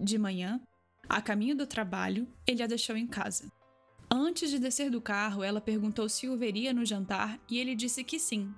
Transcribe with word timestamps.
De 0.00 0.16
manhã, 0.16 0.60
a 1.08 1.20
caminho 1.20 1.56
do 1.56 1.66
trabalho, 1.66 2.28
ele 2.46 2.62
a 2.62 2.66
deixou 2.66 2.96
em 2.96 3.06
casa. 3.06 3.50
Antes 4.10 4.50
de 4.50 4.58
descer 4.58 4.90
do 4.90 5.00
carro, 5.00 5.42
ela 5.42 5.60
perguntou 5.60 6.08
se 6.08 6.28
o 6.28 6.36
veria 6.36 6.72
no 6.72 6.84
jantar 6.84 7.38
e 7.50 7.58
ele 7.58 7.74
disse 7.74 8.04
que 8.04 8.18
sim. 8.18 8.54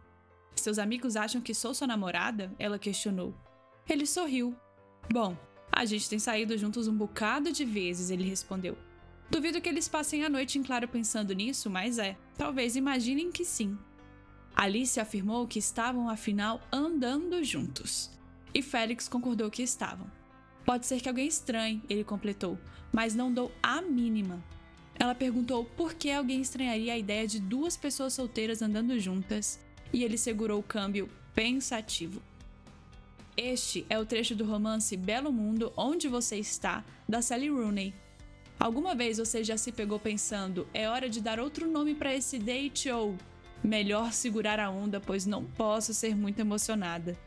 Seus 0.55 0.79
amigos 0.79 1.17
acham 1.17 1.41
que 1.41 1.55
sou 1.55 1.73
sua 1.73 1.87
namorada? 1.87 2.55
Ela 2.59 2.79
questionou. 2.79 3.35
Ele 3.89 4.07
sorriu. 4.07 4.55
Bom, 5.13 5.37
a 5.73 5.85
gente 5.85 6.09
tem 6.09 6.19
saído 6.19 6.57
juntos 6.59 6.87
um 6.87 6.97
bocado 6.97 7.51
de 7.51 7.65
vezes, 7.65 8.11
ele 8.11 8.29
respondeu. 8.29 8.77
Duvido 9.31 9.61
que 9.61 9.69
eles 9.69 9.89
passem 9.89 10.25
a 10.25 10.29
noite 10.29 10.59
em 10.59 10.63
claro 10.63 10.87
pensando 10.87 11.33
nisso, 11.33 11.71
mas 11.71 11.99
é. 11.99 12.17
Talvez 12.37 12.77
imaginem 12.77 13.31
que 13.33 13.45
sim. 13.45 13.79
Alice 14.55 15.01
afirmou 15.01 15.47
que 15.47 15.59
estavam 15.59 16.11
afinal 16.11 16.61
andando 16.73 17.43
juntos. 17.43 18.11
E 18.53 18.61
Félix 18.61 19.09
concordou 19.09 19.51
que 19.51 19.63
estavam. 19.63 20.11
Pode 20.65 20.87
ser 20.87 21.01
que 21.01 21.09
alguém 21.09 21.27
estranhe, 21.27 21.83
ele 21.89 22.05
completou, 22.05 22.59
mas 22.93 23.15
não 23.15 23.33
dou 23.33 23.51
a 23.63 23.81
mínima. 23.81 24.43
Ela 24.95 25.15
perguntou 25.15 25.65
por 25.65 25.95
que 25.95 26.11
alguém 26.11 26.41
estranharia 26.41 26.93
a 26.93 26.99
ideia 26.99 27.27
de 27.27 27.41
duas 27.41 27.77
pessoas 27.77 28.13
solteiras 28.13 28.63
andando 28.63 28.99
juntas, 28.99 29.59
e 29.93 30.05
ele 30.05 30.19
segurou 30.19 30.61
o 30.61 30.63
câmbio 30.63 31.09
pensativo. 31.35 32.23
Este 33.37 33.87
é 33.89 33.99
o 33.99 34.07
trecho 34.07 34.35
do 34.35 34.45
romance 34.45 34.97
Belo 34.97 35.33
Mundo 35.33 35.73
Onde 35.77 36.09
Você 36.09 36.37
Está, 36.37 36.85
da 37.09 37.23
Sally 37.23 37.49
Rooney, 37.49 37.95
Alguma 38.61 38.95
vez 38.95 39.17
você 39.17 39.43
já 39.43 39.57
se 39.57 39.73
pegou 39.73 39.99
pensando, 39.99 40.69
é 40.75 40.87
hora 40.87 41.09
de 41.09 41.23
dar 41.23 41.41
outro 41.41 41.67
nome 41.67 41.95
para 41.95 42.15
esse 42.15 42.39
date 42.39 42.91
ou 42.91 43.17
melhor 43.65 44.13
segurar 44.13 44.61
a 44.61 44.69
onda, 44.69 45.01
pois 45.01 45.25
não 45.25 45.43
posso 45.43 45.95
ser 45.95 46.15
muito 46.15 46.41
emocionada? 46.41 47.19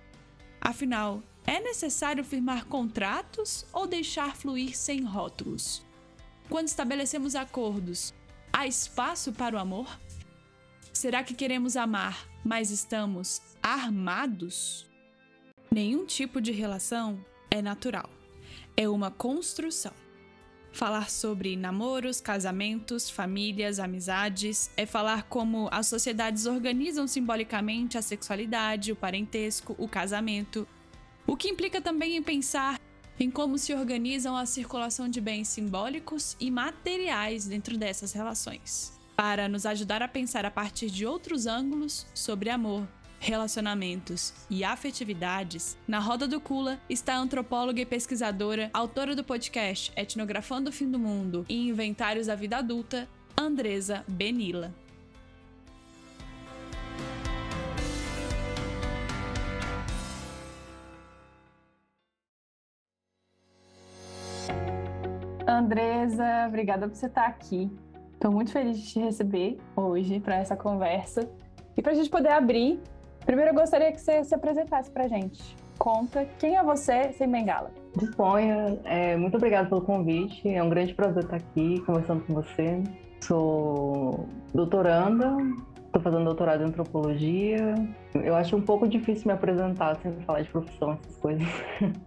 Afinal, 0.61 1.23
é 1.45 1.59
necessário 1.59 2.23
firmar 2.23 2.65
contratos 2.65 3.65
ou 3.73 3.85
deixar 3.85 4.35
fluir 4.35 4.77
sem 4.77 5.03
rótulos? 5.03 5.83
Quando 6.50 6.67
estabelecemos 6.67 7.35
acordos, 7.35 8.13
há 8.52 8.67
espaço 8.67 9.33
para 9.33 9.55
o 9.55 9.59
amor? 9.59 10.00
Será 10.91 11.23
que 11.23 11.33
queremos 11.33 11.75
amar, 11.75 12.27
mas 12.44 12.69
estamos 12.69 13.41
armados? 13.61 14.85
Nenhum 15.72 16.05
tipo 16.05 16.39
de 16.39 16.52
relação 16.52 17.19
é 17.50 17.61
natural. 17.61 18.09
É 18.78 18.88
uma 18.88 19.09
construção. 19.09 19.94
Falar 20.72 21.09
sobre 21.09 21.55
namoros, 21.55 22.19
casamentos, 22.19 23.09
famílias, 23.09 23.80
amizades, 23.80 24.72
é 24.75 24.85
falar 24.85 25.23
como 25.23 25.69
as 25.72 25.88
sociedades 25.88 26.47
organizam 26.47 27.07
simbolicamente 27.07 27.97
a 27.97 28.02
sexualidade, 28.02 28.91
o 28.91 28.95
parentesco, 28.95 29.75
o 29.78 29.88
casamento. 29.88 30.67
O 31.25 31.38
que 31.38 31.49
implica 31.49 31.81
também 31.81 32.16
em 32.16 32.23
pensar 32.23 32.79
em 33.19 33.29
como 33.29 33.57
se 33.57 33.73
organizam 33.73 34.35
a 34.35 34.45
circulação 34.45 35.07
de 35.07 35.21
bens 35.21 35.47
simbólicos 35.47 36.35
e 36.39 36.49
materiais 36.49 37.45
dentro 37.45 37.77
dessas 37.77 38.11
relações. 38.11 38.93
Para 39.16 39.47
nos 39.47 39.66
ajudar 39.66 40.01
a 40.01 40.07
pensar 40.07 40.45
a 40.45 40.51
partir 40.51 40.89
de 40.89 41.05
outros 41.05 41.45
ângulos 41.45 42.07
sobre 42.13 42.49
amor, 42.49 42.88
relacionamentos 43.19 44.33
e 44.49 44.63
afetividades, 44.63 45.77
na 45.88 45.99
roda 45.99 46.27
do 46.27 46.41
Kula 46.41 46.81
está 46.89 47.13
a 47.13 47.19
antropóloga 47.19 47.79
e 47.79 47.85
pesquisadora, 47.85 48.69
autora 48.73 49.16
do 49.16 49.23
podcast 49.23 49.94
Etnografando 49.95 50.69
o 50.69 50.73
Fim 50.73 50.89
do 50.89 50.99
Mundo 50.99 51.45
e 51.47 51.69
Inventários 51.69 52.27
da 52.27 52.35
Vida 52.35 52.57
Adulta, 52.57 53.07
Andresa 53.38 54.03
Benila. 54.07 54.73
Andresa, 65.64 66.45
obrigada 66.47 66.88
por 66.88 66.95
você 66.95 67.08
estar 67.08 67.25
aqui. 67.25 67.72
Estou 68.14 68.31
muito 68.31 68.52
feliz 68.52 68.78
de 68.78 68.88
te 68.88 69.00
receber 69.00 69.58
hoje 69.75 70.19
para 70.19 70.35
essa 70.35 70.56
conversa 70.56 71.29
e 71.75 71.81
para 71.81 71.91
a 71.91 71.96
gente 71.96 72.09
poder 72.09 72.29
abrir 72.29 72.79
Primeiro, 73.25 73.51
eu 73.51 73.56
gostaria 73.56 73.91
que 73.91 74.01
você 74.01 74.24
se 74.24 74.35
apresentasse 74.35 74.91
para 74.91 75.07
gente. 75.07 75.56
Conta 75.78 76.28
quem 76.40 76.57
é 76.57 76.63
você 76.63 77.13
sem 77.13 77.29
bengala. 77.29 77.72
Disponha. 77.97 78.78
É, 78.84 79.16
muito 79.16 79.38
obrigada 79.38 79.69
pelo 79.69 79.81
convite. 79.81 80.47
É 80.47 80.62
um 80.62 80.69
grande 80.69 80.94
prazer 80.94 81.24
estar 81.24 81.38
aqui 81.38 81.80
conversando 81.85 82.24
com 82.25 82.34
você. 82.34 82.84
Sou 83.22 84.28
doutoranda, 84.53 85.38
estou 85.85 86.01
fazendo 86.01 86.25
doutorado 86.25 86.63
em 86.63 86.66
antropologia. 86.66 87.75
Eu 88.13 88.35
acho 88.35 88.57
um 88.57 88.62
pouco 88.62 88.88
difícil 88.88 89.28
me 89.28 89.34
apresentar 89.34 89.95
sem 90.01 90.12
falar 90.22 90.41
de 90.41 90.50
profissão, 90.50 91.00
essas 91.01 91.18
coisas. 91.18 91.47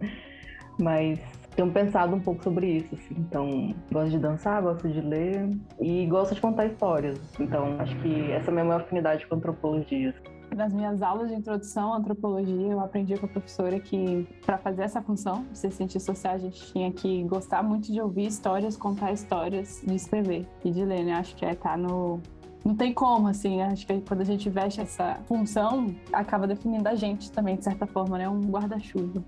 Mas 0.79 1.19
tenho 1.57 1.71
pensado 1.71 2.15
um 2.15 2.19
pouco 2.19 2.43
sobre 2.43 2.67
isso, 2.67 2.93
assim. 2.93 3.15
Então, 3.17 3.73
gosto 3.91 4.11
de 4.11 4.19
dançar, 4.19 4.61
gosto 4.61 4.87
de 4.87 5.01
ler 5.01 5.49
e 5.81 6.05
gosto 6.05 6.35
de 6.35 6.39
contar 6.39 6.67
histórias. 6.67 7.19
Então, 7.39 7.75
acho 7.79 7.97
que 7.97 8.31
essa 8.31 8.45
é 8.45 8.51
a 8.51 8.53
minha 8.53 8.65
maior 8.65 8.81
afinidade 8.81 9.25
com 9.25 9.35
antropologia 9.35 10.13
nas 10.55 10.73
minhas 10.73 11.01
aulas 11.01 11.27
de 11.27 11.35
introdução 11.35 11.93
à 11.93 11.97
antropologia, 11.97 12.71
eu 12.71 12.79
aprendi 12.79 13.17
com 13.17 13.25
a 13.25 13.29
professora 13.29 13.81
que 13.81 14.25
para 14.45 14.57
fazer 14.57 14.83
essa 14.83 15.01
função 15.01 15.43
de 15.51 15.57
ser 15.57 15.71
cientista 15.71 16.13
social, 16.13 16.35
a 16.35 16.37
gente 16.37 16.71
tinha 16.71 16.89
que 16.89 17.21
gostar 17.25 17.61
muito 17.61 17.91
de 17.91 18.01
ouvir 18.01 18.27
histórias, 18.27 18.77
contar 18.77 19.11
histórias, 19.11 19.83
de 19.85 19.93
escrever 19.93 20.47
e 20.63 20.71
de 20.71 20.85
ler, 20.85 21.03
né? 21.03 21.13
Acho 21.15 21.35
que 21.35 21.45
é 21.45 21.53
tá 21.53 21.75
no 21.75 22.21
não 22.63 22.75
tem 22.75 22.93
como, 22.93 23.27
assim, 23.27 23.61
acho 23.61 23.85
que 23.85 24.01
quando 24.01 24.21
a 24.21 24.25
gente 24.25 24.49
veste 24.49 24.81
essa 24.81 25.17
função, 25.25 25.93
acaba 26.11 26.47
definindo 26.47 26.87
a 26.87 26.95
gente 26.95 27.31
também, 27.31 27.55
de 27.55 27.63
certa 27.63 27.85
forma, 27.85 28.17
né? 28.17 28.27
Um 28.27 28.41
guarda-chuva. 28.41 29.23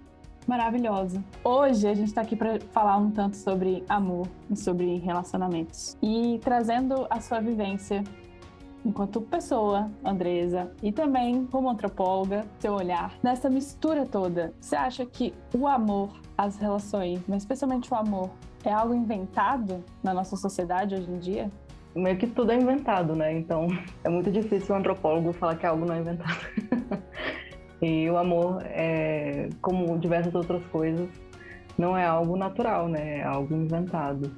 Maravilhosa. 0.49 1.23
Hoje 1.43 1.87
a 1.87 1.93
gente 1.93 2.07
está 2.07 2.21
aqui 2.21 2.35
para 2.35 2.59
falar 2.71 2.97
um 2.97 3.11
tanto 3.11 3.37
sobre 3.37 3.83
amor 3.87 4.27
e 4.49 4.55
sobre 4.55 4.97
relacionamentos. 4.97 5.95
E 6.01 6.39
trazendo 6.43 7.05
a 7.07 7.21
sua 7.21 7.39
vivência 7.39 8.03
enquanto 8.83 9.21
pessoa, 9.21 9.91
Andresa, 10.03 10.71
e 10.81 10.91
também 10.91 11.45
como 11.45 11.69
antropóloga, 11.69 12.47
seu 12.57 12.73
olhar 12.73 13.13
nessa 13.21 13.47
mistura 13.47 14.07
toda. 14.07 14.51
Você 14.59 14.75
acha 14.75 15.05
que 15.05 15.35
o 15.55 15.67
amor, 15.67 16.09
as 16.35 16.57
relações, 16.57 17.21
mas 17.27 17.43
especialmente 17.43 17.93
o 17.93 17.95
amor, 17.95 18.31
é 18.63 18.73
algo 18.73 18.95
inventado 18.95 19.83
na 20.01 20.15
nossa 20.15 20.35
sociedade 20.35 20.95
hoje 20.95 21.11
em 21.11 21.19
dia? 21.19 21.51
Meio 21.93 22.17
que 22.17 22.25
tudo 22.25 22.51
é 22.51 22.55
inventado, 22.55 23.15
né? 23.15 23.31
Então 23.37 23.67
é 24.03 24.09
muito 24.09 24.31
difícil 24.31 24.73
um 24.73 24.79
antropólogo 24.79 25.31
falar 25.31 25.57
que 25.57 25.67
algo 25.67 25.85
não 25.85 25.93
é 25.93 25.99
inventado. 25.99 26.39
e 27.81 28.09
o 28.09 28.17
amor, 28.17 28.61
é, 28.65 29.49
como 29.61 29.97
diversas 29.97 30.35
outras 30.35 30.63
coisas, 30.65 31.07
não 31.77 31.97
é 31.97 32.05
algo 32.05 32.35
natural, 32.35 32.87
né? 32.87 33.19
É 33.19 33.23
algo 33.23 33.55
inventado. 33.55 34.31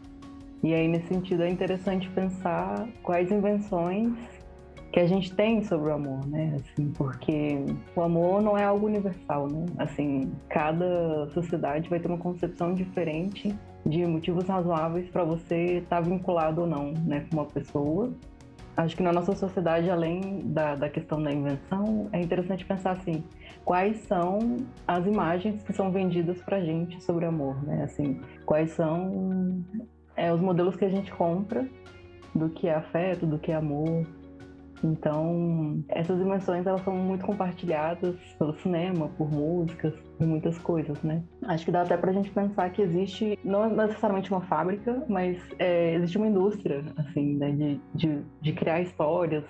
E 0.63 0.73
aí, 0.73 0.87
nesse 0.87 1.07
sentido, 1.07 1.43
é 1.43 1.49
interessante 1.49 2.07
pensar 2.09 2.87
quais 3.01 3.31
invenções 3.31 4.13
que 4.91 4.99
a 4.99 5.07
gente 5.07 5.33
tem 5.33 5.63
sobre 5.63 5.89
o 5.89 5.93
amor, 5.93 6.27
né? 6.27 6.55
Assim, 6.55 6.91
porque 6.91 7.65
o 7.95 8.01
amor 8.01 8.41
não 8.41 8.57
é 8.57 8.63
algo 8.63 8.85
universal, 8.85 9.47
né? 9.47 9.65
Assim, 9.77 10.31
cada 10.49 11.27
sociedade 11.33 11.89
vai 11.89 11.99
ter 11.99 12.07
uma 12.07 12.17
concepção 12.17 12.75
diferente 12.75 13.55
de 13.85 14.05
motivos 14.05 14.45
razoáveis 14.45 15.09
para 15.09 15.23
você 15.23 15.77
estar 15.77 15.95
tá 15.97 16.01
vinculado 16.01 16.61
ou 16.61 16.67
não, 16.67 16.93
né, 17.05 17.25
com 17.29 17.37
uma 17.37 17.45
pessoa. 17.45 18.11
Acho 18.75 18.95
que 18.95 19.03
na 19.03 19.11
nossa 19.11 19.35
sociedade, 19.35 19.89
além 19.89 20.39
da, 20.45 20.75
da 20.75 20.89
questão 20.89 21.21
da 21.21 21.31
invenção, 21.31 22.09
é 22.13 22.21
interessante 22.21 22.65
pensar 22.65 22.91
assim, 22.91 23.23
quais 23.65 23.97
são 24.01 24.57
as 24.87 25.05
imagens 25.05 25.61
que 25.63 25.73
são 25.73 25.91
vendidas 25.91 26.41
para 26.41 26.61
gente 26.61 27.03
sobre 27.03 27.25
amor, 27.25 27.61
né? 27.63 27.83
Assim, 27.83 28.21
quais 28.45 28.71
são 28.71 29.63
é, 30.15 30.33
os 30.33 30.39
modelos 30.39 30.75
que 30.75 30.85
a 30.85 30.89
gente 30.89 31.11
compra 31.11 31.67
do 32.33 32.49
que 32.49 32.67
é 32.67 32.75
afeto, 32.75 33.25
do 33.25 33.37
que 33.37 33.51
é 33.51 33.55
amor. 33.55 34.07
Então, 34.83 35.83
essas 35.89 36.17
dimensões 36.17 36.65
elas 36.65 36.81
são 36.83 36.95
muito 36.95 37.25
compartilhadas 37.25 38.15
pelo 38.39 38.53
cinema, 38.59 39.09
por 39.09 39.29
músicas, 39.29 39.93
por 40.21 40.27
muitas 40.27 40.59
coisas, 40.59 41.01
né? 41.01 41.23
Acho 41.47 41.65
que 41.65 41.71
dá 41.71 41.81
até 41.81 41.97
pra 41.97 42.13
gente 42.13 42.29
pensar 42.29 42.69
que 42.69 42.79
existe, 42.79 43.39
não 43.43 43.67
necessariamente 43.75 44.29
uma 44.29 44.41
fábrica, 44.41 45.03
mas 45.09 45.41
é, 45.57 45.95
existe 45.95 46.15
uma 46.15 46.27
indústria, 46.27 46.83
assim, 46.95 47.37
né, 47.37 47.51
de, 47.51 47.81
de, 47.95 48.23
de 48.39 48.53
criar 48.53 48.81
histórias 48.81 49.43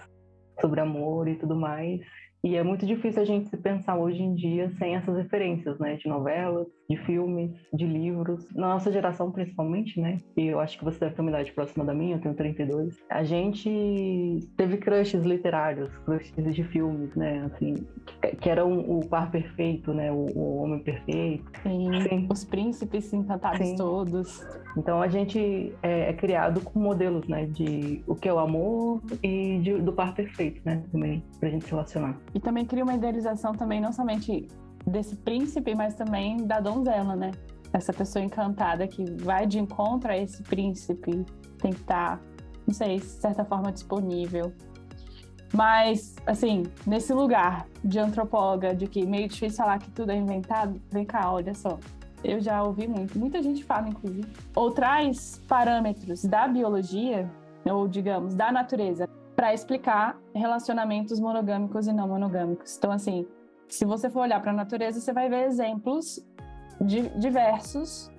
sobre 0.62 0.80
amor 0.80 1.28
e 1.28 1.36
tudo 1.36 1.58
mais, 1.58 2.00
e 2.42 2.56
é 2.56 2.64
muito 2.64 2.86
difícil 2.86 3.22
a 3.22 3.26
gente 3.26 3.50
se 3.50 3.58
pensar 3.58 3.98
hoje 3.98 4.24
em 4.24 4.34
dia 4.34 4.72
sem 4.80 4.96
essas 4.96 5.18
referências, 5.18 5.78
né? 5.78 5.98
De 5.98 6.08
novelas, 6.08 6.68
de 6.92 6.98
filmes, 7.06 7.52
de 7.74 7.86
livros. 7.86 8.46
Na 8.54 8.70
nossa 8.70 8.92
geração, 8.92 9.32
principalmente, 9.32 10.00
né? 10.00 10.18
E 10.36 10.48
eu 10.48 10.60
acho 10.60 10.78
que 10.78 10.84
você 10.84 11.00
deve 11.00 11.16
ter 11.16 11.22
uma 11.22 11.32
idade 11.32 11.52
próxima 11.54 11.86
da 11.86 11.94
minha, 11.94 12.18
eu 12.18 12.20
tenho 12.20 12.36
32. 12.36 12.98
A 13.10 13.24
gente 13.24 14.40
teve 14.58 14.78
crushes 14.78 15.24
literários, 15.24 15.96
crushes 16.00 16.54
de 16.54 16.64
filmes, 16.66 17.16
né? 17.16 17.50
Assim, 17.52 17.76
que 18.40 18.50
eram 18.50 18.80
o 18.80 19.06
par 19.08 19.32
perfeito, 19.32 19.94
né? 19.94 20.12
O, 20.12 20.26
o 20.36 20.58
homem 20.58 20.80
perfeito. 20.80 21.50
Sim, 21.64 22.02
Sim. 22.02 22.28
Os 22.30 22.44
príncipes 22.44 23.14
encantados 23.14 23.66
Sim. 23.66 23.76
todos. 23.76 24.46
Então 24.78 25.02
a 25.02 25.08
gente 25.08 25.74
é, 25.82 26.10
é, 26.10 26.14
criado 26.14 26.62
com 26.62 26.80
modelos, 26.80 27.28
né? 27.28 27.46
De 27.46 28.04
o 28.06 28.16
que 28.16 28.28
é 28.28 28.34
o 28.34 28.40
amor 28.40 29.02
e 29.24 29.60
de, 29.60 29.78
do 29.82 29.94
par 29.94 30.14
perfeito, 30.14 30.62
né? 30.66 30.84
Também, 30.92 31.24
pra 31.40 31.50
gente 31.50 31.66
se 31.66 31.72
relacionar. 31.72 32.18
E 32.34 32.40
também 32.40 32.66
cria 32.66 32.84
uma 32.84 32.94
idealização 32.94 33.54
também, 33.54 33.80
não 33.80 33.92
somente 33.94 34.48
desse 34.92 35.16
príncipe, 35.16 35.74
mas 35.74 35.96
também 35.96 36.46
da 36.46 36.60
donzela, 36.60 37.16
né? 37.16 37.32
essa 37.74 37.94
pessoa 37.94 38.24
encantada 38.24 38.88
que 38.88 39.04
vai 39.24 39.46
de 39.46 39.60
encontro 39.60 40.12
a 40.12 40.18
esse 40.18 40.44
príncipe 40.44 41.26
tem 41.60 41.72
que 41.72 41.82
estar, 41.82 42.18
tá, 42.18 42.24
não 42.68 42.74
sei, 42.74 43.00
de 43.00 43.06
certa 43.06 43.46
forma 43.46 43.72
disponível. 43.72 44.52
Mas, 45.54 46.16
assim, 46.26 46.64
nesse 46.88 47.14
lugar 47.14 47.68
de 47.84 48.00
antropóloga, 48.00 48.74
de 48.74 48.88
que 48.88 49.06
meio 49.06 49.28
difícil 49.28 49.58
falar 49.58 49.80
que 49.80 49.92
tudo 49.92 50.12
é 50.12 50.16
inventado, 50.16 50.82
vem 50.90 51.06
cá, 51.06 51.32
olha 51.32 51.54
só. 51.54 51.78
Eu 52.24 52.40
já 52.40 52.64
ouvi 52.64 52.88
muito, 52.88 53.18
muita 53.20 53.42
gente 53.42 53.64
fala, 53.64 53.90
inclusive. 53.90 54.28
Ou 54.56 54.72
traz 54.72 55.42
parâmetros 55.48 56.24
da 56.24 56.48
biologia, 56.48 57.30
ou 57.66 57.88
digamos, 57.88 58.34
da 58.34 58.52
natureza, 58.52 59.10
para 59.36 59.54
explicar 59.54 60.18
relacionamentos 60.34 61.20
monogâmicos 61.20 61.88
e 61.88 61.92
não 61.92 62.08
monogâmicos. 62.08 62.78
Então, 62.78 62.92
assim, 62.92 63.28
se 63.72 63.86
você 63.86 64.10
for 64.10 64.22
olhar 64.22 64.42
para 64.42 64.52
a 64.52 64.54
natureza, 64.54 65.00
você 65.00 65.14
vai 65.14 65.30
ver 65.30 65.46
exemplos 65.46 66.20
de, 66.80 67.08
diversos 67.18 68.12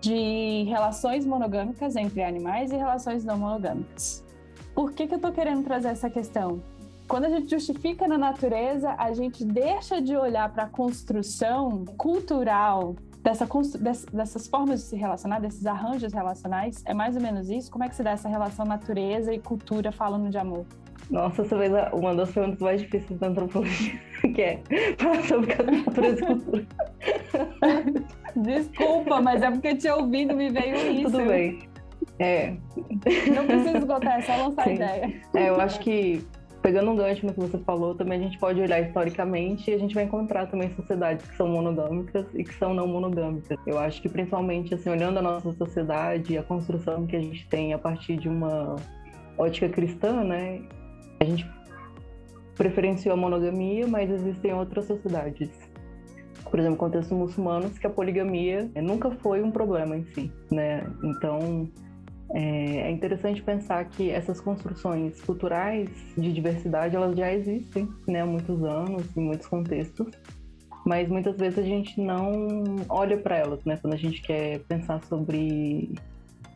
de 0.00 0.64
relações 0.64 1.24
monogâmicas 1.24 1.96
entre 1.96 2.22
animais 2.22 2.72
e 2.72 2.76
relações 2.76 3.24
não 3.24 3.38
monogâmicas. 3.38 4.24
Por 4.74 4.92
que, 4.92 5.06
que 5.06 5.14
eu 5.14 5.16
estou 5.16 5.32
querendo 5.32 5.64
trazer 5.64 5.88
essa 5.88 6.10
questão? 6.10 6.62
Quando 7.06 7.24
a 7.24 7.30
gente 7.30 7.48
justifica 7.50 8.06
na 8.06 8.18
natureza, 8.18 8.94
a 8.98 9.12
gente 9.12 9.44
deixa 9.44 10.00
de 10.00 10.16
olhar 10.16 10.52
para 10.52 10.64
a 10.64 10.68
construção 10.68 11.84
cultural 11.96 12.96
dessa, 13.22 13.48
dessas 14.12 14.46
formas 14.46 14.80
de 14.80 14.86
se 14.86 14.96
relacionar, 14.96 15.38
desses 15.38 15.64
arranjos 15.64 16.12
relacionais. 16.12 16.82
É 16.84 16.92
mais 16.92 17.16
ou 17.16 17.22
menos 17.22 17.48
isso? 17.48 17.70
Como 17.70 17.84
é 17.84 17.88
que 17.88 17.96
se 17.96 18.02
dá 18.02 18.10
essa 18.10 18.28
relação 18.28 18.66
natureza 18.66 19.32
e 19.32 19.38
cultura 19.38 19.90
falando 19.90 20.28
de 20.28 20.38
amor? 20.38 20.66
Nossa, 21.10 21.42
essa 21.42 21.56
vez 21.56 21.72
uma 21.92 22.14
das 22.14 22.30
perguntas 22.30 22.60
mais 22.60 22.82
difíceis 22.82 23.18
da 23.18 23.28
antropologia, 23.28 23.98
que 24.34 24.42
é 24.42 24.60
falar 24.98 25.22
sobre 25.22 25.54
natureza 25.54 26.22
e 26.22 26.26
cultura. 26.26 26.66
Desculpa, 28.36 29.20
mas 29.20 29.42
é 29.42 29.50
porque 29.50 29.74
te 29.74 29.88
ouvindo 29.88 30.34
me 30.34 30.50
veio 30.50 30.76
isso. 30.92 31.12
Tudo 31.12 31.26
bem. 31.26 31.58
É. 32.18 32.54
Não 33.34 33.46
precisa 33.46 33.78
esgotar, 33.78 34.18
é 34.18 34.22
só 34.22 34.36
lançar 34.36 34.64
Sim. 34.64 34.74
ideia. 34.74 35.20
É, 35.34 35.48
eu 35.48 35.60
acho 35.60 35.80
que 35.80 36.24
pegando 36.62 36.90
um 36.90 36.96
gancho 36.96 37.24
no 37.24 37.32
que 37.32 37.40
você 37.40 37.58
falou, 37.58 37.94
também 37.94 38.20
a 38.20 38.22
gente 38.22 38.38
pode 38.38 38.60
olhar 38.60 38.80
historicamente 38.80 39.70
e 39.70 39.74
a 39.74 39.78
gente 39.78 39.94
vai 39.94 40.04
encontrar 40.04 40.46
também 40.46 40.74
sociedades 40.74 41.26
que 41.26 41.36
são 41.36 41.48
monogâmicas 41.48 42.26
e 42.34 42.44
que 42.44 42.54
são 42.54 42.74
não 42.74 42.86
monogâmicas. 42.86 43.58
Eu 43.66 43.78
acho 43.78 44.02
que 44.02 44.08
principalmente 44.08 44.74
assim, 44.74 44.90
olhando 44.90 45.18
a 45.18 45.22
nossa 45.22 45.52
sociedade, 45.52 46.36
a 46.36 46.42
construção 46.42 47.06
que 47.06 47.16
a 47.16 47.20
gente 47.20 47.46
tem 47.48 47.72
a 47.72 47.78
partir 47.78 48.16
de 48.16 48.28
uma 48.28 48.76
ótica 49.36 49.68
cristã, 49.68 50.24
né? 50.24 50.60
A 51.20 51.24
gente 51.24 51.48
preferenciou 52.56 53.14
a 53.14 53.16
monogamia, 53.16 53.86
mas 53.86 54.10
existem 54.10 54.52
outras 54.52 54.86
sociedades. 54.86 55.50
Por 56.50 56.58
exemplo, 56.58 56.78
contextos 56.78 57.16
muçulmanos 57.16 57.78
que 57.78 57.86
a 57.86 57.90
poligamia 57.90 58.70
nunca 58.76 59.10
foi 59.10 59.42
um 59.42 59.50
problema 59.50 59.96
em 59.96 60.04
si, 60.06 60.32
né? 60.50 60.82
Então, 61.02 61.68
é, 62.30 62.80
é 62.80 62.90
interessante 62.90 63.42
pensar 63.42 63.84
que 63.86 64.10
essas 64.10 64.40
construções 64.40 65.20
culturais 65.22 65.88
de 66.16 66.32
diversidade 66.32 66.94
elas 66.94 67.16
já 67.16 67.32
existem 67.32 67.88
né, 68.06 68.20
há 68.20 68.26
muitos 68.26 68.62
anos, 68.62 69.16
em 69.16 69.20
muitos 69.20 69.46
contextos, 69.46 70.08
mas 70.84 71.08
muitas 71.08 71.36
vezes 71.36 71.58
a 71.58 71.62
gente 71.62 72.00
não 72.00 72.76
olha 72.88 73.16
para 73.16 73.36
elas 73.36 73.64
né, 73.64 73.76
quando 73.76 73.94
a 73.94 73.98
gente 73.98 74.20
quer 74.22 74.60
pensar 74.60 75.02
sobre 75.04 75.90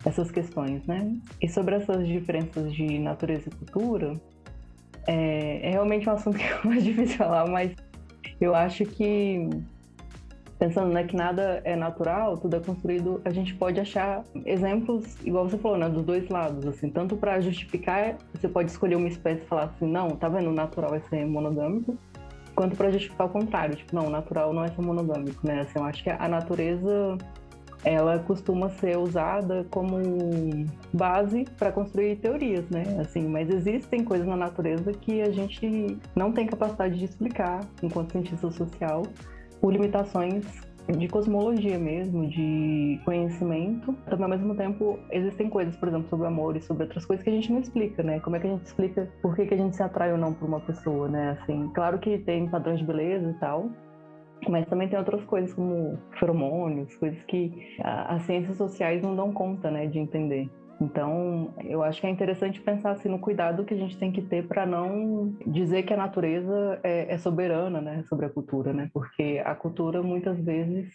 essas 0.05 0.31
questões. 0.31 0.85
Né? 0.87 1.17
E 1.41 1.49
sobre 1.49 1.77
essas 1.77 2.07
diferenças 2.07 2.73
de 2.73 2.99
natureza 2.99 3.49
e 3.49 3.55
cultura, 3.55 4.15
é, 5.07 5.61
é 5.63 5.71
realmente 5.71 6.09
um 6.09 6.13
assunto 6.13 6.37
que 6.39 6.45
é 6.45 6.61
mais 6.65 6.85
difícil 6.85 7.17
falar, 7.17 7.49
mas 7.49 7.73
eu 8.41 8.55
acho 8.55 8.85
que 8.85 9.49
pensando 10.59 10.93
né, 10.93 11.03
que 11.03 11.17
nada 11.17 11.61
é 11.65 11.75
natural, 11.75 12.39
tudo 12.39 12.55
é 12.55 12.61
construído, 12.61 13.21
a 13.25 13.31
gente 13.31 13.53
pode 13.55 13.81
achar 13.81 14.23
exemplos, 14.47 15.17
igual 15.25 15.49
você 15.49 15.59
falou, 15.59 15.77
né, 15.77 15.89
dos 15.89 16.05
dois 16.05 16.29
lados, 16.29 16.65
assim, 16.65 16.89
tanto 16.89 17.17
para 17.17 17.41
justificar, 17.41 18.17
você 18.33 18.49
pode 18.49 18.71
escolher 18.71 18.95
uma 18.95 19.09
espécie 19.09 19.43
e 19.43 19.47
falar 19.47 19.65
assim, 19.65 19.89
não, 19.91 20.11
tá 20.11 20.29
vendo, 20.29 20.51
o 20.51 20.53
natural 20.53 20.95
é 20.95 21.01
ser 21.01 21.27
monogâmico, 21.27 21.99
quanto 22.55 22.77
para 22.77 22.93
justificar 22.93 23.27
o 23.27 23.31
contrário, 23.31 23.75
tipo, 23.75 23.93
não, 23.93 24.07
o 24.07 24.11
natural 24.11 24.53
não 24.53 24.65
é 24.65 24.69
ser 24.69 24.83
monogâmico, 24.83 25.45
né? 25.45 25.63
Assim, 25.63 25.81
eu 25.81 25.85
acho 25.85 26.05
que 26.05 26.11
a 26.11 26.29
natureza 26.29 27.19
ela 27.85 28.19
costuma 28.21 28.69
ser 28.71 28.97
usada 28.97 29.67
como 29.71 29.99
base 30.93 31.45
para 31.59 31.73
construir 31.73 32.17
teorias, 32.17 32.69
né? 32.71 32.85
Assim, 33.01 33.27
mas 33.27 33.51
existem 33.51 34.05
coisas 34.05 34.27
na 34.27 34.37
natureza 34.37 34.93
que 34.93 35.21
a 35.21 35.31
gente 35.31 35.99
não 36.15 36.33
tem 36.33 36.47
capacidade 36.47 36.99
de 36.99 37.05
explicar 37.05 37.61
enquanto 37.83 38.13
cientista 38.13 38.51
social 38.51 39.03
por 39.61 39.73
limitações 39.73 40.45
de 40.89 41.09
cosmologia 41.09 41.79
mesmo, 41.79 42.29
de 42.29 43.01
conhecimento. 43.05 43.93
Também, 44.07 44.25
ao 44.25 44.31
mesmo 44.31 44.55
tempo, 44.55 44.99
existem 45.11 45.49
coisas, 45.49 45.77
por 45.77 45.89
exemplo, 45.89 46.09
sobre 46.09 46.27
amor 46.27 46.57
e 46.57 46.61
sobre 46.61 46.85
outras 46.85 47.05
coisas 47.05 47.23
que 47.23 47.31
a 47.31 47.33
gente 47.33 47.53
não 47.53 47.61
explica, 47.61 48.03
né? 48.03 48.19
Como 48.21 48.37
é 48.37 48.41
que 48.41 48.47
a 48.47 48.51
gente 48.51 48.65
explica 48.65 49.09
por 49.21 49.35
que, 49.37 49.47
que 49.47 49.55
a 49.55 49.57
gente 49.57 49.77
se 49.77 49.83
atrai 49.83 50.13
ou 50.13 50.19
não 50.19 50.33
por 50.33 50.49
uma 50.49 50.61
pessoa, 50.61 51.09
né? 51.09 51.39
Assim, 51.41 51.71
claro 51.75 51.99
que 51.99 52.19
tem 52.19 52.49
padrões 52.49 52.81
de 52.81 52.85
beleza 52.85 53.31
e 53.31 53.35
tal, 53.35 53.71
mas 54.49 54.67
também 54.67 54.89
tem 54.89 54.99
outras 54.99 55.25
coisas 55.25 55.53
como 55.55 55.99
feromônios, 56.19 56.95
coisas 56.97 57.23
que 57.25 57.77
as 57.83 58.23
ciências 58.23 58.57
sociais 58.57 59.03
não 59.03 59.15
dão 59.15 59.33
conta, 59.33 59.71
né, 59.71 59.87
de 59.87 59.99
entender. 59.99 60.49
Então, 60.81 61.55
eu 61.63 61.83
acho 61.83 62.01
que 62.01 62.07
é 62.09 62.11
interessante 62.11 62.61
pensar 62.61 62.91
assim, 62.91 63.09
no 63.09 63.19
cuidado 63.19 63.65
que 63.65 63.73
a 63.73 63.77
gente 63.77 63.97
tem 63.97 64.11
que 64.11 64.21
ter 64.21 64.49
para 64.49 64.67
não 64.67 65.33
dizer 65.47 65.85
que 65.85 65.95
a 65.95 65.97
natureza 65.97 66.81
é, 66.83 67.15
é, 67.15 67.19
soberana 67.19 67.81
né, 67.81 68.03
sobre 68.09 68.27
a 68.27 68.31
cultura, 68.31 68.73
né? 68.73 68.91
porque 68.93 69.41
a 69.45 69.55
cultura 69.55 70.03
muitas 70.03 70.37
vezes 70.41 70.93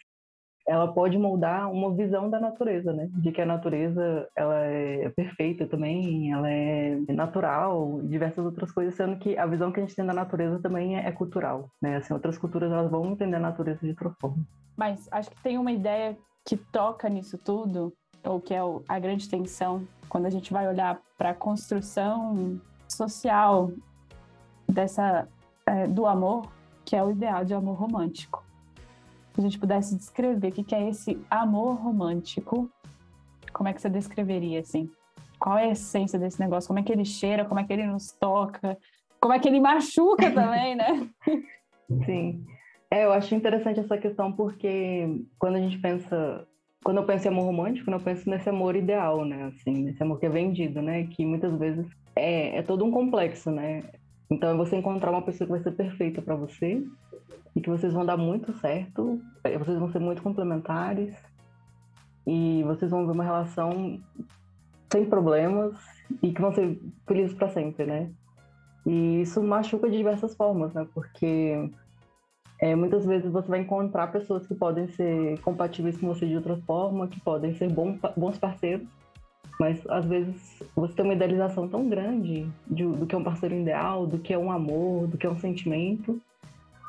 ela 0.67 0.91
pode 0.91 1.17
moldar 1.17 1.71
uma 1.71 1.93
visão 1.93 2.29
da 2.29 2.39
natureza, 2.39 2.91
né? 2.91 3.07
De 3.13 3.31
que 3.31 3.41
a 3.41 3.45
natureza 3.45 4.27
ela 4.35 4.59
é 4.65 5.09
perfeita 5.09 5.65
também, 5.65 6.33
ela 6.33 6.49
é 6.51 6.97
natural 7.07 8.01
diversas 8.03 8.45
outras 8.45 8.71
coisas, 8.71 8.93
sendo 8.95 9.17
que 9.17 9.37
a 9.37 9.45
visão 9.45 9.71
que 9.71 9.79
a 9.79 9.83
gente 9.83 9.95
tem 9.95 10.05
da 10.05 10.13
natureza 10.13 10.59
também 10.59 10.97
é, 10.97 11.07
é 11.07 11.11
cultural, 11.11 11.69
né? 11.81 11.95
Assim, 11.95 12.13
outras 12.13 12.37
culturas 12.37 12.69
elas 12.69 12.91
vão 12.91 13.05
entender 13.11 13.37
a 13.37 13.39
natureza 13.39 13.79
de 13.79 13.89
outra 13.89 14.11
forma. 14.19 14.43
Mas 14.75 15.07
acho 15.11 15.29
que 15.31 15.41
tem 15.41 15.57
uma 15.57 15.71
ideia 15.71 16.17
que 16.45 16.57
toca 16.57 17.07
nisso 17.07 17.37
tudo, 17.37 17.93
ou 18.23 18.41
que 18.41 18.53
é 18.53 18.59
a 18.89 18.99
grande 18.99 19.29
tensão 19.29 19.87
quando 20.09 20.25
a 20.25 20.29
gente 20.29 20.51
vai 20.51 20.67
olhar 20.67 20.99
para 21.17 21.29
a 21.29 21.33
construção 21.33 22.59
social 22.89 23.71
dessa 24.67 25.27
é, 25.65 25.87
do 25.87 26.05
amor, 26.05 26.51
que 26.85 26.95
é 26.95 27.03
o 27.03 27.11
ideal 27.11 27.45
de 27.45 27.53
amor 27.53 27.75
romântico. 27.75 28.46
Se 29.37 29.41
a 29.41 29.43
gente 29.43 29.59
pudesse 29.59 29.95
descrever 29.95 30.47
o 30.47 30.51
que 30.51 30.73
é 30.73 30.89
esse 30.89 31.15
amor 31.29 31.75
romântico, 31.75 32.67
como 33.53 33.69
é 33.69 33.73
que 33.73 33.79
você 33.79 33.87
descreveria 33.87 34.61
assim? 34.61 34.89
Qual 35.39 35.55
é 35.55 35.65
a 35.65 35.71
essência 35.73 36.17
desse 36.17 36.39
negócio? 36.39 36.67
Como 36.67 36.79
é 36.79 36.81
que 36.81 36.91
ele 36.91 37.05
cheira? 37.05 37.45
Como 37.45 37.59
é 37.59 37.63
que 37.63 37.71
ele 37.71 37.85
nos 37.85 38.11
toca? 38.13 38.75
Como 39.21 39.35
é 39.35 39.37
que 39.37 39.47
ele 39.47 39.59
machuca 39.59 40.31
também, 40.31 40.75
né? 40.75 41.07
Sim. 42.03 42.43
É, 42.89 43.05
eu 43.05 43.13
acho 43.13 43.35
interessante 43.35 43.79
essa 43.79 43.95
questão 43.99 44.33
porque 44.33 45.23
quando 45.37 45.57
a 45.57 45.59
gente 45.59 45.77
pensa 45.77 46.47
quando 46.83 46.97
eu 46.97 47.05
penso 47.05 47.27
em 47.27 47.31
amor 47.31 47.45
romântico, 47.45 47.91
eu 47.91 47.99
penso 47.99 48.27
nesse 48.27 48.49
amor 48.49 48.75
ideal, 48.75 49.23
né? 49.23 49.51
Assim, 49.53 49.83
nesse 49.83 50.01
amor 50.01 50.19
que 50.19 50.25
é 50.25 50.29
vendido, 50.29 50.81
né? 50.81 51.05
Que 51.05 51.23
muitas 51.27 51.55
vezes 51.59 51.85
é, 52.15 52.57
é 52.57 52.63
todo 52.63 52.83
um 52.83 52.89
complexo, 52.89 53.51
né? 53.51 53.83
Então 54.31 54.49
é 54.49 54.55
você 54.55 54.77
encontrar 54.77 55.11
uma 55.11 55.21
pessoa 55.21 55.45
que 55.45 55.51
vai 55.51 55.61
ser 55.61 55.73
perfeita 55.73 56.23
para 56.23 56.35
você 56.35 56.83
e 57.55 57.61
que 57.61 57.69
vocês 57.69 57.93
vão 57.93 58.05
dar 58.05 58.17
muito 58.17 58.53
certo, 58.59 59.19
é, 59.43 59.57
vocês 59.57 59.77
vão 59.77 59.91
ser 59.91 59.99
muito 59.99 60.21
complementares 60.21 61.15
e 62.25 62.63
vocês 62.63 62.91
vão 62.91 63.05
ver 63.05 63.13
uma 63.13 63.23
relação 63.23 63.99
sem 64.91 65.05
problemas 65.05 65.75
e 66.21 66.31
que 66.31 66.41
vão 66.41 66.53
ser 66.53 66.79
felizes 67.05 67.33
para 67.33 67.49
sempre, 67.49 67.85
né? 67.85 68.11
E 68.85 69.21
isso 69.21 69.43
machuca 69.43 69.89
de 69.89 69.97
diversas 69.97 70.35
formas, 70.35 70.73
né? 70.73 70.87
Porque 70.93 71.69
é, 72.59 72.75
muitas 72.75 73.05
vezes 73.05 73.31
você 73.31 73.47
vai 73.47 73.59
encontrar 73.59 74.07
pessoas 74.11 74.47
que 74.47 74.55
podem 74.55 74.87
ser 74.89 75.39
compatíveis 75.41 75.97
com 75.97 76.07
você 76.07 76.25
de 76.25 76.35
outra 76.35 76.57
forma, 76.57 77.07
que 77.07 77.19
podem 77.19 77.53
ser 77.55 77.71
bom, 77.71 77.97
bons 78.15 78.37
parceiros, 78.37 78.87
mas 79.59 79.85
às 79.89 80.05
vezes 80.05 80.63
você 80.75 80.93
tem 80.93 81.05
uma 81.05 81.13
idealização 81.13 81.67
tão 81.67 81.89
grande 81.89 82.47
de, 82.67 82.85
do 82.85 83.05
que 83.05 83.15
é 83.15 83.17
um 83.17 83.23
parceiro 83.23 83.55
ideal, 83.55 84.05
do 84.05 84.19
que 84.19 84.33
é 84.33 84.37
um 84.37 84.51
amor, 84.51 85.07
do 85.07 85.17
que 85.17 85.25
é 85.25 85.29
um 85.29 85.39
sentimento, 85.39 86.21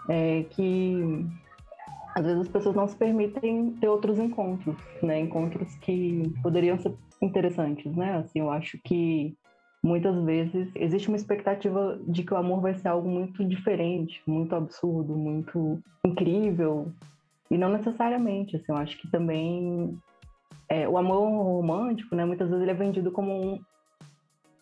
é, 0.09 0.45
que 0.51 1.25
às 2.15 2.25
vezes 2.25 2.41
as 2.43 2.49
pessoas 2.49 2.75
não 2.75 2.89
se 2.89 2.97
permitem 2.97 3.73
ter 3.81 3.89
outros 3.89 4.19
encontros, 4.19 4.77
né? 5.03 5.21
Encontros 5.21 5.75
que 5.77 6.33
poderiam 6.43 6.79
ser 6.79 6.93
interessantes, 7.23 7.95
né? 7.95 8.17
Assim, 8.17 8.41
eu 8.41 8.51
acho 8.51 8.79
que 8.85 9.37
muitas 9.83 10.21
vezes 10.25 10.69
existe 10.75 11.09
uma 11.09 11.17
expectativa 11.17 11.99
de 12.07 12.23
que 12.25 12.35
o 12.35 12.37
amor 12.37 12.61
vai 12.61 12.75
ser 12.75 12.89
algo 12.89 13.09
muito 13.09 13.45
diferente, 13.45 14.21
muito 14.27 14.55
absurdo, 14.55 15.17
muito 15.17 15.81
incrível. 16.05 16.93
E 17.51 17.57
não 17.57 17.71
necessariamente, 17.71 18.57
assim, 18.57 18.67
eu 18.69 18.77
acho 18.77 18.99
que 18.99 19.11
também 19.11 19.97
é, 20.69 20.89
o 20.89 20.99
amor 20.99 21.21
romântico, 21.21 22.15
né, 22.15 22.25
muitas 22.25 22.49
vezes 22.49 22.63
ele 22.63 22.71
é 22.71 22.75
vendido 22.75 23.11
como 23.11 23.33
um, 23.33 23.61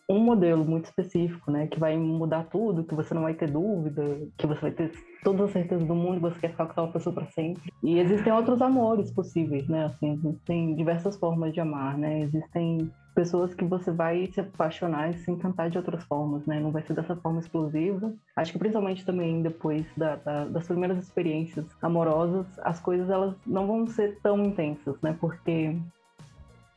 um 0.09 0.19
modelo 0.19 0.63
muito 0.63 0.85
específico, 0.85 1.51
né, 1.51 1.67
que 1.67 1.79
vai 1.79 1.97
mudar 1.97 2.45
tudo, 2.45 2.83
que 2.83 2.95
você 2.95 3.13
não 3.13 3.23
vai 3.23 3.33
ter 3.33 3.49
dúvida, 3.49 4.03
que 4.37 4.47
você 4.47 4.61
vai 4.61 4.71
ter 4.71 4.91
todas 5.23 5.41
as 5.41 5.51
certezas 5.51 5.85
do 5.85 5.93
mundo, 5.93 6.21
você 6.21 6.39
quer 6.39 6.51
ficar 6.51 6.65
com 6.65 6.71
aquela 6.71 6.91
pessoa 6.91 7.13
para 7.13 7.25
sempre. 7.27 7.71
E 7.83 7.99
existem 7.99 8.31
outros 8.31 8.61
amores 8.61 9.11
possíveis, 9.11 9.67
né? 9.67 9.85
Assim, 9.85 10.13
existem 10.13 10.75
diversas 10.75 11.17
formas 11.17 11.53
de 11.53 11.59
amar, 11.59 11.97
né? 11.97 12.21
Existem 12.21 12.89
pessoas 13.13 13.53
que 13.53 13.65
você 13.65 13.91
vai 13.91 14.27
se 14.27 14.39
apaixonar 14.39 15.09
e 15.09 15.17
se 15.17 15.31
encantar 15.31 15.71
de 15.71 15.77
outras 15.77 16.03
formas, 16.03 16.45
né? 16.45 16.59
Não 16.59 16.71
vai 16.71 16.83
ser 16.83 16.93
dessa 16.93 17.15
forma 17.15 17.39
explosiva. 17.39 18.13
Acho 18.35 18.53
que 18.53 18.59
principalmente 18.59 19.03
também 19.03 19.41
depois 19.41 19.85
da, 19.97 20.15
da, 20.17 20.45
das 20.45 20.67
primeiras 20.67 20.99
experiências 20.99 21.65
amorosas, 21.81 22.45
as 22.59 22.79
coisas 22.79 23.09
elas 23.09 23.35
não 23.45 23.65
vão 23.65 23.87
ser 23.87 24.19
tão 24.21 24.45
intensas, 24.45 25.01
né? 25.01 25.17
Porque 25.19 25.75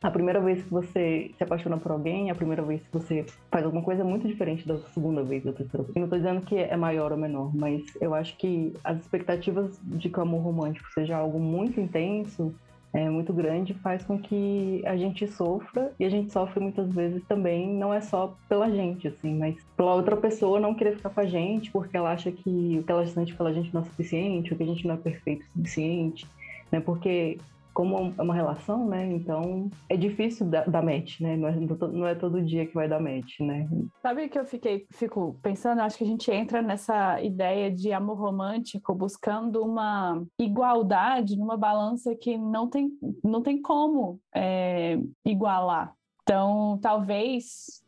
a 0.01 0.09
primeira 0.09 0.39
vez 0.39 0.63
que 0.63 0.69
você 0.69 1.31
se 1.37 1.43
apaixona 1.43 1.77
por 1.77 1.91
alguém, 1.91 2.31
a 2.31 2.35
primeira 2.35 2.63
vez 2.63 2.81
que 2.81 2.91
você 2.91 3.23
faz 3.51 3.63
alguma 3.63 3.83
coisa 3.83 4.01
é 4.01 4.05
muito 4.05 4.27
diferente 4.27 4.67
da 4.67 4.77
segunda 4.93 5.21
vez, 5.23 5.43
da 5.43 5.53
terceira 5.53 5.83
vez. 5.83 5.95
Eu 5.95 5.99
não 5.99 6.07
estou 6.07 6.19
dizendo 6.19 6.41
que 6.41 6.57
é 6.57 6.75
maior 6.75 7.11
ou 7.11 7.17
menor, 7.17 7.55
mas 7.55 7.83
eu 8.01 8.15
acho 8.15 8.35
que 8.37 8.73
as 8.83 8.99
expectativas 8.99 9.79
de 9.83 10.09
que 10.09 10.17
o 10.17 10.23
amor 10.23 10.41
romântico 10.41 10.89
seja 10.91 11.15
algo 11.17 11.39
muito 11.39 11.79
intenso, 11.79 12.53
é, 12.93 13.09
muito 13.09 13.31
grande, 13.31 13.75
faz 13.75 14.03
com 14.03 14.19
que 14.19 14.81
a 14.85 14.97
gente 14.97 15.27
sofra, 15.27 15.93
e 15.99 16.03
a 16.03 16.09
gente 16.09 16.31
sofre 16.31 16.59
muitas 16.59 16.91
vezes 16.93 17.23
também, 17.25 17.71
não 17.71 17.93
é 17.93 18.01
só 18.01 18.35
pela 18.49 18.69
gente, 18.69 19.07
assim, 19.07 19.37
mas 19.37 19.55
pela 19.77 19.93
outra 19.93 20.17
pessoa 20.17 20.59
não 20.59 20.73
querer 20.73 20.97
ficar 20.97 21.11
com 21.11 21.21
a 21.21 21.25
gente, 21.25 21.71
porque 21.71 21.95
ela 21.95 22.11
acha 22.11 22.31
que 22.31 22.79
o 22.79 22.83
que 22.83 22.91
ela 22.91 23.05
sente 23.05 23.35
pela 23.35 23.53
gente 23.53 23.73
não 23.73 23.81
é 23.81 23.85
suficiente, 23.85 24.51
ou 24.51 24.57
que 24.57 24.63
a 24.63 24.67
gente 24.67 24.85
não 24.85 24.95
é 24.95 24.97
perfeito 24.97 25.43
o 25.43 25.59
suficiente, 25.59 26.27
né? 26.71 26.81
Porque 26.81 27.37
como 27.73 28.13
é 28.17 28.21
uma 28.21 28.33
relação, 28.33 28.87
né? 28.87 29.11
Então 29.11 29.69
é 29.89 29.95
difícil 29.95 30.45
dar, 30.45 30.69
dar 30.69 30.83
match, 30.83 31.19
né? 31.19 31.37
Não 31.37 31.47
é, 31.47 31.55
não 31.91 32.07
é, 32.07 32.15
todo 32.15 32.43
dia 32.43 32.65
que 32.65 32.73
vai 32.73 32.87
dar 32.87 32.99
match, 32.99 33.39
né? 33.39 33.67
Sabe 34.01 34.27
que 34.29 34.37
eu 34.37 34.45
fiquei, 34.45 34.85
fico 34.91 35.37
pensando? 35.41 35.81
Acho 35.81 35.97
que 35.97 36.03
a 36.03 36.07
gente 36.07 36.29
entra 36.31 36.61
nessa 36.61 37.21
ideia 37.21 37.71
de 37.71 37.91
amor 37.91 38.17
romântico 38.17 38.93
buscando 38.93 39.63
uma 39.63 40.21
igualdade 40.39 41.37
numa 41.37 41.57
balança 41.57 42.15
que 42.15 42.37
não 42.37 42.67
tem, 42.67 42.91
não 43.23 43.41
tem 43.41 43.61
como 43.61 44.19
é, 44.35 44.99
igualar. 45.25 45.93
Então, 46.23 46.79
talvez 46.81 47.83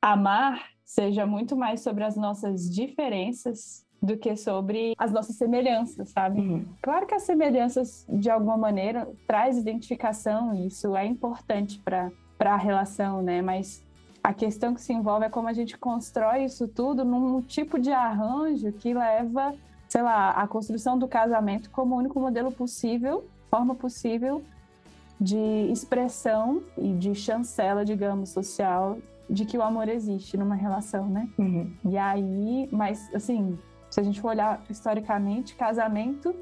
amar 0.00 0.70
seja 0.84 1.26
muito 1.26 1.56
mais 1.56 1.80
sobre 1.80 2.04
as 2.04 2.16
nossas 2.16 2.70
diferenças 2.70 3.84
do 4.04 4.18
que 4.18 4.36
sobre 4.36 4.94
as 4.98 5.10
nossas 5.10 5.36
semelhanças, 5.36 6.10
sabe? 6.10 6.38
Uhum. 6.40 6.64
Claro 6.82 7.06
que 7.06 7.14
as 7.14 7.22
semelhanças, 7.22 8.06
de 8.08 8.28
alguma 8.30 8.56
maneira, 8.56 9.08
traz 9.26 9.56
identificação, 9.56 10.54
e 10.54 10.66
isso 10.66 10.94
é 10.94 11.06
importante 11.06 11.80
para 11.80 12.12
a 12.40 12.56
relação, 12.56 13.22
né? 13.22 13.40
Mas 13.40 13.82
a 14.22 14.34
questão 14.34 14.74
que 14.74 14.82
se 14.82 14.92
envolve 14.92 15.24
é 15.24 15.30
como 15.30 15.48
a 15.48 15.52
gente 15.52 15.78
constrói 15.78 16.44
isso 16.44 16.68
tudo 16.68 17.04
num 17.04 17.40
tipo 17.40 17.78
de 17.78 17.92
arranjo 17.92 18.72
que 18.72 18.92
leva, 18.92 19.54
sei 19.88 20.02
lá, 20.02 20.30
a 20.30 20.46
construção 20.46 20.98
do 20.98 21.08
casamento 21.08 21.70
como 21.70 21.94
o 21.94 21.98
único 21.98 22.20
modelo 22.20 22.52
possível, 22.52 23.24
forma 23.50 23.74
possível 23.74 24.42
de 25.18 25.70
expressão 25.70 26.62
e 26.76 26.92
de 26.92 27.14
chancela, 27.14 27.84
digamos, 27.84 28.30
social 28.30 28.98
de 29.30 29.46
que 29.46 29.56
o 29.56 29.62
amor 29.62 29.88
existe 29.88 30.36
numa 30.36 30.54
relação, 30.54 31.06
né? 31.08 31.26
Uhum. 31.38 31.72
E 31.86 31.96
aí, 31.96 32.68
mas 32.70 33.08
assim, 33.14 33.58
se 33.94 34.00
a 34.00 34.02
gente 34.02 34.20
for 34.20 34.30
olhar 34.30 34.60
historicamente, 34.68 35.54
casamento 35.54 36.34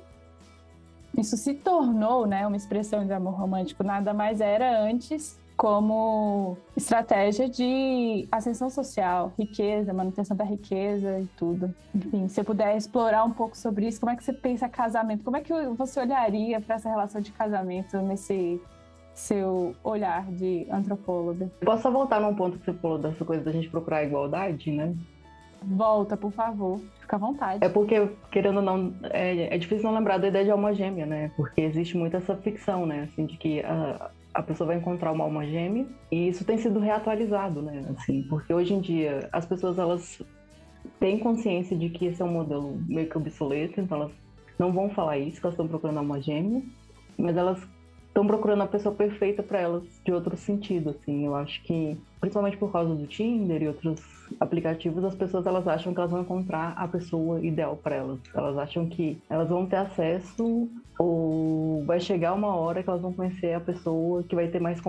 isso 1.18 1.36
se 1.36 1.52
tornou, 1.52 2.26
né, 2.26 2.46
uma 2.46 2.56
expressão 2.56 3.04
de 3.04 3.12
amor 3.12 3.34
romântico, 3.34 3.84
nada 3.84 4.14
mais 4.14 4.40
era 4.40 4.80
antes 4.80 5.38
como 5.54 6.56
estratégia 6.74 7.50
de 7.50 8.26
ascensão 8.32 8.70
social, 8.70 9.34
riqueza, 9.38 9.92
manutenção 9.92 10.34
da 10.34 10.44
riqueza 10.44 11.20
e 11.20 11.26
tudo. 11.36 11.74
Enfim, 11.94 12.26
se 12.26 12.36
você 12.36 12.42
puder 12.42 12.74
explorar 12.74 13.22
um 13.22 13.32
pouco 13.32 13.54
sobre 13.54 13.86
isso, 13.86 14.00
como 14.00 14.10
é 14.10 14.16
que 14.16 14.24
você 14.24 14.32
pensa 14.32 14.66
casamento? 14.66 15.22
Como 15.22 15.36
é 15.36 15.42
que 15.42 15.52
você 15.76 16.00
olharia 16.00 16.58
para 16.58 16.76
essa 16.76 16.88
relação 16.88 17.20
de 17.20 17.32
casamento 17.32 17.98
nesse 17.98 18.58
seu 19.12 19.76
olhar 19.84 20.24
de 20.32 20.66
antropóloga? 20.70 21.52
Posso 21.62 21.82
só 21.82 21.90
voltar 21.90 22.18
num 22.18 22.34
ponto 22.34 22.58
que 22.58 22.64
você 22.64 22.72
falou 22.72 22.98
dessa 22.98 23.22
coisa 23.26 23.44
da 23.44 23.52
gente 23.52 23.68
procurar 23.68 24.02
igualdade, 24.02 24.72
né? 24.72 24.96
Volta, 25.64 26.16
por 26.16 26.32
favor. 26.32 26.80
Fica 27.00 27.16
à 27.16 27.18
vontade. 27.18 27.64
É 27.64 27.68
porque, 27.68 28.08
querendo 28.30 28.56
ou 28.56 28.62
não, 28.62 28.94
é, 29.04 29.54
é 29.54 29.58
difícil 29.58 29.84
não 29.84 29.98
lembrar 29.98 30.18
da 30.18 30.28
ideia 30.28 30.44
de 30.44 30.50
alma 30.50 30.74
gêmea, 30.74 31.06
né? 31.06 31.30
Porque 31.36 31.60
existe 31.60 31.96
muito 31.96 32.16
essa 32.16 32.36
ficção, 32.36 32.86
né? 32.86 33.08
Assim, 33.10 33.26
de 33.26 33.36
que 33.36 33.60
a, 33.60 34.10
a 34.34 34.42
pessoa 34.42 34.68
vai 34.68 34.76
encontrar 34.76 35.12
uma 35.12 35.24
alma 35.24 35.46
gêmea 35.46 35.86
e 36.10 36.28
isso 36.28 36.44
tem 36.44 36.58
sido 36.58 36.80
reatualizado, 36.80 37.60
né? 37.60 37.84
Assim, 37.96 38.22
porque 38.28 38.52
hoje 38.52 38.74
em 38.74 38.80
dia 38.80 39.28
as 39.32 39.44
pessoas, 39.44 39.78
elas 39.78 40.22
têm 40.98 41.18
consciência 41.18 41.76
de 41.76 41.88
que 41.88 42.06
esse 42.06 42.22
é 42.22 42.24
um 42.24 42.32
modelo 42.32 42.78
meio 42.88 43.08
que 43.08 43.16
obsoleto, 43.16 43.80
então 43.80 43.98
elas 43.98 44.12
não 44.58 44.72
vão 44.72 44.90
falar 44.90 45.18
isso, 45.18 45.40
que 45.40 45.46
elas 45.46 45.54
estão 45.54 45.68
procurando 45.68 45.98
alma 45.98 46.20
gêmea, 46.20 46.62
mas 47.18 47.36
elas 47.36 47.62
estão 48.08 48.26
procurando 48.26 48.62
a 48.62 48.66
pessoa 48.66 48.94
perfeita 48.94 49.42
para 49.42 49.60
elas 49.60 49.82
de 50.04 50.12
outro 50.12 50.36
sentido, 50.36 50.90
assim. 50.90 51.26
Eu 51.26 51.34
acho 51.34 51.62
que, 51.62 51.96
principalmente 52.20 52.56
por 52.56 52.70
causa 52.70 52.94
do 52.94 53.06
Tinder 53.06 53.62
e 53.62 53.68
outros 53.68 54.21
aplicativos, 54.40 55.04
as 55.04 55.14
pessoas 55.14 55.46
elas 55.46 55.66
acham 55.66 55.92
que 55.92 56.00
elas 56.00 56.10
vão 56.10 56.22
encontrar 56.22 56.74
a 56.76 56.86
pessoa 56.88 57.40
ideal 57.40 57.76
para 57.76 57.96
elas. 57.96 58.20
Elas 58.34 58.56
acham 58.58 58.86
que 58.86 59.20
elas 59.28 59.48
vão 59.48 59.66
ter 59.66 59.76
acesso 59.76 60.68
ou 60.98 61.84
vai 61.84 62.00
chegar 62.00 62.34
uma 62.34 62.54
hora 62.54 62.82
que 62.82 62.88
elas 62.88 63.02
vão 63.02 63.12
conhecer 63.12 63.54
a 63.54 63.60
pessoa 63.60 64.22
que 64.22 64.34
vai 64.34 64.48
ter 64.48 64.60
mais 64.60 64.80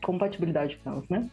compatibilidade 0.00 0.78
com 0.78 0.90
elas, 0.90 1.08
né? 1.08 1.28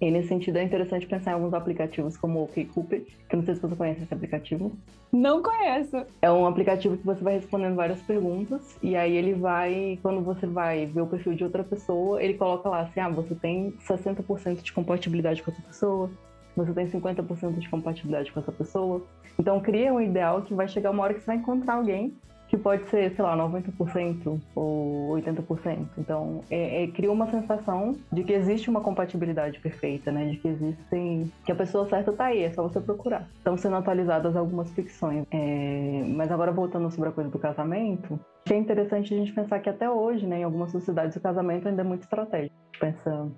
E 0.00 0.10
nesse 0.12 0.28
sentido 0.28 0.58
é 0.58 0.62
interessante 0.62 1.06
pensar 1.06 1.32
em 1.32 1.34
alguns 1.34 1.52
aplicativos 1.52 2.16
como 2.16 2.38
o 2.38 2.44
OkCupid, 2.44 3.04
que 3.28 3.34
eu 3.34 3.38
não 3.38 3.44
sei 3.44 3.56
se 3.56 3.60
você 3.60 3.74
conhece 3.74 4.02
esse 4.02 4.14
aplicativo. 4.14 4.72
Não 5.12 5.42
conheço. 5.42 6.04
É 6.22 6.30
um 6.30 6.46
aplicativo 6.46 6.96
que 6.96 7.04
você 7.04 7.22
vai 7.22 7.34
respondendo 7.34 7.74
várias 7.74 8.00
perguntas 8.02 8.76
e 8.80 8.94
aí 8.94 9.16
ele 9.16 9.34
vai, 9.34 9.98
quando 10.00 10.20
você 10.20 10.46
vai 10.46 10.86
ver 10.86 11.00
o 11.00 11.06
perfil 11.06 11.34
de 11.34 11.42
outra 11.42 11.64
pessoa, 11.64 12.22
ele 12.22 12.34
coloca 12.34 12.68
lá 12.68 12.82
assim, 12.82 13.00
ah, 13.00 13.08
você 13.08 13.34
tem 13.34 13.72
60% 13.88 14.62
de 14.62 14.72
compatibilidade 14.72 15.42
com 15.42 15.50
essa 15.50 15.62
pessoa, 15.62 16.10
você 16.58 16.72
tem 16.72 16.88
50% 16.88 17.58
de 17.58 17.68
compatibilidade 17.68 18.32
com 18.32 18.40
essa 18.40 18.52
pessoa. 18.52 19.02
Então 19.38 19.60
cria 19.60 19.92
um 19.92 20.00
ideal 20.00 20.42
que 20.42 20.54
vai 20.54 20.68
chegar 20.68 20.90
uma 20.90 21.02
hora 21.02 21.14
que 21.14 21.20
você 21.20 21.26
vai 21.26 21.36
encontrar 21.36 21.74
alguém 21.74 22.14
que 22.48 22.56
pode 22.56 22.88
ser, 22.88 23.14
sei 23.14 23.22
lá, 23.22 23.36
90% 23.36 24.40
ou 24.54 25.10
80%. 25.10 25.86
Então, 25.98 26.42
é, 26.50 26.84
é, 26.84 26.86
cria 26.88 27.12
uma 27.12 27.30
sensação 27.30 27.94
de 28.10 28.24
que 28.24 28.32
existe 28.32 28.70
uma 28.70 28.80
compatibilidade 28.80 29.60
perfeita, 29.60 30.10
né? 30.10 30.30
De 30.30 30.36
que 30.38 30.48
existem. 30.48 31.30
que 31.44 31.52
a 31.52 31.54
pessoa 31.54 31.86
certa 31.88 32.12
tá 32.12 32.26
aí, 32.26 32.42
é 32.42 32.50
só 32.50 32.62
você 32.62 32.80
procurar. 32.80 33.28
Estão 33.36 33.56
sendo 33.56 33.76
atualizadas 33.76 34.34
algumas 34.34 34.70
ficções. 34.70 35.26
É, 35.30 36.04
mas 36.08 36.32
agora, 36.32 36.50
voltando 36.50 36.90
sobre 36.90 37.10
a 37.10 37.12
coisa 37.12 37.28
do 37.30 37.38
casamento, 37.38 38.18
é 38.54 38.56
interessante 38.56 39.14
a 39.14 39.16
gente 39.16 39.32
pensar 39.32 39.58
que 39.60 39.68
até 39.68 39.90
hoje, 39.90 40.26
né, 40.26 40.40
em 40.40 40.44
algumas 40.44 40.70
sociedades, 40.70 41.16
o 41.16 41.20
casamento 41.20 41.68
ainda 41.68 41.82
é 41.82 41.84
muito 41.84 42.02
estratégico. 42.02 42.54
Pensando 42.78 43.34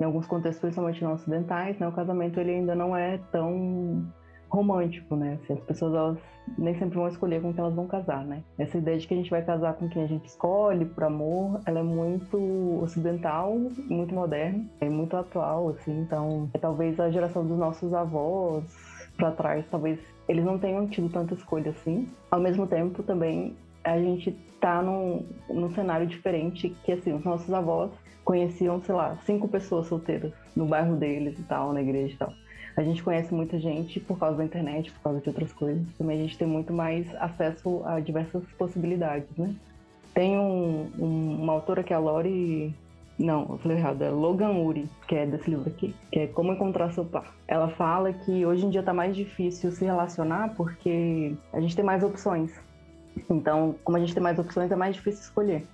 em 0.00 0.04
alguns 0.04 0.26
contextos, 0.26 0.60
principalmente 0.60 1.02
não 1.02 1.14
ocidentais, 1.14 1.78
né, 1.78 1.88
o 1.88 1.92
casamento 1.92 2.38
ele 2.38 2.52
ainda 2.52 2.74
não 2.74 2.96
é 2.96 3.18
tão 3.32 4.04
romântico, 4.48 5.16
né? 5.16 5.38
Assim, 5.42 5.54
as 5.54 5.60
pessoas 5.60 5.94
elas 5.94 6.18
nem 6.56 6.78
sempre 6.78 6.96
vão 6.96 7.08
escolher 7.08 7.42
com 7.42 7.52
quem 7.52 7.60
elas 7.60 7.74
vão 7.74 7.86
casar, 7.88 8.24
né? 8.24 8.42
Essa 8.56 8.78
ideia 8.78 8.96
de 8.96 9.06
que 9.06 9.14
a 9.14 9.16
gente 9.16 9.30
vai 9.30 9.42
casar 9.42 9.74
com 9.74 9.88
quem 9.88 10.04
a 10.04 10.06
gente 10.06 10.26
escolhe 10.26 10.84
por 10.84 11.04
amor, 11.04 11.60
ela 11.66 11.80
é 11.80 11.82
muito 11.82 12.38
ocidental, 12.80 13.58
muito 13.88 14.14
moderna, 14.14 14.64
é 14.80 14.88
muito 14.88 15.16
atual, 15.16 15.70
assim. 15.70 15.98
Então, 16.00 16.48
é 16.54 16.58
talvez 16.58 17.00
a 17.00 17.10
geração 17.10 17.44
dos 17.44 17.58
nossos 17.58 17.92
avós 17.92 18.64
para 19.16 19.32
trás, 19.32 19.64
talvez 19.70 19.98
eles 20.28 20.44
não 20.44 20.58
tenham 20.58 20.86
tido 20.86 21.08
tanta 21.08 21.34
escolha 21.34 21.70
assim. 21.70 22.08
Ao 22.30 22.40
mesmo 22.40 22.66
tempo, 22.66 23.02
também 23.02 23.56
a 23.84 23.98
gente 23.98 24.32
tá 24.60 24.82
num, 24.82 25.24
num 25.48 25.72
cenário 25.74 26.06
diferente 26.06 26.74
que 26.84 26.92
assim, 26.92 27.12
os 27.12 27.22
nossos 27.22 27.52
avós 27.52 27.90
conheciam, 28.24 28.80
sei 28.82 28.94
lá, 28.94 29.16
cinco 29.26 29.46
pessoas 29.46 29.86
solteiras 29.86 30.32
no 30.56 30.64
bairro 30.64 30.96
deles 30.96 31.38
e 31.38 31.42
tal, 31.42 31.72
na 31.72 31.82
igreja 31.82 32.14
e 32.14 32.16
tal. 32.16 32.32
A 32.76 32.82
gente 32.82 33.02
conhece 33.02 33.32
muita 33.32 33.58
gente 33.58 34.00
por 34.00 34.18
causa 34.18 34.38
da 34.38 34.44
internet, 34.44 34.90
por 34.90 35.02
causa 35.02 35.20
de 35.20 35.28
outras 35.28 35.52
coisas. 35.52 35.86
Também 35.96 36.18
a 36.18 36.22
gente 36.22 36.38
tem 36.38 36.48
muito 36.48 36.72
mais 36.72 37.06
acesso 37.16 37.82
a 37.84 38.00
diversas 38.00 38.42
possibilidades, 38.58 39.28
né? 39.36 39.54
Tem 40.12 40.38
um, 40.38 40.90
um, 40.98 41.42
uma 41.42 41.52
autora 41.52 41.84
que 41.84 41.92
é 41.92 41.96
a 41.96 42.00
Lori 42.00 42.74
não, 43.18 43.46
eu 43.48 43.58
falei 43.58 43.78
errado, 43.78 44.02
é 44.02 44.10
Logan 44.10 44.50
Uri, 44.50 44.88
que 45.06 45.14
é 45.14 45.24
desse 45.24 45.48
livro 45.48 45.68
aqui, 45.68 45.94
que 46.10 46.20
é 46.20 46.26
Como 46.26 46.52
Encontrar 46.52 46.90
Seu 46.92 47.04
Par. 47.04 47.32
Ela 47.46 47.68
fala 47.68 48.12
que 48.12 48.44
hoje 48.44 48.66
em 48.66 48.70
dia 48.70 48.82
tá 48.82 48.92
mais 48.92 49.14
difícil 49.14 49.70
se 49.70 49.84
relacionar 49.84 50.54
porque 50.56 51.32
a 51.52 51.60
gente 51.60 51.76
tem 51.76 51.84
mais 51.84 52.02
opções. 52.02 52.50
Então, 53.30 53.74
como 53.84 53.96
a 53.96 54.00
gente 54.00 54.14
tem 54.14 54.22
mais 54.22 54.38
opções, 54.38 54.70
é 54.70 54.76
mais 54.76 54.96
difícil 54.96 55.22
escolher 55.22 55.66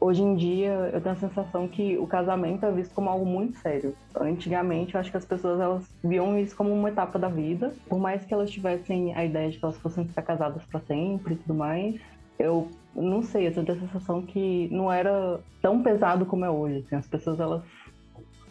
hoje 0.00 0.22
em 0.22 0.36
dia 0.36 0.90
eu 0.92 1.00
tenho 1.00 1.14
a 1.14 1.18
sensação 1.18 1.66
que 1.66 1.96
o 1.98 2.06
casamento 2.06 2.64
é 2.64 2.72
visto 2.72 2.94
como 2.94 3.08
algo 3.08 3.26
muito 3.26 3.58
sério. 3.58 3.94
Antigamente 4.14 4.94
eu 4.94 5.00
acho 5.00 5.10
que 5.10 5.16
as 5.16 5.24
pessoas 5.24 5.60
elas 5.60 5.84
viam 6.02 6.38
isso 6.38 6.56
como 6.56 6.72
uma 6.72 6.88
etapa 6.88 7.18
da 7.18 7.28
vida, 7.28 7.74
por 7.88 7.98
mais 7.98 8.24
que 8.24 8.32
elas 8.32 8.50
tivessem 8.50 9.14
a 9.14 9.24
ideia 9.24 9.50
de 9.50 9.58
que 9.58 9.64
elas 9.64 9.78
fossem 9.78 10.06
ficar 10.06 10.22
casadas 10.22 10.64
para 10.66 10.80
sempre 10.80 11.34
e 11.34 11.36
tudo 11.36 11.54
mais. 11.54 12.00
Eu 12.38 12.68
não 12.94 13.22
sei, 13.22 13.46
eu 13.46 13.52
tenho 13.52 13.72
a 13.72 13.80
sensação 13.80 14.22
que 14.22 14.68
não 14.70 14.92
era 14.92 15.40
tão 15.62 15.82
pesado 15.82 16.26
como 16.26 16.44
é 16.44 16.50
hoje. 16.50 16.84
Assim, 16.86 16.96
as 16.96 17.06
pessoas 17.06 17.40
elas 17.40 17.62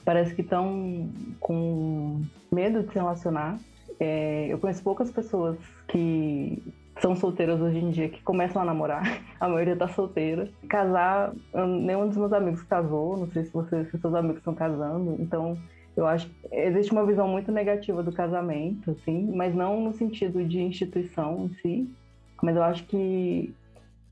parece 0.03 0.35
que 0.35 0.41
estão 0.41 1.09
com 1.39 2.21
medo 2.51 2.83
de 2.83 2.89
se 2.89 2.95
relacionar. 2.95 3.57
É, 3.99 4.47
eu 4.49 4.57
conheço 4.57 4.83
poucas 4.83 5.09
pessoas 5.11 5.57
que 5.87 6.61
são 7.01 7.15
solteiras 7.15 7.59
hoje 7.61 7.77
em 7.77 7.91
dia 7.91 8.09
que 8.09 8.21
começam 8.21 8.61
a 8.61 8.65
namorar, 8.65 9.03
a 9.39 9.47
maioria 9.47 9.75
tá 9.75 9.87
solteira. 9.87 10.49
Casar, 10.69 11.33
nenhum 11.53 12.07
dos 12.07 12.17
meus 12.17 12.33
amigos 12.33 12.61
casou, 12.63 13.17
não 13.17 13.29
sei 13.31 13.45
se, 13.45 13.53
você, 13.53 13.85
se 13.85 13.97
seus 13.97 14.13
amigos 14.13 14.37
estão 14.37 14.55
casando, 14.55 15.15
então 15.19 15.57
eu 15.95 16.05
acho 16.05 16.27
que 16.29 16.35
existe 16.51 16.91
uma 16.91 17.05
visão 17.05 17.27
muito 17.27 17.51
negativa 17.51 18.03
do 18.03 18.11
casamento, 18.11 18.91
assim, 18.91 19.31
mas 19.33 19.55
não 19.55 19.81
no 19.81 19.93
sentido 19.93 20.43
de 20.43 20.61
instituição 20.61 21.45
em 21.45 21.49
si, 21.61 21.95
mas 22.41 22.55
eu 22.55 22.63
acho 22.63 22.85
que 22.85 23.53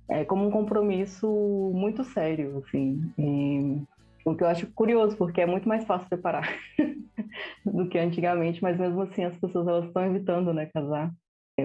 é 0.10 0.24
como 0.24 0.48
um 0.48 0.52
compromisso 0.52 1.28
muito 1.74 2.04
sério, 2.04 2.64
assim. 2.66 3.02
E, 3.18 3.82
o 4.26 4.36
que 4.36 4.44
eu 4.44 4.48
acho 4.48 4.68
curioso, 4.68 5.18
porque 5.18 5.42
é 5.42 5.46
muito 5.46 5.68
mais 5.68 5.84
fácil 5.84 6.08
separar 6.08 6.48
do 7.66 7.88
que 7.90 7.98
antigamente, 7.98 8.62
mas 8.62 8.80
mesmo 8.80 9.02
assim 9.02 9.26
as 9.26 9.36
pessoas 9.38 9.68
elas 9.68 9.86
estão 9.86 10.06
evitando, 10.06 10.54
né, 10.54 10.70
casar. 10.74 11.12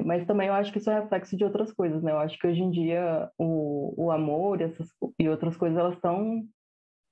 Mas 0.05 0.27
também 0.27 0.49
eu 0.49 0.55
acho 0.55 0.71
que 0.71 0.79
isso 0.79 0.91
é 0.91 1.01
reflexo 1.01 1.37
de 1.37 1.45
outras 1.45 1.73
coisas, 1.73 2.03
né? 2.03 2.13
Eu 2.13 2.19
acho 2.19 2.39
que 2.39 2.47
hoje 2.47 2.63
em 2.63 2.71
dia 2.71 3.31
o, 3.39 3.95
o 3.97 4.11
amor 4.11 4.61
e, 4.61 4.65
essas, 4.65 4.89
e 5.19 5.29
outras 5.29 5.57
coisas, 5.57 5.79
elas 5.79 5.95
estão 5.95 6.43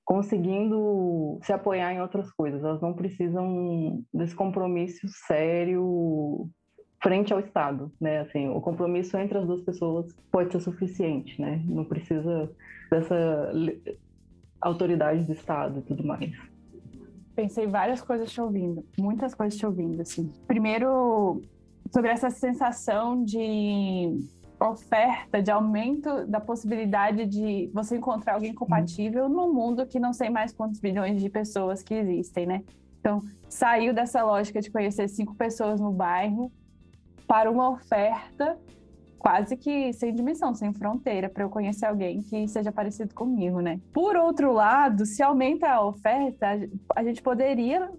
conseguindo 0.04 1.38
se 1.42 1.52
apoiar 1.52 1.92
em 1.92 2.00
outras 2.00 2.30
coisas. 2.32 2.62
Elas 2.62 2.80
não 2.80 2.92
precisam 2.92 4.04
desse 4.12 4.34
compromisso 4.34 5.08
sério 5.26 6.48
frente 7.02 7.32
ao 7.32 7.40
Estado, 7.40 7.90
né? 8.00 8.20
Assim, 8.20 8.48
o 8.48 8.60
compromisso 8.60 9.16
entre 9.16 9.38
as 9.38 9.46
duas 9.46 9.62
pessoas 9.62 10.12
pode 10.30 10.52
ser 10.52 10.60
suficiente, 10.60 11.40
né? 11.40 11.62
Não 11.66 11.84
precisa 11.84 12.50
dessa 12.90 13.52
autoridade 14.60 15.24
do 15.24 15.32
Estado 15.32 15.78
e 15.78 15.82
tudo 15.82 16.06
mais. 16.06 16.32
Pensei 17.34 17.66
várias 17.66 18.00
coisas 18.00 18.30
te 18.30 18.40
ouvindo, 18.40 18.84
muitas 18.98 19.34
coisas 19.34 19.58
te 19.58 19.66
ouvindo, 19.66 20.00
assim. 20.00 20.32
Primeiro, 20.46 21.42
sobre 21.96 22.10
essa 22.10 22.28
sensação 22.28 23.24
de 23.24 24.18
oferta, 24.60 25.40
de 25.40 25.50
aumento 25.50 26.26
da 26.26 26.38
possibilidade 26.38 27.24
de 27.24 27.70
você 27.72 27.96
encontrar 27.96 28.34
alguém 28.34 28.52
compatível 28.52 29.30
num 29.30 29.50
mundo 29.50 29.86
que 29.86 29.98
não 29.98 30.12
sei 30.12 30.28
mais 30.28 30.52
quantos 30.52 30.78
bilhões 30.78 31.22
de 31.22 31.30
pessoas 31.30 31.82
que 31.82 31.94
existem, 31.94 32.44
né? 32.44 32.62
Então, 33.00 33.22
saiu 33.48 33.94
dessa 33.94 34.22
lógica 34.22 34.60
de 34.60 34.70
conhecer 34.70 35.08
cinco 35.08 35.34
pessoas 35.36 35.80
no 35.80 35.90
bairro 35.90 36.52
para 37.26 37.50
uma 37.50 37.70
oferta 37.70 38.58
quase 39.18 39.56
que 39.56 39.90
sem 39.94 40.14
dimensão, 40.14 40.54
sem 40.54 40.74
fronteira, 40.74 41.30
para 41.30 41.44
eu 41.44 41.48
conhecer 41.48 41.86
alguém 41.86 42.20
que 42.20 42.46
seja 42.46 42.70
parecido 42.70 43.14
comigo, 43.14 43.62
né? 43.62 43.80
Por 43.90 44.16
outro 44.16 44.52
lado, 44.52 45.06
se 45.06 45.22
aumenta 45.22 45.70
a 45.70 45.82
oferta, 45.82 46.60
a 46.94 47.02
gente 47.02 47.22
poderia 47.22 47.90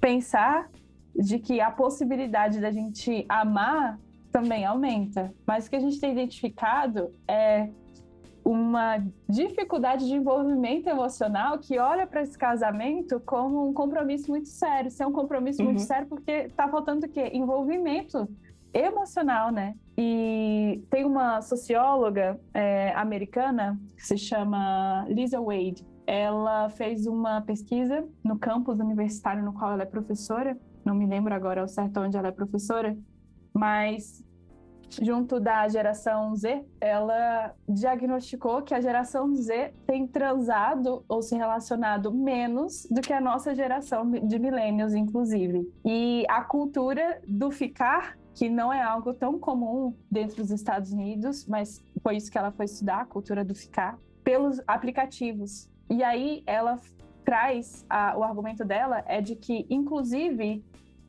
pensar 0.00 0.70
de 1.14 1.38
que 1.38 1.60
a 1.60 1.70
possibilidade 1.70 2.60
da 2.60 2.70
gente 2.70 3.24
amar 3.28 3.98
também 4.30 4.64
aumenta. 4.64 5.32
Mas 5.46 5.66
o 5.66 5.70
que 5.70 5.76
a 5.76 5.80
gente 5.80 6.00
tem 6.00 6.12
identificado 6.12 7.10
é 7.28 7.68
uma 8.44 9.04
dificuldade 9.28 10.06
de 10.06 10.14
envolvimento 10.14 10.88
emocional 10.88 11.58
que 11.58 11.78
olha 11.78 12.06
para 12.06 12.22
esse 12.22 12.36
casamento 12.36 13.20
como 13.20 13.68
um 13.68 13.72
compromisso 13.72 14.30
muito 14.30 14.48
sério. 14.48 14.88
Isso 14.88 15.02
é 15.02 15.06
um 15.06 15.12
compromisso 15.12 15.60
uhum. 15.60 15.68
muito 15.68 15.82
sério 15.82 16.08
porque 16.08 16.32
está 16.32 16.66
faltando 16.68 17.06
o 17.06 17.08
quê? 17.08 17.30
Envolvimento 17.32 18.28
emocional, 18.74 19.52
né? 19.52 19.74
E 19.96 20.82
tem 20.90 21.04
uma 21.04 21.42
socióloga 21.42 22.40
é, 22.54 22.92
americana 22.96 23.78
que 23.96 24.04
se 24.04 24.16
chama 24.16 25.04
Lisa 25.08 25.40
Wade. 25.40 25.86
Ela 26.04 26.68
fez 26.70 27.06
uma 27.06 27.42
pesquisa 27.42 28.04
no 28.24 28.36
campus 28.38 28.80
universitário 28.80 29.44
no 29.44 29.52
qual 29.52 29.72
ela 29.72 29.82
é 29.82 29.86
professora 29.86 30.58
não 30.84 30.94
me 30.94 31.06
lembro 31.06 31.34
agora 31.34 31.60
ao 31.60 31.68
certo 31.68 32.00
onde 32.00 32.16
ela 32.16 32.28
é 32.28 32.32
professora, 32.32 32.96
mas 33.54 34.24
junto 35.00 35.40
da 35.40 35.66
geração 35.68 36.34
Z, 36.34 36.64
ela 36.80 37.54
diagnosticou 37.68 38.62
que 38.62 38.74
a 38.74 38.80
geração 38.80 39.34
Z 39.34 39.72
tem 39.86 40.06
transado 40.06 41.04
ou 41.08 41.22
se 41.22 41.36
relacionado 41.36 42.12
menos 42.12 42.86
do 42.90 43.00
que 43.00 43.12
a 43.12 43.20
nossa 43.20 43.54
geração 43.54 44.10
de 44.10 44.38
millennials, 44.38 44.94
inclusive. 44.94 45.70
E 45.84 46.24
a 46.28 46.42
cultura 46.42 47.20
do 47.26 47.50
ficar, 47.50 48.18
que 48.34 48.48
não 48.48 48.72
é 48.72 48.82
algo 48.82 49.14
tão 49.14 49.38
comum 49.38 49.94
dentro 50.10 50.36
dos 50.36 50.50
Estados 50.50 50.92
Unidos, 50.92 51.46
mas 51.46 51.82
foi 52.02 52.16
isso 52.16 52.30
que 52.30 52.38
ela 52.38 52.50
foi 52.50 52.66
estudar, 52.66 53.00
a 53.00 53.06
cultura 53.06 53.44
do 53.44 53.54
ficar, 53.54 53.98
pelos 54.24 54.60
aplicativos. 54.66 55.70
E 55.88 56.02
aí 56.02 56.42
ela 56.46 56.78
traz 57.24 57.84
a, 57.88 58.16
o 58.16 58.22
argumento 58.22 58.64
dela 58.64 59.02
é 59.06 59.20
de 59.20 59.34
que, 59.34 59.66
inclusive, 59.68 60.64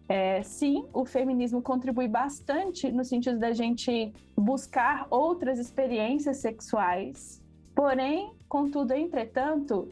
é, 0.07 0.41
sim, 0.43 0.85
o 0.93 1.05
feminismo 1.05 1.61
contribui 1.61 2.07
bastante 2.07 2.91
no 2.91 3.03
sentido 3.03 3.39
da 3.39 3.53
gente 3.53 4.13
buscar 4.35 5.07
outras 5.09 5.59
experiências 5.59 6.37
sexuais. 6.37 7.41
Porém, 7.75 8.31
contudo, 8.47 8.93
entretanto, 8.93 9.91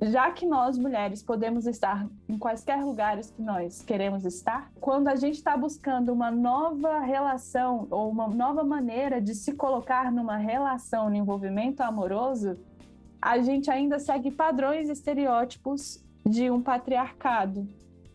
já 0.00 0.30
que 0.30 0.46
nós 0.46 0.78
mulheres 0.78 1.22
podemos 1.22 1.66
estar 1.66 2.08
em 2.28 2.38
quaisquer 2.38 2.84
lugares 2.84 3.30
que 3.30 3.42
nós 3.42 3.82
queremos 3.82 4.24
estar, 4.24 4.70
quando 4.80 5.08
a 5.08 5.16
gente 5.16 5.34
está 5.34 5.56
buscando 5.56 6.12
uma 6.12 6.30
nova 6.30 7.00
relação 7.00 7.88
ou 7.90 8.08
uma 8.08 8.28
nova 8.28 8.62
maneira 8.62 9.20
de 9.20 9.34
se 9.34 9.54
colocar 9.54 10.12
numa 10.12 10.36
relação, 10.36 11.10
no 11.10 11.16
envolvimento 11.16 11.82
amoroso, 11.82 12.56
a 13.20 13.38
gente 13.38 13.70
ainda 13.70 13.98
segue 13.98 14.30
padrões 14.30 14.88
estereótipos 14.88 16.04
de 16.24 16.50
um 16.50 16.60
patriarcado. 16.60 17.66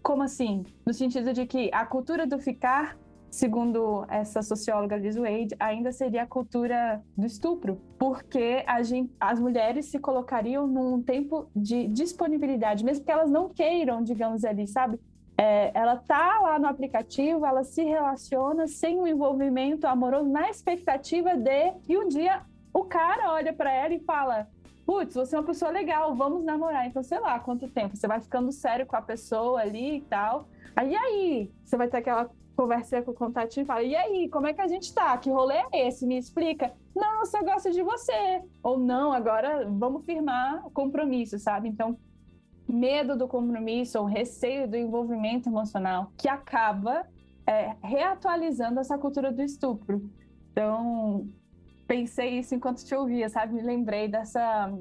Como 0.02 0.24
assim? 0.24 0.66
No 0.86 0.94
sentido 0.94 1.34
de 1.34 1.46
que 1.46 1.70
a 1.74 1.86
cultura 1.86 2.28
do 2.28 2.40
ficar, 2.40 2.98
segundo 3.30 4.06
essa 4.10 4.42
socióloga 4.42 4.98
Liz 4.98 5.16
Wade, 5.16 5.56
ainda 5.60 5.92
seria 5.92 6.24
a 6.24 6.28
cultura 6.28 7.02
do 7.18 7.26
estupro, 7.26 7.82
porque 7.98 8.64
gente, 8.84 9.14
as 9.20 9.40
mulheres 9.40 9.86
se 9.86 10.00
colocariam 10.00 10.68
num 10.68 11.02
tempo 11.02 11.48
de 11.56 11.88
disponibilidade, 11.88 12.84
mesmo 12.84 13.06
que 13.06 13.12
elas 13.12 13.32
não 13.32 13.50
queiram, 13.50 14.04
digamos 14.04 14.44
ali, 14.44 14.68
sabe? 14.68 15.00
É, 15.38 15.72
ela 15.74 15.96
tá 15.96 16.40
lá 16.42 16.60
no 16.60 16.68
aplicativo, 16.68 17.46
ela 17.46 17.64
se 17.64 17.84
relaciona 17.84 18.68
sem 18.68 19.00
um 19.00 19.08
envolvimento 19.08 19.88
amoroso, 19.88 20.30
na 20.30 20.50
expectativa 20.50 21.36
de 21.36 21.72
que 21.84 21.98
um 21.98 22.08
dia 22.08 22.44
o 22.72 22.84
cara 22.84 23.32
olha 23.32 23.52
para 23.52 23.74
ela 23.74 23.94
e 23.94 24.00
fala: 24.00 24.48
putz, 24.86 25.16
você 25.16 25.36
é 25.36 25.40
uma 25.40 25.46
pessoa 25.46 25.72
legal, 25.72 26.16
vamos 26.16 26.44
namorar. 26.44 26.88
Então, 26.88 27.04
sei 27.04 27.20
lá, 27.20 27.40
quanto 27.40 27.68
tempo? 27.68 27.96
Você 27.96 28.08
vai 28.08 28.20
ficando 28.20 28.52
sério 28.52 28.86
com 28.86 28.96
a 28.96 29.02
pessoa 29.02 29.62
ali 29.62 29.98
e 29.98 30.02
tal. 30.02 30.48
Aí, 30.76 30.96
aí, 30.96 31.52
você 31.64 31.78
vai 31.78 31.88
ter 31.88 31.98
aquela 31.98 32.30
conversa 32.56 33.02
com 33.02 33.12
o 33.12 33.16
contatinho 33.16 33.64
e 33.64 33.68
fala, 33.68 33.84
e 33.84 33.96
aí, 33.96 34.30
como 34.30 34.48
é 34.48 34.54
que 34.54 34.62
a 34.62 34.68
gente 34.68 34.94
tá? 34.94 35.18
Que 35.18 35.30
rolê 35.30 35.64
é 35.72 35.88
esse? 35.88 36.06
Me 36.06 36.18
explica. 36.18 36.74
Não, 36.96 37.22
eu 37.22 37.26
só 37.26 37.42
gosto 37.44 37.72
de 37.72 37.82
você. 37.82 38.44
Ou 38.62 38.78
não, 38.78 39.12
agora 39.12 39.68
vamos 39.70 40.06
firmar 40.06 40.66
o 40.66 40.72
compromisso, 40.72 41.40
sabe? 41.40 41.68
Então, 41.68 41.98
medo 42.68 43.18
do 43.18 43.28
compromisso 43.28 44.00
ou 44.00 44.06
receio 44.06 44.68
do 44.68 44.78
envolvimento 44.78 45.50
emocional 45.50 46.12
que 46.18 46.30
acaba 46.30 47.06
é, 47.46 47.76
reatualizando 47.82 48.80
essa 48.80 48.98
cultura 48.98 49.32
do 49.32 49.42
estupro. 49.42 50.10
Então, 50.52 51.28
pensei 51.88 52.40
isso 52.40 52.56
enquanto 52.56 52.84
te 52.84 52.96
ouvia, 52.96 53.30
sabe? 53.30 53.54
Me 53.54 53.62
lembrei 53.62 54.08
dessa, 54.08 54.72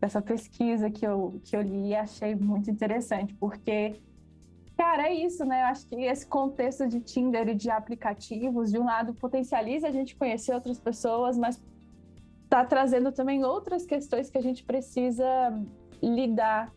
dessa 0.00 0.20
pesquisa 0.20 0.90
que 0.90 1.06
eu, 1.06 1.40
que 1.44 1.56
eu 1.56 1.62
li 1.62 1.88
e 1.88 1.94
achei 1.94 2.34
muito 2.34 2.70
interessante, 2.70 3.34
porque, 3.34 4.00
cara, 4.76 5.08
é 5.08 5.14
isso, 5.14 5.44
né? 5.44 5.62
Eu 5.62 5.66
acho 5.66 5.86
que 5.86 5.96
esse 5.96 6.26
contexto 6.26 6.86
de 6.86 7.00
Tinder 7.00 7.48
e 7.48 7.54
de 7.54 7.70
aplicativos, 7.70 8.70
de 8.70 8.78
um 8.78 8.84
lado, 8.84 9.14
potencializa 9.14 9.88
a 9.88 9.92
gente 9.92 10.16
conhecer 10.16 10.54
outras 10.54 10.78
pessoas, 10.78 11.38
mas 11.38 11.60
tá 12.48 12.64
trazendo 12.64 13.12
também 13.12 13.44
outras 13.44 13.86
questões 13.86 14.30
que 14.30 14.38
a 14.38 14.42
gente 14.42 14.64
precisa 14.64 15.24
lidar. 16.02 16.72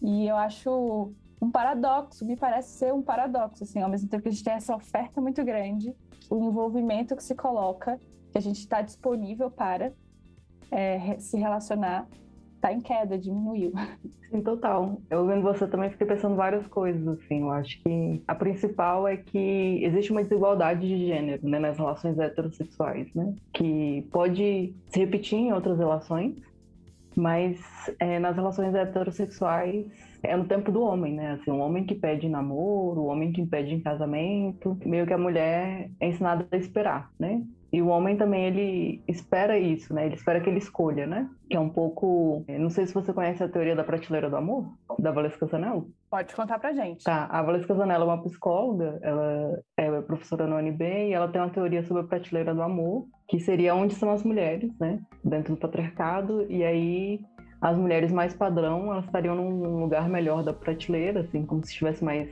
E 0.00 0.26
eu 0.26 0.36
acho 0.36 1.12
um 1.40 1.50
paradoxo, 1.50 2.24
me 2.24 2.36
parece 2.36 2.70
ser 2.78 2.92
um 2.92 3.02
paradoxo, 3.02 3.64
assim, 3.64 3.80
ao 3.80 3.88
mesmo 3.88 4.08
tempo 4.08 4.22
que 4.22 4.28
a 4.28 4.32
gente 4.32 4.44
tem 4.44 4.54
essa 4.54 4.74
oferta 4.74 5.20
muito 5.20 5.42
grande, 5.44 5.94
o 6.28 6.44
envolvimento 6.44 7.16
que 7.16 7.22
se 7.22 7.34
coloca 7.34 7.98
que 8.30 8.38
a 8.38 8.40
gente 8.40 8.58
está 8.58 8.82
disponível 8.82 9.50
para 9.50 9.92
é, 10.70 11.18
se 11.18 11.36
relacionar 11.36 12.06
está 12.60 12.72
em 12.72 12.80
queda, 12.80 13.18
diminuiu. 13.18 13.72
Sim, 14.30 14.42
total. 14.42 15.00
Eu 15.08 15.26
vendo 15.26 15.42
você 15.42 15.66
também 15.66 15.90
fiquei 15.90 16.06
pensando 16.06 16.36
várias 16.36 16.66
coisas, 16.66 17.06
assim. 17.08 17.40
Eu 17.40 17.50
acho 17.50 17.82
que 17.82 18.22
a 18.28 18.34
principal 18.34 19.08
é 19.08 19.16
que 19.16 19.82
existe 19.82 20.12
uma 20.12 20.22
desigualdade 20.22 20.86
de 20.86 21.06
gênero, 21.06 21.48
né, 21.48 21.58
nas 21.58 21.78
relações 21.78 22.18
heterossexuais, 22.18 23.12
né, 23.14 23.34
que 23.52 24.06
pode 24.12 24.74
se 24.88 25.00
repetir 25.00 25.38
em 25.38 25.52
outras 25.52 25.78
relações, 25.78 26.36
mas 27.16 27.58
é, 27.98 28.18
nas 28.18 28.36
relações 28.36 28.74
heterossexuais 28.74 29.86
é 30.22 30.36
no 30.36 30.46
tempo 30.46 30.70
do 30.70 30.82
homem, 30.82 31.14
né? 31.14 31.32
Assim, 31.32 31.50
um 31.50 31.60
homem 31.60 31.84
que 31.84 31.94
pede 31.94 32.28
namoro, 32.28 33.00
o 33.00 33.06
um 33.06 33.10
homem 33.10 33.32
que 33.32 33.44
pede 33.46 33.74
em 33.74 33.80
casamento, 33.80 34.78
meio 34.84 35.06
que 35.06 35.12
a 35.12 35.18
mulher 35.18 35.90
é 36.00 36.08
ensinada 36.08 36.46
a 36.50 36.56
esperar, 36.56 37.10
né? 37.18 37.42
E 37.72 37.80
o 37.80 37.86
homem 37.86 38.16
também, 38.16 38.46
ele 38.46 39.02
espera 39.06 39.56
isso, 39.56 39.94
né? 39.94 40.06
Ele 40.06 40.16
espera 40.16 40.40
que 40.40 40.50
ele 40.50 40.58
escolha, 40.58 41.06
né? 41.06 41.30
Que 41.48 41.56
é 41.56 41.60
um 41.60 41.68
pouco... 41.68 42.44
Não 42.48 42.68
sei 42.68 42.84
se 42.84 42.92
você 42.92 43.12
conhece 43.12 43.44
a 43.44 43.48
teoria 43.48 43.76
da 43.76 43.84
prateleira 43.84 44.28
do 44.28 44.36
amor, 44.36 44.72
da 44.98 45.12
Valesca 45.12 45.46
Zanello. 45.46 45.88
Pode 46.10 46.34
contar 46.34 46.58
pra 46.58 46.72
gente. 46.72 47.04
Tá, 47.04 47.28
a 47.30 47.40
Valesca 47.42 47.72
Zanello 47.74 48.02
é 48.02 48.06
uma 48.06 48.22
psicóloga, 48.22 48.98
ela 49.02 49.62
é 49.76 50.02
professora 50.02 50.48
no 50.48 50.56
UNB 50.56 50.82
e 50.82 51.12
ela 51.12 51.28
tem 51.28 51.40
uma 51.40 51.50
teoria 51.50 51.84
sobre 51.84 52.02
a 52.02 52.06
prateleira 52.06 52.52
do 52.52 52.62
amor, 52.62 53.06
que 53.28 53.38
seria 53.38 53.76
onde 53.76 53.94
são 53.94 54.10
as 54.10 54.24
mulheres, 54.24 54.76
né? 54.80 54.98
Dentro 55.22 55.54
do 55.54 55.60
patriarcado, 55.60 56.50
e 56.50 56.64
aí 56.64 57.20
as 57.60 57.76
mulheres 57.76 58.10
mais 58.10 58.34
padrão, 58.34 58.90
elas 58.92 59.04
estariam 59.04 59.34
num 59.34 59.80
lugar 59.80 60.08
melhor 60.08 60.42
da 60.42 60.52
prateleira, 60.52 61.20
assim, 61.20 61.44
como 61.44 61.62
se 61.64 61.70
estivesse 61.70 62.02
mais 62.04 62.28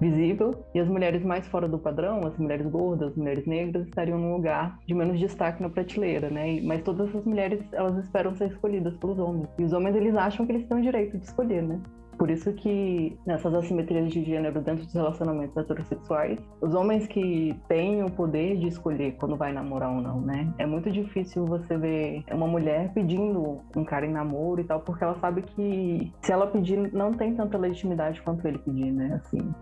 visível, 0.00 0.64
e 0.74 0.80
as 0.80 0.88
mulheres 0.88 1.22
mais 1.22 1.46
fora 1.46 1.68
do 1.68 1.78
padrão, 1.78 2.26
as 2.26 2.36
mulheres 2.38 2.66
gordas, 2.66 3.10
as 3.10 3.16
mulheres 3.16 3.46
negras, 3.46 3.86
estariam 3.86 4.18
num 4.18 4.32
lugar 4.32 4.78
de 4.86 4.94
menos 4.94 5.20
destaque 5.20 5.62
na 5.62 5.68
prateleira, 5.68 6.30
né? 6.30 6.58
Mas 6.62 6.82
todas 6.82 7.14
as 7.14 7.24
mulheres, 7.24 7.60
elas 7.72 8.02
esperam 8.02 8.34
ser 8.34 8.48
escolhidas 8.48 8.96
pelos 8.96 9.18
homens. 9.18 9.48
E 9.58 9.64
os 9.64 9.72
homens, 9.74 9.94
eles 9.94 10.14
acham 10.16 10.46
que 10.46 10.52
eles 10.52 10.66
têm 10.66 10.78
o 10.78 10.82
direito 10.82 11.18
de 11.18 11.24
escolher, 11.26 11.62
né? 11.62 11.78
Por 12.20 12.30
isso 12.30 12.52
que 12.52 13.18
nessas 13.24 13.54
assimetrias 13.54 14.12
de 14.12 14.22
gênero 14.22 14.60
dentro 14.60 14.84
dos 14.84 14.92
relacionamentos 14.92 15.56
heterossexuais, 15.56 16.38
os 16.60 16.74
homens 16.74 17.06
que 17.06 17.58
têm 17.66 18.02
o 18.04 18.10
poder 18.10 18.58
de 18.58 18.68
escolher 18.68 19.12
quando 19.12 19.38
vai 19.38 19.54
namorar 19.54 19.90
ou 19.90 20.02
não, 20.02 20.20
né? 20.20 20.52
É 20.58 20.66
muito 20.66 20.90
difícil 20.90 21.46
você 21.46 21.78
ver 21.78 22.22
uma 22.30 22.46
mulher 22.46 22.92
pedindo 22.92 23.62
um 23.74 23.84
cara 23.86 24.04
em 24.04 24.12
namoro 24.12 24.60
e 24.60 24.64
tal, 24.64 24.80
porque 24.80 25.02
ela 25.02 25.14
sabe 25.18 25.40
que 25.40 26.12
se 26.20 26.30
ela 26.30 26.46
pedir, 26.46 26.92
não 26.92 27.14
tem 27.14 27.34
tanta 27.34 27.56
legitimidade 27.56 28.20
quanto 28.20 28.46
ele 28.46 28.58
pedir, 28.58 28.92
né? 28.92 29.14
Assim. 29.14 29.54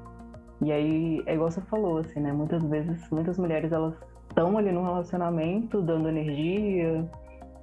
E 0.61 0.73
aí, 0.73 1.23
é 1.27 1.35
igual 1.35 1.53
você 1.53 1.61
falou, 1.61 1.99
assim, 1.99 2.19
né? 2.19 2.33
Muitas 2.33 2.65
vezes, 2.65 3.09
muitas 3.13 3.39
mulheres, 3.39 3.71
elas 3.71 3.95
estão 4.29 4.59
ali 4.59 4.73
no 4.73 4.83
relacionamento, 4.83 5.81
dando 5.81 6.09
energia, 6.09 7.09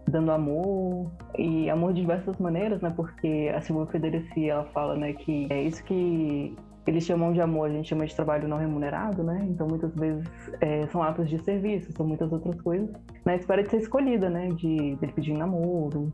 dando 0.08 0.32
amor 0.32 1.12
e 1.38 1.70
amor 1.70 1.94
de 1.94 2.02
diversas 2.02 2.38
maneiras, 2.38 2.82
né? 2.82 2.94
Porque 2.96 3.52
a 3.56 3.62
Simone 3.62 3.88
Federici 3.88 4.50
ela 4.50 4.66
fala, 4.66 4.96
né, 4.96 5.14
que 5.14 5.48
é 5.50 5.64
isso 5.64 5.84
que 5.84 6.56
eles 6.88 7.04
chamam 7.04 7.34
de 7.34 7.42
amor, 7.42 7.70
a 7.70 7.74
gente 7.74 7.90
chama 7.90 8.06
de 8.06 8.16
trabalho 8.16 8.48
não 8.48 8.58
remunerado, 8.58 9.24
né? 9.24 9.44
Então 9.50 9.68
muitas 9.68 9.94
vezes 9.96 10.28
é, 10.62 10.86
são 10.88 11.02
atos 11.02 11.30
de 11.30 11.40
serviço, 11.40 11.92
são 11.94 12.06
muitas 12.06 12.32
outras 12.32 12.62
coisas, 12.62 12.90
na 13.26 13.36
espera 13.36 13.64
de 13.64 13.72
ser 13.72 13.78
escolhida, 13.78 14.30
né? 14.30 14.50
De, 14.50 14.96
de 14.96 15.08
pedir 15.08 15.34
namoro, 15.34 16.14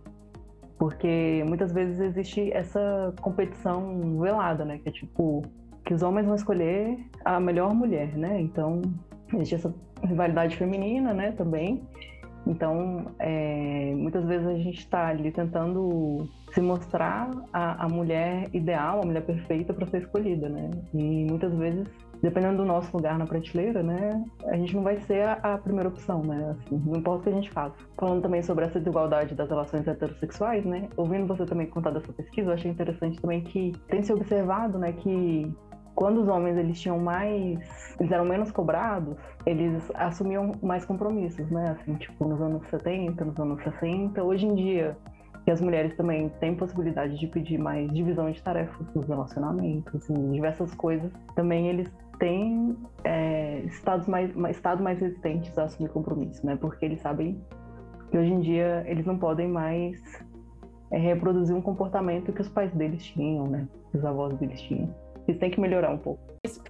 porque 0.79 1.43
muitas 1.45 1.71
vezes 1.73 1.99
existe 1.99 2.51
essa 2.53 3.13
competição 3.21 4.17
velada, 4.19 4.63
né? 4.63 4.77
Que 4.77 4.89
é 4.89 4.91
tipo 4.91 5.43
que 5.85 5.93
os 5.93 6.03
homens 6.03 6.25
vão 6.25 6.35
escolher 6.35 6.97
a 7.25 7.39
melhor 7.39 7.73
mulher, 7.73 8.15
né? 8.15 8.39
Então 8.39 8.81
existe 9.33 9.55
essa 9.55 9.73
rivalidade 10.03 10.55
feminina, 10.55 11.13
né? 11.13 11.33
Também 11.33 11.83
então, 12.45 13.05
é, 13.19 13.93
muitas 13.95 14.25
vezes 14.25 14.47
a 14.47 14.53
gente 14.55 14.79
está 14.79 15.07
ali 15.07 15.31
tentando 15.31 16.27
se 16.53 16.61
mostrar 16.61 17.29
a, 17.53 17.85
a 17.85 17.89
mulher 17.89 18.49
ideal, 18.53 19.01
a 19.01 19.05
mulher 19.05 19.25
perfeita 19.25 19.73
para 19.73 19.87
ser 19.87 20.01
escolhida, 20.01 20.49
né? 20.49 20.69
E 20.93 21.25
muitas 21.25 21.53
vezes, 21.53 21.87
dependendo 22.21 22.57
do 22.57 22.65
nosso 22.65 22.95
lugar 22.95 23.17
na 23.17 23.25
prateleira, 23.25 23.83
né, 23.83 24.23
a 24.47 24.57
gente 24.57 24.75
não 24.75 24.83
vai 24.83 24.99
ser 25.01 25.21
a, 25.21 25.33
a 25.33 25.57
primeira 25.57 25.89
opção, 25.89 26.23
né? 26.23 26.55
Assim, 26.57 26.81
não 26.85 26.97
importa 26.97 27.21
o 27.21 27.23
que 27.23 27.29
a 27.29 27.41
gente 27.41 27.51
faça. 27.51 27.75
Falando 27.97 28.21
também 28.21 28.41
sobre 28.41 28.65
essa 28.65 28.79
desigualdade 28.79 29.35
das 29.35 29.49
relações 29.49 29.87
heterossexuais, 29.87 30.65
né? 30.65 30.89
Ouvindo 30.97 31.27
você 31.27 31.45
também 31.45 31.67
contar 31.67 31.91
dessa 31.91 32.11
pesquisa, 32.11 32.49
eu 32.49 32.53
achei 32.53 32.71
interessante 32.71 33.21
também 33.21 33.41
que 33.41 33.71
tem 33.87 34.01
se 34.01 34.11
observado, 34.11 34.79
né, 34.79 34.91
que 34.91 35.51
quando 35.95 36.21
os 36.21 36.27
homens 36.27 36.57
eles 36.57 36.79
tinham 36.79 36.99
mais, 36.99 37.59
eles 37.99 38.11
eram 38.11 38.25
menos 38.25 38.51
cobrados, 38.51 39.17
eles 39.45 39.83
assumiam 39.95 40.53
mais 40.61 40.85
compromissos, 40.85 41.49
né? 41.49 41.71
Assim, 41.71 41.95
tipo, 41.95 42.25
nos 42.25 42.41
anos 42.41 42.67
70, 42.69 43.25
nos 43.25 43.39
anos 43.39 43.63
60, 43.63 44.23
hoje 44.23 44.45
em 44.45 44.55
dia, 44.55 44.97
que 45.43 45.51
as 45.51 45.59
mulheres 45.59 45.95
também 45.95 46.29
têm 46.39 46.55
possibilidade 46.55 47.19
de 47.19 47.27
pedir 47.27 47.57
mais 47.57 47.91
divisão 47.91 48.31
de 48.31 48.41
tarefas 48.41 48.87
nos 48.93 49.07
relacionamentos, 49.07 50.09
em 50.09 50.31
diversas 50.31 50.73
coisas, 50.75 51.11
também 51.35 51.67
eles 51.67 51.91
têm 52.19 52.77
é, 53.03 53.59
estados 53.65 54.07
mais, 54.07 54.31
estados 54.49 54.83
mais 54.83 54.99
resistentes 54.99 55.57
a 55.57 55.63
assumir 55.63 55.89
compromisso, 55.89 56.45
né? 56.45 56.55
Porque 56.55 56.85
eles 56.85 57.01
sabem 57.01 57.41
que 58.09 58.17
hoje 58.17 58.31
em 58.31 58.39
dia 58.39 58.83
eles 58.85 59.05
não 59.05 59.17
podem 59.17 59.47
mais 59.47 59.99
é, 60.91 60.97
reproduzir 60.97 61.55
um 61.55 61.61
comportamento 61.61 62.31
que 62.31 62.41
os 62.41 62.49
pais 62.49 62.71
deles 62.73 63.03
tinham, 63.03 63.47
né? 63.47 63.67
Que 63.89 63.97
os 63.97 64.05
avós 64.05 64.37
deles 64.37 64.61
tinham. 64.61 64.93
Isso 65.27 65.39
tem 65.39 65.51
que 65.51 65.59
melhorar 65.59 65.91
um 65.91 65.97
pouco. 65.97 66.21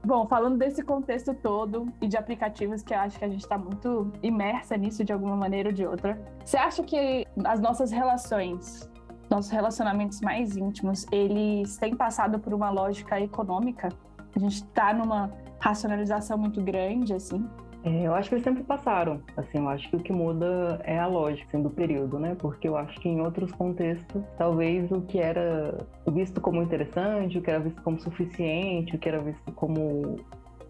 Bom, 0.04 0.28
falando 0.28 0.58
desse 0.58 0.84
contexto 0.84 1.34
todo 1.34 1.88
e 2.02 2.08
de 2.08 2.18
aplicativos 2.18 2.82
que 2.82 2.94
eu 2.94 3.00
acho 3.00 3.18
que 3.18 3.24
a 3.24 3.30
gente 3.30 3.42
está 3.42 3.58
muito 3.58 4.12
imersa 4.22 4.76
nisso 4.76 5.04
de 5.04 5.14
alguma 5.14 5.36
maneira 5.36 5.70
ou 5.70 5.74
de 5.74 5.86
outra, 5.86 6.20
você 6.44 6.58
acha 6.58 6.84
que 6.84 7.26
as 7.46 7.60
nossas 7.62 7.92
relações, 7.92 8.90
nossos 9.30 9.50
relacionamentos 9.50 10.20
mais 10.20 10.58
íntimos, 10.58 11.06
eles 11.12 11.78
têm 11.78 11.96
passado 11.96 12.40
por 12.40 12.54
uma 12.54 12.70
lógica 12.70 13.20
econômica? 13.20 13.90
A 14.36 14.40
gente 14.40 14.56
está 14.56 14.94
numa 14.94 15.32
racionalização 15.60 16.38
muito 16.38 16.62
grande, 16.62 17.14
assim? 17.14 17.48
É, 17.84 18.08
eu 18.08 18.14
acho 18.14 18.30
que 18.30 18.36
eles 18.36 18.44
sempre 18.44 18.64
passaram. 18.64 19.22
Assim, 19.36 19.58
eu 19.58 19.70
acho 19.70 19.90
que 19.90 19.96
o 19.96 20.00
que 20.00 20.14
muda 20.14 20.80
é 20.84 21.00
a 21.00 21.08
lógica 21.08 21.48
assim, 21.48 21.64
do 21.64 21.70
período, 21.70 22.20
né? 22.20 22.36
Porque 22.38 22.68
eu 22.68 22.78
acho 22.78 23.00
que 23.00 23.10
em 23.10 23.22
outros 23.22 23.52
contextos, 23.52 24.24
talvez 24.38 24.92
o 24.92 25.02
que 25.02 25.20
era 25.20 25.78
visto 26.08 26.40
como 26.40 26.62
interessante, 26.62 27.38
o 27.38 27.42
que 27.42 27.50
era 27.50 27.60
visto 27.60 27.82
como 27.82 28.00
suficiente, 28.00 28.96
o 28.96 29.00
que 29.00 29.10
era 29.10 29.20
visto 29.20 29.52
como 29.54 30.18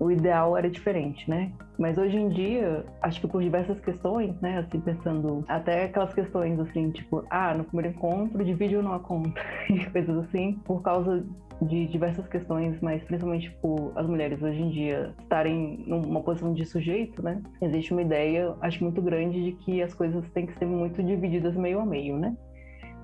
o 0.01 0.09
ideal 0.09 0.57
era 0.57 0.67
diferente, 0.67 1.29
né? 1.29 1.51
Mas 1.77 1.95
hoje 1.95 2.17
em 2.17 2.27
dia, 2.27 2.83
acho 3.03 3.21
que 3.21 3.27
por 3.27 3.39
diversas 3.43 3.79
questões, 3.79 4.35
né? 4.41 4.57
Assim, 4.57 4.79
pensando 4.79 5.45
até 5.47 5.83
aquelas 5.85 6.11
questões 6.11 6.59
assim, 6.59 6.89
tipo, 6.89 7.23
ah, 7.29 7.53
no 7.53 7.63
primeiro 7.63 7.95
encontro, 7.95 8.43
divide 8.43 8.75
ou 8.75 8.81
não 8.81 8.93
a 8.93 8.99
conta, 8.99 9.39
e 9.69 9.85
coisas 9.91 10.17
assim, 10.25 10.53
por 10.65 10.81
causa 10.81 11.23
de 11.61 11.85
diversas 11.85 12.27
questões, 12.27 12.81
mas 12.81 13.03
principalmente 13.03 13.51
por 13.61 13.93
as 13.95 14.07
mulheres 14.07 14.41
hoje 14.41 14.59
em 14.59 14.69
dia 14.71 15.13
estarem 15.21 15.83
numa 15.85 16.21
posição 16.21 16.51
de 16.51 16.65
sujeito, 16.65 17.21
né? 17.21 17.39
Existe 17.61 17.91
uma 17.91 18.01
ideia, 18.01 18.55
acho 18.59 18.83
muito 18.83 19.03
grande, 19.03 19.43
de 19.43 19.51
que 19.51 19.83
as 19.83 19.93
coisas 19.93 20.27
têm 20.31 20.47
que 20.47 20.57
ser 20.57 20.65
muito 20.65 21.03
divididas 21.03 21.55
meio 21.55 21.79
a 21.79 21.85
meio, 21.85 22.17
né? 22.17 22.35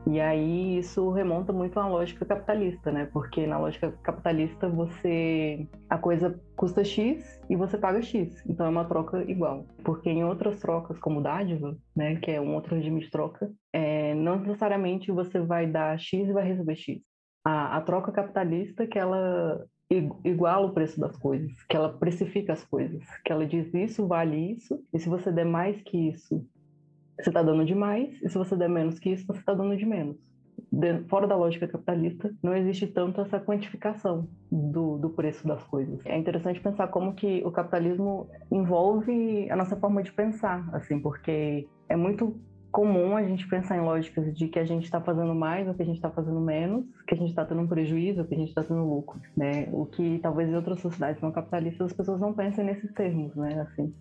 E 0.10 0.20
aí 0.20 0.78
isso 0.78 1.12
remonta 1.12 1.52
muito 1.52 1.80
à 1.80 1.88
lógica 1.88 2.26
capitalista, 2.26 2.91
né? 2.91 3.10
Porque 3.12 3.46
na 3.46 3.58
lógica 3.58 3.91
capitalista 4.04 4.70
você 4.70 5.67
a 5.89 5.98
coisa 5.98 6.39
custa 6.56 6.84
X 6.84 7.41
e 7.50 7.56
você 7.56 7.78
paga 7.78 8.02
X, 8.02 8.43
então 8.48 8.65
é 8.65 8.70
uma 8.70 8.86
troca 8.86 9.24
igual. 9.30 9.65
Porque 9.84 10.10
em 10.10 10.24
outras 10.24 10.60
trocas, 10.60 10.98
como 11.00 11.22
dádiva, 11.22 11.78
né, 11.96 12.15
que 12.15 12.32
é 12.32 12.41
um 12.41 12.56
outro 12.56 12.76
regime 12.76 13.02
de 13.02 13.10
troca, 13.10 13.52
é, 13.74 14.13
não 14.15 14.39
necessariamente 14.39 15.12
você 15.12 15.39
vai 15.39 15.67
dar 15.67 16.00
X 16.00 16.28
e 16.28 16.34
vai 16.34 16.48
receber 16.48 16.76
X 16.76 17.02
a, 17.48 17.78
a 17.78 17.82
troca 17.82 18.12
capitalista 18.12 18.86
que 18.86 19.00
ela 19.00 19.65
iguala 20.26 20.67
o 20.67 20.74
preço 20.74 21.00
das 21.00 21.15
coisas, 21.15 21.50
que 21.70 21.78
ela 21.78 21.98
precifica 21.98 22.52
as 22.52 22.65
coisas, 22.65 23.02
que 23.24 23.32
ela 23.32 23.48
diz 23.48 23.74
isso 23.74 24.06
vale 24.06 24.52
isso, 24.52 24.84
e 24.93 25.00
se 25.00 25.08
você 25.08 25.32
der 25.32 25.46
mais 25.46 25.82
que 25.82 26.10
isso, 26.10 26.46
você 27.20 27.30
está 27.30 27.42
dando 27.42 27.66
demais, 27.66 28.22
e 28.22 28.30
se 28.30 28.38
você 28.38 28.56
der 28.56 28.70
menos 28.70 29.00
que 29.00 29.10
isso, 29.10 29.26
você 29.26 29.40
está 29.40 29.54
dando 29.54 29.76
de 29.76 29.86
menos. 29.86 30.18
Fora 31.08 31.28
da 31.28 31.36
lógica 31.36 31.68
capitalista, 31.68 32.34
não 32.44 32.56
existe 32.56 32.88
tanto 32.88 33.22
essa 33.22 33.40
quantificação 33.40 34.28
do, 34.52 34.98
do 34.98 35.10
preço 35.10 35.48
das 35.48 35.64
coisas. 35.64 36.00
É 36.06 36.18
interessante 36.18 36.60
pensar 36.60 36.88
como 36.88 37.14
que 37.14 37.42
o 37.46 37.52
capitalismo 37.52 38.30
envolve 38.52 39.50
a 39.50 39.56
nossa 39.56 39.76
forma 39.76 40.04
de 40.04 40.12
pensar, 40.12 40.68
assim, 40.74 41.00
porque 41.00 41.68
é 41.90 41.96
muito 41.96 42.40
comum 42.72 43.16
a 43.16 43.24
gente 43.24 43.48
pensar 43.48 43.78
em 43.78 43.82
lógicas 43.82 44.36
de 44.36 44.48
que 44.48 44.60
a 44.60 44.66
gente 44.66 44.84
está 44.84 45.02
fazendo 45.02 45.34
mais 45.34 45.68
ou 45.68 45.74
que 45.74 45.82
a 45.82 45.86
gente 45.86 45.96
está 45.96 46.12
fazendo 46.12 46.40
menos, 46.40 46.86
que 47.08 47.16
a 47.16 47.18
gente 47.18 47.30
está 47.30 47.46
tendo 47.46 47.62
um 47.62 47.68
prejuízo 47.68 48.22
ou 48.22 48.28
que 48.28 48.36
a 48.36 48.38
gente 48.38 48.50
está 48.50 48.64
tendo 48.64 48.84
lucro, 48.84 49.20
né? 49.36 49.68
O 49.72 49.86
que 49.86 50.20
talvez 50.20 50.50
em 50.50 50.56
outras 50.56 50.80
sociedades 50.82 51.22
não 51.22 51.32
capitalistas 51.32 51.88
as 51.88 51.94
pessoas 51.94 52.20
não 52.20 52.34
pensem 52.34 52.66
nesses 52.66 52.94
termos, 52.94 53.36
né? 53.36 53.62
Assim, 53.62 53.94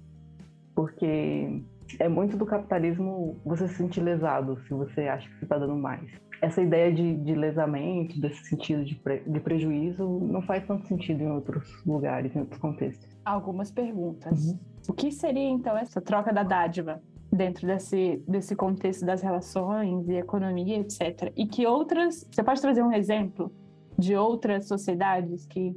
porque 0.74 1.62
é 1.98 2.08
muito 2.08 2.36
do 2.36 2.46
capitalismo 2.46 3.40
você 3.44 3.68
se 3.68 3.74
sentir 3.74 4.00
lesado 4.00 4.58
se 4.62 4.70
você 4.70 5.02
acha 5.02 5.28
que 5.28 5.38
você 5.38 5.44
está 5.44 5.58
dando 5.58 5.76
mais. 5.76 6.10
Essa 6.42 6.60
ideia 6.60 6.92
de, 6.92 7.16
de 7.16 7.34
lesamento, 7.34 8.20
desse 8.20 8.44
sentido 8.44 8.84
de, 8.84 8.94
pre, 8.96 9.20
de 9.26 9.40
prejuízo, 9.40 10.06
não 10.20 10.42
faz 10.42 10.66
tanto 10.66 10.86
sentido 10.86 11.22
em 11.22 11.30
outros 11.30 11.82
lugares, 11.84 12.34
em 12.36 12.40
outros 12.40 12.60
contextos. 12.60 13.08
Algumas 13.24 13.70
perguntas. 13.70 14.48
Uhum. 14.48 14.58
O 14.88 14.92
que 14.92 15.10
seria 15.10 15.48
então 15.48 15.76
essa 15.76 16.00
troca 16.00 16.32
da 16.32 16.42
dádiva? 16.42 17.00
dentro 17.32 17.66
desse, 17.66 18.22
desse 18.26 18.54
contexto 18.54 19.04
das 19.04 19.20
relações 19.20 20.08
e 20.08 20.14
economia, 20.14 20.78
etc. 20.78 21.32
E 21.36 21.46
que 21.46 21.66
outras. 21.66 22.26
Você 22.30 22.42
pode 22.42 22.60
trazer 22.60 22.82
um 22.82 22.92
exemplo 22.92 23.52
de 23.98 24.16
outras 24.16 24.66
sociedades 24.68 25.46
que 25.46 25.76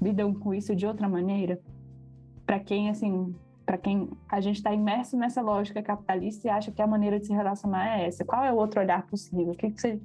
lidam 0.00 0.34
com 0.34 0.54
isso 0.54 0.74
de 0.74 0.86
outra 0.86 1.08
maneira? 1.08 1.60
Para 2.46 2.60
quem, 2.60 2.90
assim, 2.90 3.34
para 3.64 3.78
quem 3.78 4.10
a 4.28 4.40
gente 4.40 4.56
está 4.56 4.72
imerso 4.72 5.16
nessa 5.16 5.40
lógica 5.40 5.82
capitalista 5.82 6.46
e 6.46 6.50
acha 6.50 6.70
que 6.70 6.82
a 6.82 6.86
maneira 6.86 7.18
de 7.18 7.26
se 7.26 7.32
relacionar 7.32 7.98
é 7.98 8.06
essa. 8.06 8.24
Qual 8.24 8.44
é 8.44 8.52
o 8.52 8.56
outro 8.56 8.80
olhar 8.80 9.06
possível? 9.06 9.52
O 9.52 9.56
que, 9.56 9.70
que 9.70 9.80
você 9.80 10.00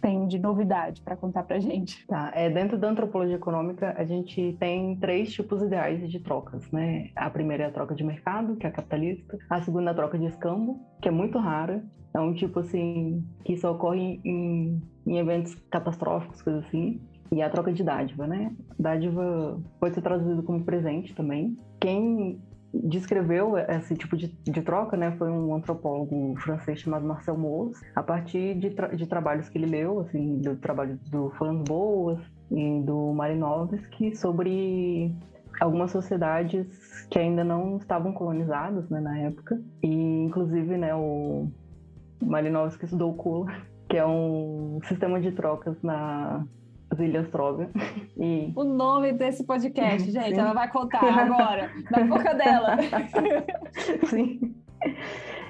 tem 0.00 0.26
de 0.26 0.38
novidade 0.38 1.00
para 1.02 1.16
contar 1.16 1.42
para 1.44 1.58
gente? 1.58 2.06
Tá, 2.06 2.30
é, 2.34 2.48
dentro 2.50 2.78
da 2.78 2.88
antropologia 2.88 3.36
econômica, 3.36 3.94
a 3.96 4.04
gente 4.04 4.56
tem 4.58 4.96
três 4.96 5.32
tipos 5.32 5.62
ideais 5.62 6.08
de 6.08 6.20
trocas, 6.20 6.70
né? 6.70 7.10
A 7.16 7.30
primeira 7.30 7.64
é 7.64 7.66
a 7.66 7.72
troca 7.72 7.94
de 7.94 8.04
mercado, 8.04 8.56
que 8.56 8.66
é 8.66 8.68
a 8.68 8.72
capitalista. 8.72 9.38
A 9.48 9.60
segunda 9.62 9.90
é 9.90 9.92
a 9.92 9.96
troca 9.96 10.18
de 10.18 10.26
escambo, 10.26 10.80
que 11.00 11.08
é 11.08 11.10
muito 11.10 11.38
rara. 11.38 11.82
É 12.14 12.20
um 12.20 12.32
tipo, 12.32 12.60
assim, 12.60 13.24
que 13.44 13.56
só 13.56 13.72
ocorre 13.72 14.20
em, 14.24 14.80
em 15.06 15.18
eventos 15.18 15.54
catastróficos, 15.70 16.40
coisas 16.40 16.64
assim. 16.66 17.00
E 17.32 17.42
a 17.42 17.50
troca 17.50 17.72
de 17.72 17.82
dádiva, 17.82 18.26
né? 18.26 18.54
Dádiva 18.78 19.60
pode 19.80 19.94
ser 19.94 20.02
traduzido 20.02 20.42
como 20.42 20.64
presente 20.64 21.14
também. 21.14 21.58
Quem 21.80 22.40
descreveu 22.72 23.56
esse 23.56 23.94
tipo 23.94 24.16
de, 24.16 24.28
de, 24.28 24.62
troca, 24.62 24.96
né, 24.96 25.12
foi 25.12 25.30
um 25.30 25.54
antropólogo 25.54 26.34
francês 26.38 26.80
chamado 26.80 27.06
Marcel 27.06 27.36
Mauss, 27.36 27.80
a 27.94 28.02
partir 28.02 28.54
de, 28.58 28.70
tra 28.70 28.88
de 28.88 29.06
trabalhos 29.06 29.48
que 29.48 29.58
ele 29.58 29.66
leu, 29.66 30.00
assim, 30.00 30.38
do 30.38 30.56
trabalho 30.56 30.98
do 31.10 31.30
Franz 31.30 31.62
Boas 31.64 32.20
e 32.50 32.80
do 32.82 33.12
Marinovsky 33.12 34.14
sobre 34.14 35.14
algumas 35.60 35.90
sociedades 35.90 36.66
que 37.10 37.18
ainda 37.18 37.42
não 37.42 37.78
estavam 37.78 38.12
colonizadas, 38.12 38.88
né, 38.90 39.00
na 39.00 39.18
época, 39.18 39.60
e 39.82 40.24
inclusive, 40.24 40.76
né, 40.76 40.94
o 40.94 41.48
Marinovsky 42.22 42.84
estudou 42.84 43.12
o 43.12 43.14
Kula, 43.14 43.52
que 43.88 43.96
é 43.96 44.06
um 44.06 44.80
sistema 44.84 45.20
de 45.20 45.32
trocas 45.32 45.80
na 45.82 46.44
Ilhas 46.98 47.28
Troga. 47.28 47.70
E... 48.16 48.52
O 48.56 48.64
nome 48.64 49.12
desse 49.12 49.44
podcast, 49.44 50.10
gente, 50.10 50.38
ela 50.38 50.52
vai 50.52 50.70
contar 50.70 51.02
agora, 51.04 51.70
na 51.90 52.04
boca 52.04 52.34
dela. 52.34 52.76
Sim. 54.08 54.54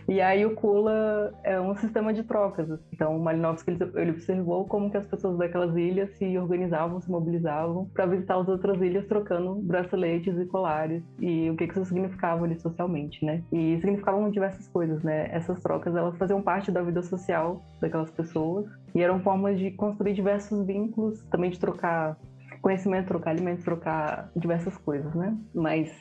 E 0.08 0.20
aí 0.20 0.46
o 0.46 0.54
Kula 0.54 1.34
é 1.42 1.60
um 1.60 1.74
sistema 1.74 2.12
de 2.12 2.22
trocas. 2.22 2.68
Então 2.92 3.16
o 3.16 3.20
Malinowski 3.20 3.76
ele 3.94 4.10
observou 4.10 4.64
como 4.64 4.90
que 4.90 4.96
as 4.96 5.06
pessoas 5.06 5.36
daquelas 5.36 5.76
ilhas 5.76 6.10
se 6.16 6.38
organizavam, 6.38 7.00
se 7.00 7.10
mobilizavam 7.10 7.86
para 7.92 8.06
visitar 8.06 8.38
as 8.38 8.48
outras 8.48 8.80
ilhas 8.80 9.06
trocando 9.06 9.56
braceletes 9.56 10.38
e 10.38 10.46
colares 10.46 11.02
e 11.20 11.50
o 11.50 11.56
que, 11.56 11.66
que 11.66 11.72
isso 11.72 11.84
significava 11.86 12.44
ali 12.44 12.58
socialmente, 12.58 13.24
né? 13.24 13.42
E 13.52 13.78
significavam 13.80 14.30
diversas 14.30 14.68
coisas, 14.68 15.02
né? 15.02 15.28
Essas 15.32 15.60
trocas 15.60 15.94
elas 15.94 16.16
faziam 16.16 16.40
parte 16.40 16.70
da 16.70 16.82
vida 16.82 17.02
social 17.02 17.62
daquelas 17.80 18.10
pessoas 18.10 18.66
e 18.94 19.02
eram 19.02 19.20
formas 19.20 19.58
de 19.58 19.72
construir 19.72 20.14
diversos 20.14 20.64
vínculos, 20.64 21.22
também 21.24 21.50
de 21.50 21.58
trocar 21.58 22.16
conhecimento, 22.62 23.08
trocar 23.08 23.30
alimentos, 23.30 23.64
trocar 23.64 24.30
diversas 24.36 24.76
coisas, 24.78 25.14
né? 25.14 25.36
Mas 25.54 25.92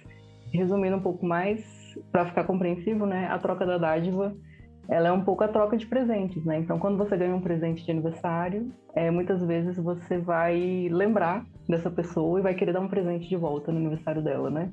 resumindo 0.53 0.97
um 0.97 1.01
pouco 1.01 1.25
mais, 1.25 1.84
para 2.11 2.25
ficar 2.25 2.43
compreensível, 2.43 3.05
né, 3.05 3.27
a 3.27 3.37
troca 3.39 3.65
da 3.65 3.77
dádiva 3.77 4.35
ela 4.87 5.07
é 5.07 5.11
um 5.11 5.23
pouco 5.23 5.43
a 5.43 5.47
troca 5.47 5.75
de 5.75 5.85
presentes, 5.85 6.43
né? 6.45 6.59
Então, 6.59 6.77
quando 6.77 6.97
você 6.97 7.17
ganha 7.17 7.35
um 7.35 7.41
presente 7.41 7.83
de 7.83 7.91
aniversário, 7.91 8.71
é, 8.93 9.09
muitas 9.09 9.41
vezes 9.41 9.77
você 9.77 10.17
vai 10.17 10.87
lembrar 10.91 11.43
dessa 11.67 11.89
pessoa 11.89 12.39
e 12.39 12.43
vai 12.43 12.53
querer 12.53 12.73
dar 12.73 12.81
um 12.81 12.87
presente 12.87 13.27
de 13.27 13.35
volta 13.35 13.71
no 13.71 13.79
aniversário 13.79 14.21
dela, 14.21 14.49
né? 14.49 14.71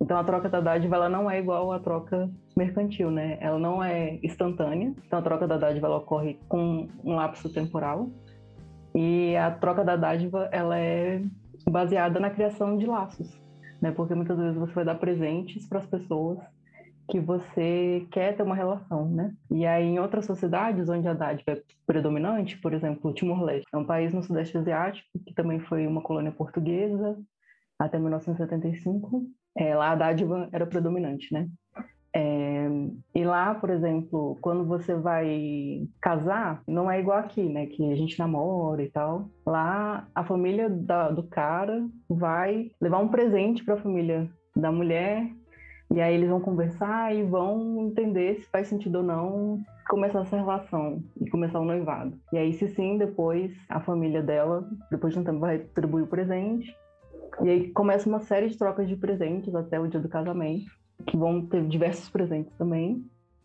Então, 0.00 0.18
a 0.18 0.24
troca 0.24 0.48
da 0.48 0.60
dádiva 0.60 0.96
ela 0.96 1.08
não 1.08 1.30
é 1.30 1.38
igual 1.38 1.70
à 1.70 1.78
troca 1.78 2.28
mercantil, 2.56 3.10
né? 3.10 3.38
Ela 3.40 3.58
não 3.58 3.82
é 3.82 4.18
instantânea. 4.22 4.92
Então, 5.06 5.18
a 5.18 5.22
troca 5.22 5.46
da 5.46 5.56
dádiva 5.56 5.86
ela 5.86 5.98
ocorre 5.98 6.40
com 6.48 6.88
um 7.04 7.14
lapso 7.14 7.48
temporal. 7.52 8.10
E 8.94 9.36
a 9.36 9.50
troca 9.52 9.84
da 9.84 9.94
dádiva 9.94 10.48
ela 10.50 10.76
é 10.76 11.22
baseada 11.70 12.18
na 12.18 12.30
criação 12.30 12.76
de 12.76 12.84
laços, 12.84 13.40
né? 13.80 13.92
Porque 13.92 14.14
muitas 14.14 14.36
vezes 14.36 14.56
você 14.56 14.72
vai 14.74 14.84
dar 14.84 14.96
presentes 14.96 15.68
para 15.68 15.78
as 15.78 15.86
pessoas 15.86 16.38
que 17.12 17.20
você 17.20 18.06
quer 18.10 18.34
ter 18.34 18.42
uma 18.42 18.54
relação, 18.54 19.06
né? 19.06 19.34
E 19.50 19.66
aí, 19.66 19.84
em 19.84 19.98
outras 19.98 20.24
sociedades 20.24 20.88
onde 20.88 21.06
a 21.06 21.12
dádiva 21.12 21.52
é 21.52 21.62
predominante, 21.86 22.56
por 22.56 22.72
exemplo, 22.72 23.12
Timor-Leste, 23.12 23.68
é 23.70 23.76
um 23.76 23.84
país 23.84 24.14
no 24.14 24.22
Sudeste 24.22 24.56
Asiático 24.56 25.06
que 25.26 25.34
também 25.34 25.60
foi 25.60 25.86
uma 25.86 26.00
colônia 26.00 26.32
portuguesa 26.32 27.18
até 27.78 27.98
1975. 27.98 29.26
É, 29.54 29.74
lá 29.74 29.90
a 29.90 29.94
dádiva 29.94 30.48
era 30.52 30.66
predominante, 30.66 31.30
né? 31.34 31.50
É, 32.16 32.66
e 33.14 33.24
lá, 33.24 33.54
por 33.56 33.68
exemplo, 33.68 34.38
quando 34.40 34.64
você 34.64 34.94
vai 34.94 35.86
casar, 36.00 36.62
não 36.66 36.90
é 36.90 36.98
igual 36.98 37.18
aqui, 37.18 37.42
né? 37.42 37.66
Que 37.66 37.92
a 37.92 37.94
gente 37.94 38.18
namora 38.18 38.82
e 38.82 38.90
tal. 38.90 39.28
Lá, 39.46 40.08
a 40.14 40.24
família 40.24 40.70
da, 40.70 41.10
do 41.10 41.24
cara 41.24 41.86
vai 42.08 42.70
levar 42.80 43.00
um 43.00 43.08
presente 43.08 43.62
para 43.62 43.74
a 43.74 43.82
família 43.82 44.30
da 44.56 44.72
mulher 44.72 45.30
e 45.92 46.00
aí 46.00 46.14
eles 46.14 46.30
vão 46.30 46.40
conversar 46.40 47.14
e 47.14 47.22
vão 47.22 47.86
entender 47.86 48.36
se 48.36 48.48
faz 48.48 48.66
sentido 48.68 48.96
ou 48.96 49.02
não 49.02 49.60
começar 49.88 50.20
essa 50.20 50.36
relação 50.36 51.02
e 51.20 51.28
começar 51.28 51.60
o 51.60 51.64
noivado. 51.64 52.18
E 52.32 52.38
aí, 52.38 52.52
se 52.54 52.66
sim, 52.68 52.96
depois 52.96 53.52
a 53.68 53.78
família 53.80 54.22
dela, 54.22 54.66
depois 54.90 55.12
de 55.12 55.20
um 55.20 55.24
tempo, 55.24 55.40
vai 55.40 55.58
distribuir 55.58 56.04
o 56.04 56.08
presente. 56.08 56.74
E 57.42 57.50
aí 57.50 57.70
começa 57.70 58.08
uma 58.08 58.20
série 58.20 58.48
de 58.48 58.56
trocas 58.56 58.88
de 58.88 58.96
presentes 58.96 59.54
até 59.54 59.78
o 59.78 59.86
dia 59.86 60.00
do 60.00 60.08
casamento, 60.08 60.70
que 61.06 61.16
vão 61.16 61.44
ter 61.44 61.66
diversos 61.66 62.08
presentes 62.08 62.54
também. 62.56 63.04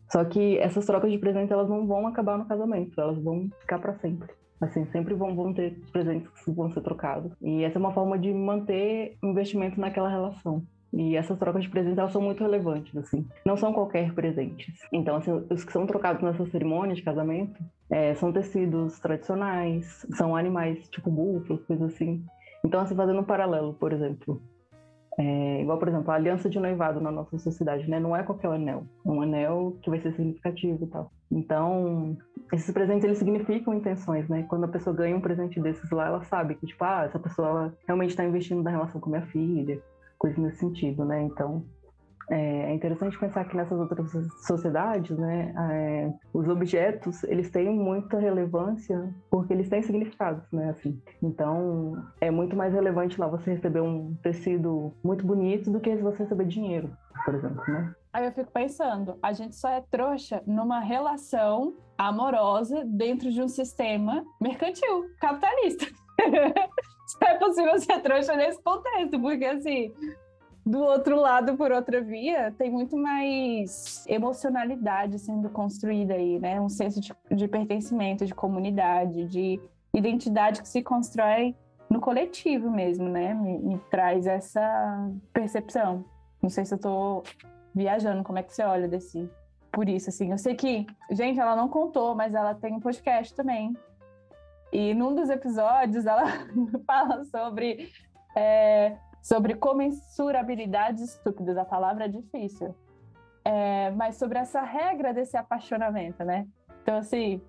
Só 0.10 0.24
que 0.24 0.58
essas 0.60 0.86
trocas 0.86 1.12
de 1.12 1.18
presentes 1.18 1.52
elas 1.52 1.68
não 1.68 1.86
vão 1.86 2.08
acabar 2.08 2.38
no 2.38 2.46
casamento, 2.46 3.00
elas 3.00 3.22
vão 3.22 3.50
ficar 3.60 3.80
para 3.80 3.96
sempre. 3.96 4.30
Assim, 4.62 4.86
sempre 4.86 5.14
vão, 5.14 5.36
vão 5.36 5.54
ter 5.54 5.78
presentes 5.92 6.30
que 6.44 6.52
vão 6.52 6.72
ser 6.72 6.82
trocados. 6.82 7.32
E 7.42 7.64
essa 7.64 7.78
é 7.78 7.80
uma 7.80 7.92
forma 7.92 8.18
de 8.18 8.34
manter 8.34 9.18
investimento 9.22 9.80
naquela 9.80 10.10
relação. 10.10 10.64
E 10.94 11.16
essas 11.16 11.38
trocas 11.38 11.64
de 11.64 11.70
presentes 11.70 11.98
elas 11.98 12.12
são 12.12 12.22
muito 12.22 12.44
relevantes, 12.44 12.96
assim. 12.96 13.28
Não 13.46 13.58
são 13.58 13.74
qualquer 13.74 14.14
presentes. 14.14 14.80
Então, 14.92 15.16
assim, 15.18 15.32
os 15.50 15.64
que 15.64 15.72
são 15.72 15.86
trocados 15.86 16.24
nessa 16.24 16.46
cerimônia 16.46 16.96
de 16.96 17.04
casamento 17.04 17.62
é, 17.90 18.16
são 18.16 18.32
tecidos 18.32 19.00
tradicionais, 19.00 20.06
são 20.16 20.36
animais 20.36 20.88
tipo 20.90 21.12
búfalos, 21.12 21.66
coisas 21.66 21.94
assim. 21.94 22.24
Então, 22.66 22.82
assim, 22.82 22.96
fazendo 22.96 23.20
um 23.20 23.24
paralelo, 23.24 23.74
por 23.74 23.92
exemplo, 23.94 24.42
é, 25.20 25.62
igual, 25.62 25.80
por 25.80 25.88
exemplo, 25.88 26.12
a 26.12 26.16
aliança 26.16 26.50
de 26.50 26.60
noivado 26.60 27.02
na 27.02 27.12
nossa 27.12 27.38
sociedade, 27.38 27.90
né? 27.90 28.00
Não 28.00 28.16
é 28.16 28.24
qualquer 28.24 28.52
anel. 28.52 28.84
É 29.06 29.10
um 29.10 29.22
anel 29.22 29.78
que 29.82 29.90
vai 29.90 30.00
ser 30.00 30.14
significativo 30.14 30.84
e 30.84 30.88
tal. 30.88 31.12
Então, 31.32 32.16
esses 32.54 32.72
presentes, 32.72 33.04
eles 33.04 33.18
significam 33.18 33.74
intenções, 33.74 34.30
né? 34.30 34.44
Quando 34.44 34.66
a 34.66 34.68
pessoa 34.70 34.96
ganha 34.96 35.18
um 35.18 35.22
presente 35.22 35.60
desses 35.60 35.90
lá, 35.90 36.08
ela 36.08 36.24
sabe 36.24 36.56
que, 36.56 36.68
tipo, 36.68 36.84
ah, 36.84 37.04
essa 37.06 37.20
pessoa 37.20 37.74
realmente 37.86 38.12
está 38.12 38.24
investindo 38.24 38.64
na 38.64 38.70
relação 38.70 39.02
com 39.02 39.10
minha 39.10 39.26
filha 39.26 39.82
coisa 40.18 40.40
nesse 40.42 40.60
sentido, 40.60 41.06
né? 41.06 41.22
Então, 41.24 41.66
é, 42.30 42.72
é 42.72 42.74
interessante 42.74 43.18
pensar 43.18 43.46
que 43.46 43.56
nessas 43.56 43.80
outras 43.80 44.12
sociedades, 44.46 45.18
né, 45.18 45.54
é, 45.72 46.14
os 46.34 46.48
objetos 46.48 47.24
eles 47.24 47.50
têm 47.50 47.70
muita 47.70 48.20
relevância 48.20 49.14
porque 49.30 49.54
eles 49.54 49.70
têm 49.70 49.82
significados, 49.82 50.44
né, 50.52 50.70
assim. 50.70 51.02
Então 51.24 52.06
é 52.20 52.30
muito 52.30 52.56
mais 52.56 52.74
relevante 52.74 53.20
lá 53.20 53.28
você 53.28 53.52
receber 53.52 53.82
um 53.82 54.14
tecido 54.22 54.94
muito 55.04 55.26
bonito 55.26 55.72
do 55.72 55.80
que 55.80 55.96
você 55.96 56.24
receber 56.24 56.46
dinheiro, 56.46 56.92
por 57.24 57.34
exemplo, 57.34 57.64
né? 57.68 57.96
Aí 58.12 58.26
eu 58.26 58.32
fico 58.32 58.52
pensando, 58.52 59.18
a 59.22 59.32
gente 59.32 59.56
só 59.56 59.70
é 59.70 59.82
trouxa 59.90 60.42
numa 60.46 60.80
relação 60.80 61.76
amorosa 61.98 62.84
dentro 62.86 63.32
de 63.32 63.42
um 63.42 63.48
sistema 63.48 64.24
mercantil, 64.42 65.06
capitalista. 65.22 65.86
é 67.26 67.36
possível 67.36 67.80
ser 67.80 68.02
trouxa 68.02 68.36
nesse 68.36 68.62
contexto, 68.62 69.20
porque 69.20 69.46
assim, 69.46 69.94
do 70.68 70.80
outro 70.82 71.16
lado, 71.16 71.56
por 71.56 71.72
outra 71.72 72.02
via, 72.02 72.54
tem 72.58 72.70
muito 72.70 72.98
mais 72.98 74.06
emocionalidade 74.06 75.18
sendo 75.18 75.50
construída 75.50 76.14
aí, 76.14 76.40
né? 76.40 76.60
Um 76.60 76.68
senso 76.68 77.00
de, 77.00 77.14
de 77.32 77.48
pertencimento, 77.48 78.26
de 78.26 78.36
comunidade, 78.36 79.26
de 79.26 79.62
identidade 79.94 80.62
que 80.62 80.68
se 80.68 80.84
constrói 80.84 81.56
no 81.90 82.02
coletivo 82.02 82.70
mesmo, 82.70 83.08
né? 83.08 83.34
Me, 83.34 83.58
me, 83.60 83.80
traz 83.90 84.28
essa 84.28 85.10
percepção. 85.32 86.04
Não 86.42 86.50
sei 86.50 86.66
se 86.66 86.74
eu 86.74 86.80
tô 86.80 87.24
viajando, 87.74 88.24
como 88.24 88.38
é 88.38 88.44
que 88.44 88.54
você 88.54 88.64
olha 88.64 88.88
desse. 88.90 89.30
Por 89.72 89.88
isso, 89.88 90.10
assim, 90.10 90.32
eu 90.32 90.38
sei 90.38 90.56
que, 90.56 90.86
gente, 91.12 91.40
ela 91.40 91.56
não 91.56 91.70
contou, 91.70 92.14
mas 92.14 92.34
ela 92.34 92.54
tem 92.54 92.74
um 92.74 92.80
podcast 92.80 93.34
também. 93.34 93.74
E 94.72 94.94
num 94.94 95.16
dos 95.16 95.30
episódios 95.30 96.06
ela 96.06 96.26
fala 96.86 97.24
sobre 97.26 97.90
é, 98.36 98.98
sobre 99.22 99.56
comensurabilidades 99.56 101.02
estúpidas, 101.02 101.58
a 101.58 101.66
palavra 101.66 102.06
é 102.06 102.08
difícil, 102.08 102.74
é, 103.44 103.92
mas 103.92 104.16
sobre 104.16 104.38
essa 104.38 104.62
regra 104.62 105.14
desse 105.14 105.36
apaixonamento, 105.36 106.24
né? 106.24 106.48
Então, 106.82 106.98
assim, 106.98 107.42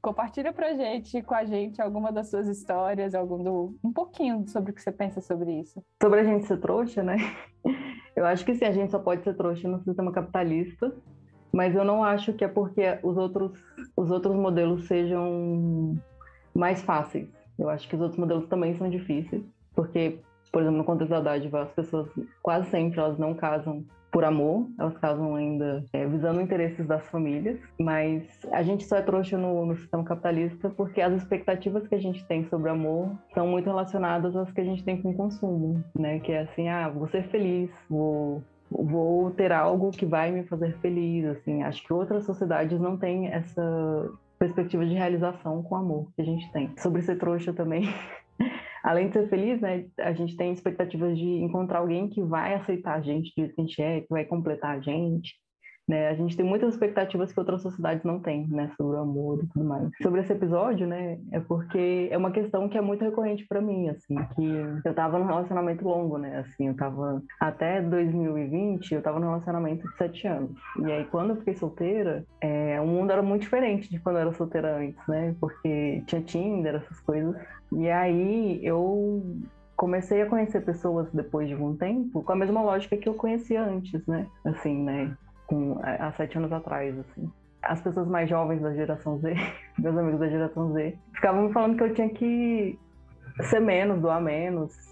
compartilha 0.00 0.52
pra 0.52 0.74
gente, 0.74 1.20
com 1.22 1.34
a 1.34 1.44
gente, 1.44 1.82
alguma 1.82 2.12
das 2.12 2.30
suas 2.30 2.46
histórias, 2.46 3.14
algum 3.14 3.42
do, 3.42 3.76
um 3.82 3.92
pouquinho 3.92 4.46
sobre 4.46 4.70
o 4.70 4.74
que 4.74 4.80
você 4.80 4.92
pensa 4.92 5.20
sobre 5.20 5.52
isso. 5.58 5.82
Sobre 6.00 6.20
a 6.20 6.24
gente 6.24 6.46
ser 6.46 6.58
trouxa, 6.60 7.02
né? 7.02 7.16
Eu 8.14 8.24
acho 8.24 8.44
que 8.44 8.54
sim, 8.54 8.64
a 8.64 8.72
gente 8.72 8.92
só 8.92 8.98
pode 8.98 9.24
ser 9.24 9.34
trouxa 9.34 9.68
no 9.68 9.82
sistema 9.82 10.12
capitalista, 10.12 10.94
mas 11.52 11.74
eu 11.74 11.84
não 11.84 12.02
acho 12.02 12.32
que 12.32 12.44
é 12.44 12.48
porque 12.48 12.98
os 13.02 13.16
outros, 13.16 13.52
os 13.94 14.10
outros 14.10 14.34
modelos 14.34 14.86
sejam 14.86 15.94
mais 16.56 16.82
fáceis. 16.82 17.28
Eu 17.58 17.70
acho 17.70 17.88
que 17.88 17.94
os 17.94 18.00
outros 18.00 18.18
modelos 18.18 18.46
também 18.48 18.74
são 18.74 18.88
difíceis, 18.88 19.42
porque 19.74 20.18
por 20.52 20.62
exemplo, 20.62 20.78
no 20.78 20.84
contexto 20.84 21.10
da 21.10 21.20
dádiva, 21.20 21.64
as 21.64 21.72
pessoas 21.72 22.08
quase 22.42 22.70
sempre 22.70 22.98
elas 22.98 23.18
não 23.18 23.34
casam 23.34 23.84
por 24.10 24.24
amor, 24.24 24.66
elas 24.78 24.96
casam 24.96 25.34
ainda 25.34 25.84
é, 25.92 26.06
visando 26.06 26.40
interesses 26.40 26.86
das 26.86 27.06
famílias, 27.08 27.58
mas 27.78 28.22
a 28.50 28.62
gente 28.62 28.84
só 28.84 28.96
é 28.96 29.02
trouxa 29.02 29.36
no, 29.36 29.66
no, 29.66 29.76
sistema 29.76 30.02
capitalista 30.02 30.70
porque 30.70 31.02
as 31.02 31.12
expectativas 31.12 31.86
que 31.86 31.94
a 31.94 32.00
gente 32.00 32.24
tem 32.24 32.42
sobre 32.48 32.70
amor 32.70 33.10
são 33.34 33.46
muito 33.46 33.66
relacionadas 33.66 34.34
às 34.34 34.50
que 34.50 34.62
a 34.62 34.64
gente 34.64 34.82
tem 34.82 35.02
com 35.02 35.10
o 35.10 35.14
consumo, 35.14 35.84
né? 35.94 36.20
Que 36.20 36.32
é 36.32 36.40
assim, 36.44 36.68
ah, 36.70 36.88
vou 36.88 37.06
ser 37.08 37.24
feliz, 37.28 37.70
vou 37.90 38.42
vou 38.70 39.30
ter 39.30 39.52
algo 39.52 39.90
que 39.90 40.06
vai 40.06 40.30
me 40.30 40.42
fazer 40.44 40.72
feliz, 40.78 41.26
assim. 41.26 41.62
Acho 41.62 41.84
que 41.84 41.92
outras 41.92 42.24
sociedades 42.24 42.80
não 42.80 42.96
têm 42.96 43.28
essa 43.28 44.10
perspectiva 44.38 44.84
de 44.84 44.94
realização 44.94 45.62
com 45.62 45.76
amor 45.76 46.10
que 46.14 46.22
a 46.22 46.24
gente 46.24 46.50
tem. 46.52 46.72
Sobre 46.78 47.02
ser 47.02 47.16
trouxa 47.16 47.52
também, 47.52 47.82
além 48.82 49.08
de 49.08 49.14
ser 49.14 49.28
feliz, 49.28 49.60
né, 49.60 49.86
a 49.98 50.12
gente 50.12 50.36
tem 50.36 50.52
expectativas 50.52 51.16
de 51.18 51.26
encontrar 51.26 51.78
alguém 51.78 52.08
que 52.08 52.22
vai 52.22 52.54
aceitar 52.54 52.94
a 52.94 53.00
gente 53.00 53.30
do 53.30 53.40
jeito 53.40 53.54
que 53.54 53.60
a 53.60 53.64
gente 53.64 53.82
é, 53.82 54.00
que 54.00 54.10
vai 54.10 54.24
completar 54.24 54.76
a 54.76 54.80
gente, 54.80 55.34
né? 55.88 56.08
A 56.08 56.14
gente 56.14 56.36
tem 56.36 56.44
muitas 56.44 56.74
expectativas 56.74 57.32
que 57.32 57.38
outras 57.38 57.62
sociedades 57.62 58.02
não 58.04 58.18
têm, 58.18 58.46
né? 58.48 58.70
Sobre 58.76 58.96
o 58.96 59.00
amor 59.00 59.42
e 59.42 59.46
tudo 59.46 59.64
mais. 59.64 59.88
Sobre 60.02 60.20
esse 60.20 60.32
episódio, 60.32 60.86
né? 60.86 61.18
É 61.30 61.40
porque 61.40 62.08
é 62.10 62.16
uma 62.16 62.30
questão 62.30 62.68
que 62.68 62.76
é 62.76 62.80
muito 62.80 63.04
recorrente 63.04 63.46
para 63.46 63.60
mim, 63.60 63.88
assim, 63.88 64.16
que 64.34 64.52
eu 64.84 64.94
tava 64.94 65.18
num 65.18 65.26
relacionamento 65.26 65.86
longo, 65.86 66.18
né? 66.18 66.38
Assim, 66.38 66.68
eu 66.68 66.74
tava 66.74 67.22
até 67.40 67.80
2020, 67.80 68.94
eu 68.94 69.02
tava 69.02 69.20
num 69.20 69.26
relacionamento 69.26 69.88
de 69.88 69.96
sete 69.96 70.26
anos. 70.26 70.50
E 70.84 70.90
aí, 70.90 71.04
quando 71.04 71.30
eu 71.30 71.36
fiquei 71.36 71.54
solteira, 71.54 72.24
é, 72.40 72.80
o 72.80 72.86
mundo 72.86 73.12
era 73.12 73.22
muito 73.22 73.42
diferente 73.42 73.88
de 73.88 73.98
quando 74.00 74.16
eu 74.16 74.22
era 74.22 74.32
solteira 74.32 74.78
antes, 74.78 75.06
né? 75.06 75.34
Porque 75.40 76.02
tinha 76.06 76.20
Tinder, 76.20 76.76
essas 76.76 77.00
coisas. 77.00 77.36
E 77.72 77.88
aí 77.88 78.60
eu 78.64 79.22
comecei 79.76 80.22
a 80.22 80.26
conhecer 80.26 80.64
pessoas 80.64 81.08
depois 81.12 81.48
de 81.48 81.54
um 81.54 81.76
tempo 81.76 82.22
com 82.22 82.32
a 82.32 82.36
mesma 82.36 82.62
lógica 82.62 82.96
que 82.96 83.08
eu 83.08 83.14
conhecia 83.14 83.62
antes, 83.62 84.04
né? 84.06 84.26
Assim, 84.44 84.82
né? 84.82 85.16
Com, 85.46 85.78
há 85.82 86.12
sete 86.12 86.38
anos 86.38 86.52
atrás, 86.52 86.98
assim. 86.98 87.30
As 87.62 87.80
pessoas 87.80 88.06
mais 88.06 88.28
jovens 88.28 88.60
da 88.60 88.72
geração 88.74 89.18
Z, 89.18 89.34
meus 89.78 89.96
amigos 89.96 90.20
da 90.20 90.28
geração 90.28 90.72
Z, 90.72 90.96
ficavam 91.14 91.46
me 91.48 91.52
falando 91.52 91.76
que 91.76 91.82
eu 91.82 91.94
tinha 91.94 92.08
que 92.08 92.78
ser 93.42 93.60
menos, 93.60 94.00
doar 94.00 94.20
menos, 94.20 94.86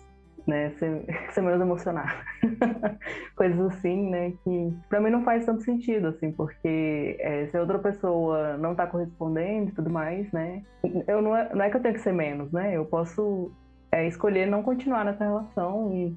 né, 0.47 0.71
ser, 0.79 1.05
ser 1.33 1.41
menos 1.41 1.61
emocionada. 1.61 2.13
Coisas 3.37 3.61
assim, 3.73 4.11
né, 4.11 4.33
que 4.43 4.75
para 4.89 5.01
mim 5.01 5.11
não 5.11 5.25
faz 5.25 5.45
tanto 5.45 5.63
sentido, 5.63 6.09
assim, 6.09 6.33
porque 6.33 7.17
é, 7.21 7.47
se 7.47 7.59
outra 7.59 7.79
pessoa 7.79 8.57
não 8.57 8.75
tá 8.75 8.87
correspondendo 8.87 9.71
e 9.71 9.73
tudo 9.73 9.91
mais, 9.91 10.31
né, 10.33 10.63
eu 11.07 11.23
não 11.23 11.37
é, 11.37 11.55
não 11.55 11.65
é 11.65 11.71
que 11.71 11.77
eu 11.77 11.83
tenho 11.83 11.95
que 11.95 12.01
ser 12.01 12.13
menos, 12.13 12.53
né, 12.53 12.77
eu 12.77 12.85
posso 12.85 13.51
é, 13.91 14.07
escolher 14.07 14.47
não 14.47 14.63
continuar 14.63 15.05
nessa 15.05 15.25
relação 15.25 15.93
e 15.93 16.17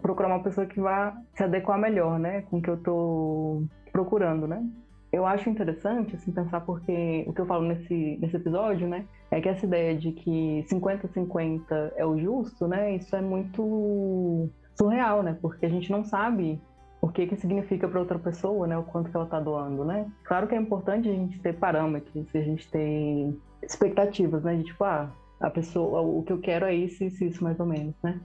procurar 0.00 0.28
uma 0.28 0.42
pessoa 0.42 0.66
que 0.66 0.80
vá 0.80 1.16
se 1.34 1.42
adequar 1.42 1.78
melhor, 1.78 2.18
né, 2.18 2.42
com 2.42 2.58
o 2.58 2.62
que 2.62 2.70
eu 2.70 2.74
estou 2.74 3.64
procurando, 3.92 4.46
né? 4.46 4.64
Eu 5.12 5.24
acho 5.24 5.48
interessante, 5.48 6.16
assim, 6.16 6.32
pensar 6.32 6.60
porque 6.60 7.24
o 7.26 7.32
que 7.32 7.40
eu 7.40 7.46
falo 7.46 7.64
nesse, 7.66 8.18
nesse 8.20 8.36
episódio, 8.36 8.86
né, 8.86 9.06
é 9.30 9.40
que 9.40 9.48
essa 9.48 9.64
ideia 9.64 9.96
de 9.96 10.12
que 10.12 10.64
50-50 10.70 11.92
é 11.96 12.04
o 12.04 12.18
justo, 12.18 12.66
né, 12.68 12.96
isso 12.96 13.14
é 13.16 13.20
muito 13.20 14.50
surreal, 14.74 15.22
né, 15.22 15.38
porque 15.40 15.64
a 15.64 15.70
gente 15.70 15.90
não 15.90 16.04
sabe 16.04 16.60
o 17.00 17.08
que 17.08 17.26
que 17.26 17.36
significa 17.36 17.88
para 17.88 18.00
outra 18.00 18.18
pessoa, 18.18 18.66
né, 18.66 18.76
o 18.76 18.82
quanto 18.82 19.10
que 19.10 19.16
ela 19.16 19.24
está 19.24 19.40
doando, 19.40 19.84
né. 19.84 20.06
Claro 20.24 20.46
que 20.46 20.54
é 20.54 20.58
importante 20.58 21.08
a 21.08 21.12
gente 21.12 21.38
ter 21.40 21.54
parâmetros, 21.54 22.26
a 22.34 22.40
gente 22.40 22.68
ter 22.70 23.34
expectativas, 23.62 24.42
né, 24.42 24.56
de 24.56 24.64
tipo, 24.64 24.84
ah, 24.84 25.10
a 25.40 25.50
pessoa, 25.50 26.00
o 26.00 26.22
que 26.22 26.32
eu 26.32 26.40
quero 26.40 26.66
é 26.66 26.74
isso, 26.74 27.04
isso, 27.04 27.24
isso 27.24 27.42
mais 27.42 27.58
ou 27.60 27.66
menos, 27.66 27.94
né. 28.02 28.20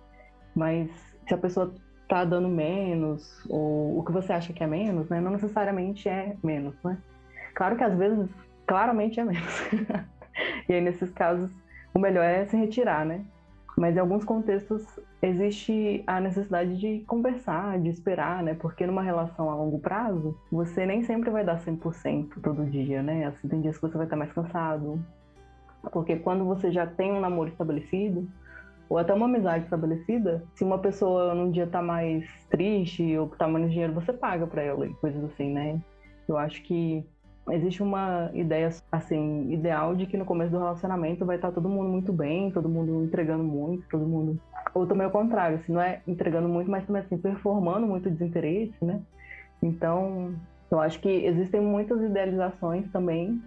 Mas 0.56 0.90
se 1.32 1.36
a 1.36 1.38
pessoa 1.38 1.74
está 2.04 2.26
dando 2.26 2.50
menos, 2.50 3.42
ou 3.50 4.00
o 4.00 4.04
que 4.04 4.12
você 4.12 4.34
acha 4.34 4.52
que 4.52 4.62
é 4.62 4.68
menos, 4.68 5.08
né? 5.08 5.22
Não 5.22 5.32
necessariamente 5.32 6.10
é 6.10 6.36
menos, 6.44 6.76
né? 6.84 6.98
Claro 7.56 7.78
que 7.78 7.84
às 7.86 7.98
vezes, 7.98 8.30
claramente 8.68 9.18
é 9.18 9.24
menos. 9.24 9.72
e 10.68 10.74
aí, 10.74 10.82
nesses 10.82 11.10
casos, 11.12 11.50
o 11.94 12.00
melhor 12.00 12.26
é 12.26 12.46
se 12.46 12.58
retirar, 12.58 13.06
né? 13.06 13.24
Mas 13.78 13.96
em 13.96 14.00
alguns 14.00 14.26
contextos 14.26 14.86
existe 15.22 16.04
a 16.06 16.20
necessidade 16.20 16.78
de 16.78 17.00
conversar, 17.08 17.80
de 17.80 17.88
esperar, 17.88 18.44
né? 18.44 18.56
Porque 18.56 18.86
numa 18.86 19.02
relação 19.02 19.50
a 19.50 19.56
longo 19.56 19.80
prazo, 19.80 20.38
você 20.52 20.86
nem 20.86 21.04
sempre 21.04 21.30
vai 21.30 21.46
dar 21.46 21.62
100% 21.62 22.42
todo 22.44 22.66
dia, 22.66 23.02
né? 23.02 23.28
Assim, 23.28 23.48
tem 23.48 23.62
dias 23.62 23.78
que 23.78 23.84
você 23.84 23.96
vai 23.96 24.06
estar 24.06 24.18
mais 24.18 24.34
cansado. 24.34 25.02
Porque 25.94 26.18
quando 26.18 26.44
você 26.44 26.72
já 26.72 26.86
tem 26.86 27.14
um 27.14 27.22
namoro 27.22 27.50
estabelecido, 27.50 28.28
ou 28.92 28.98
até 28.98 29.14
uma 29.14 29.26
amizade 29.26 29.64
estabelecida, 29.64 30.44
se 30.54 30.66
uma 30.66 30.78
pessoa 30.78 31.34
num 31.34 31.50
dia 31.50 31.66
tá 31.66 31.82
mais 31.82 32.26
triste 32.50 33.18
ou 33.18 33.30
tá 33.30 33.48
menos 33.48 33.72
dinheiro, 33.72 33.94
você 33.94 34.12
paga 34.12 34.46
para 34.46 34.62
ela 34.64 34.86
e 34.86 34.94
coisas 34.96 35.24
assim, 35.24 35.50
né? 35.50 35.80
Eu 36.28 36.38
acho 36.38 36.62
que 36.64 37.02
existe 37.52 37.82
uma 37.82 38.30
ideia 38.34 38.70
assim 38.92 39.50
ideal 39.50 39.96
de 39.96 40.06
que 40.06 40.18
no 40.18 40.26
começo 40.26 40.52
do 40.52 40.58
relacionamento 40.60 41.26
vai 41.26 41.38
estar 41.38 41.54
todo 41.54 41.70
mundo 41.70 41.88
muito 41.88 42.12
bem, 42.12 42.52
todo 42.52 42.68
mundo 42.68 43.06
entregando 43.06 43.46
muito, 43.46 43.88
todo 43.88 44.06
mundo 44.06 44.38
ou 44.74 44.86
também 44.86 45.08
o 45.08 45.12
contrário, 45.12 45.56
assim, 45.56 45.72
não 45.72 45.82
é 45.82 46.02
entregando 46.06 46.50
muito, 46.50 46.70
mas 46.70 46.86
também 46.86 47.02
assim 47.02 47.18
performando 47.18 47.88
muito 47.88 48.10
desinteresse, 48.10 48.84
né? 48.84 49.00
Então, 49.64 50.36
eu 50.70 50.82
acho 50.82 51.00
que 51.00 51.08
existem 51.08 51.62
muitas 51.62 52.02
idealizações 52.02 52.92
também 52.92 53.42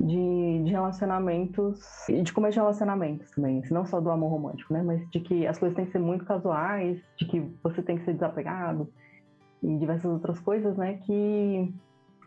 de, 0.00 0.62
de 0.64 0.70
relacionamentos 0.70 2.08
e 2.08 2.22
de 2.22 2.32
começo 2.32 2.54
de 2.54 2.60
relacionamentos 2.60 3.30
também, 3.30 3.60
assim, 3.60 3.72
não 3.72 3.86
só 3.86 4.00
do 4.00 4.10
amor 4.10 4.30
romântico, 4.30 4.72
né? 4.72 4.82
Mas 4.82 5.08
de 5.10 5.20
que 5.20 5.46
as 5.46 5.58
coisas 5.58 5.76
têm 5.76 5.86
que 5.86 5.92
ser 5.92 5.98
muito 5.98 6.24
casuais, 6.24 7.00
de 7.16 7.26
que 7.26 7.40
você 7.62 7.82
tem 7.82 7.98
que 7.98 8.04
ser 8.04 8.14
desapegado 8.14 8.92
e 9.62 9.76
diversas 9.78 10.10
outras 10.10 10.38
coisas, 10.40 10.76
né? 10.76 10.98
Que 11.04 11.72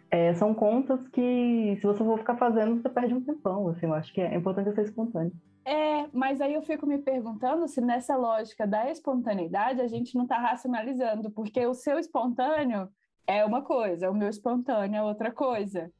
é, 0.10 0.34
são 0.36 0.54
contas 0.54 1.08
que, 1.10 1.78
se 1.80 1.86
você 1.86 2.04
for 2.04 2.18
ficar 2.18 2.38
fazendo, 2.38 2.82
você 2.82 2.90
perde 2.90 3.14
um 3.14 3.22
tempão, 3.22 3.68
assim, 3.70 3.86
eu 3.86 3.94
acho 3.94 4.14
que 4.14 4.22
é 4.22 4.36
importante 4.36 4.74
ser 4.74 4.84
espontâneo. 4.84 5.34
É, 5.66 6.08
mas 6.14 6.40
aí 6.40 6.54
eu 6.54 6.62
fico 6.62 6.86
me 6.88 6.98
perguntando 6.98 7.68
se 7.68 7.82
nessa 7.82 8.16
lógica 8.16 8.66
da 8.66 8.90
espontaneidade 8.90 9.82
a 9.82 9.88
gente 9.88 10.16
não 10.16 10.24
está 10.24 10.38
racionalizando, 10.38 11.30
porque 11.30 11.66
o 11.68 11.74
seu 11.74 12.00
espontâneo 12.00 12.88
é 13.28 13.44
uma 13.44 13.62
coisa, 13.62 14.10
o 14.10 14.16
meu 14.16 14.30
espontâneo 14.30 14.98
é 14.98 15.04
outra 15.04 15.30
coisa. 15.30 15.92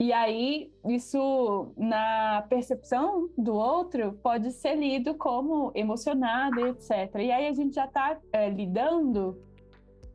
E 0.00 0.14
aí, 0.14 0.72
isso, 0.88 1.74
na 1.76 2.42
percepção 2.48 3.28
do 3.36 3.52
outro, 3.52 4.14
pode 4.22 4.50
ser 4.50 4.74
lido 4.74 5.14
como 5.14 5.70
emocionado, 5.74 6.68
etc. 6.68 7.16
E 7.16 7.30
aí 7.30 7.46
a 7.46 7.52
gente 7.52 7.74
já 7.74 7.84
está 7.84 8.18
é, 8.32 8.48
lidando 8.48 9.38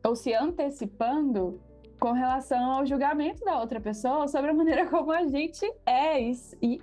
ou 0.04 0.16
se 0.16 0.34
antecipando 0.34 1.60
com 2.00 2.10
relação 2.10 2.72
ao 2.72 2.84
julgamento 2.84 3.44
da 3.44 3.60
outra 3.60 3.80
pessoa 3.80 4.26
sobre 4.26 4.50
a 4.50 4.54
maneira 4.54 4.86
como 4.90 5.12
a 5.12 5.24
gente 5.24 5.64
é, 5.86 6.20
e, 6.20 6.34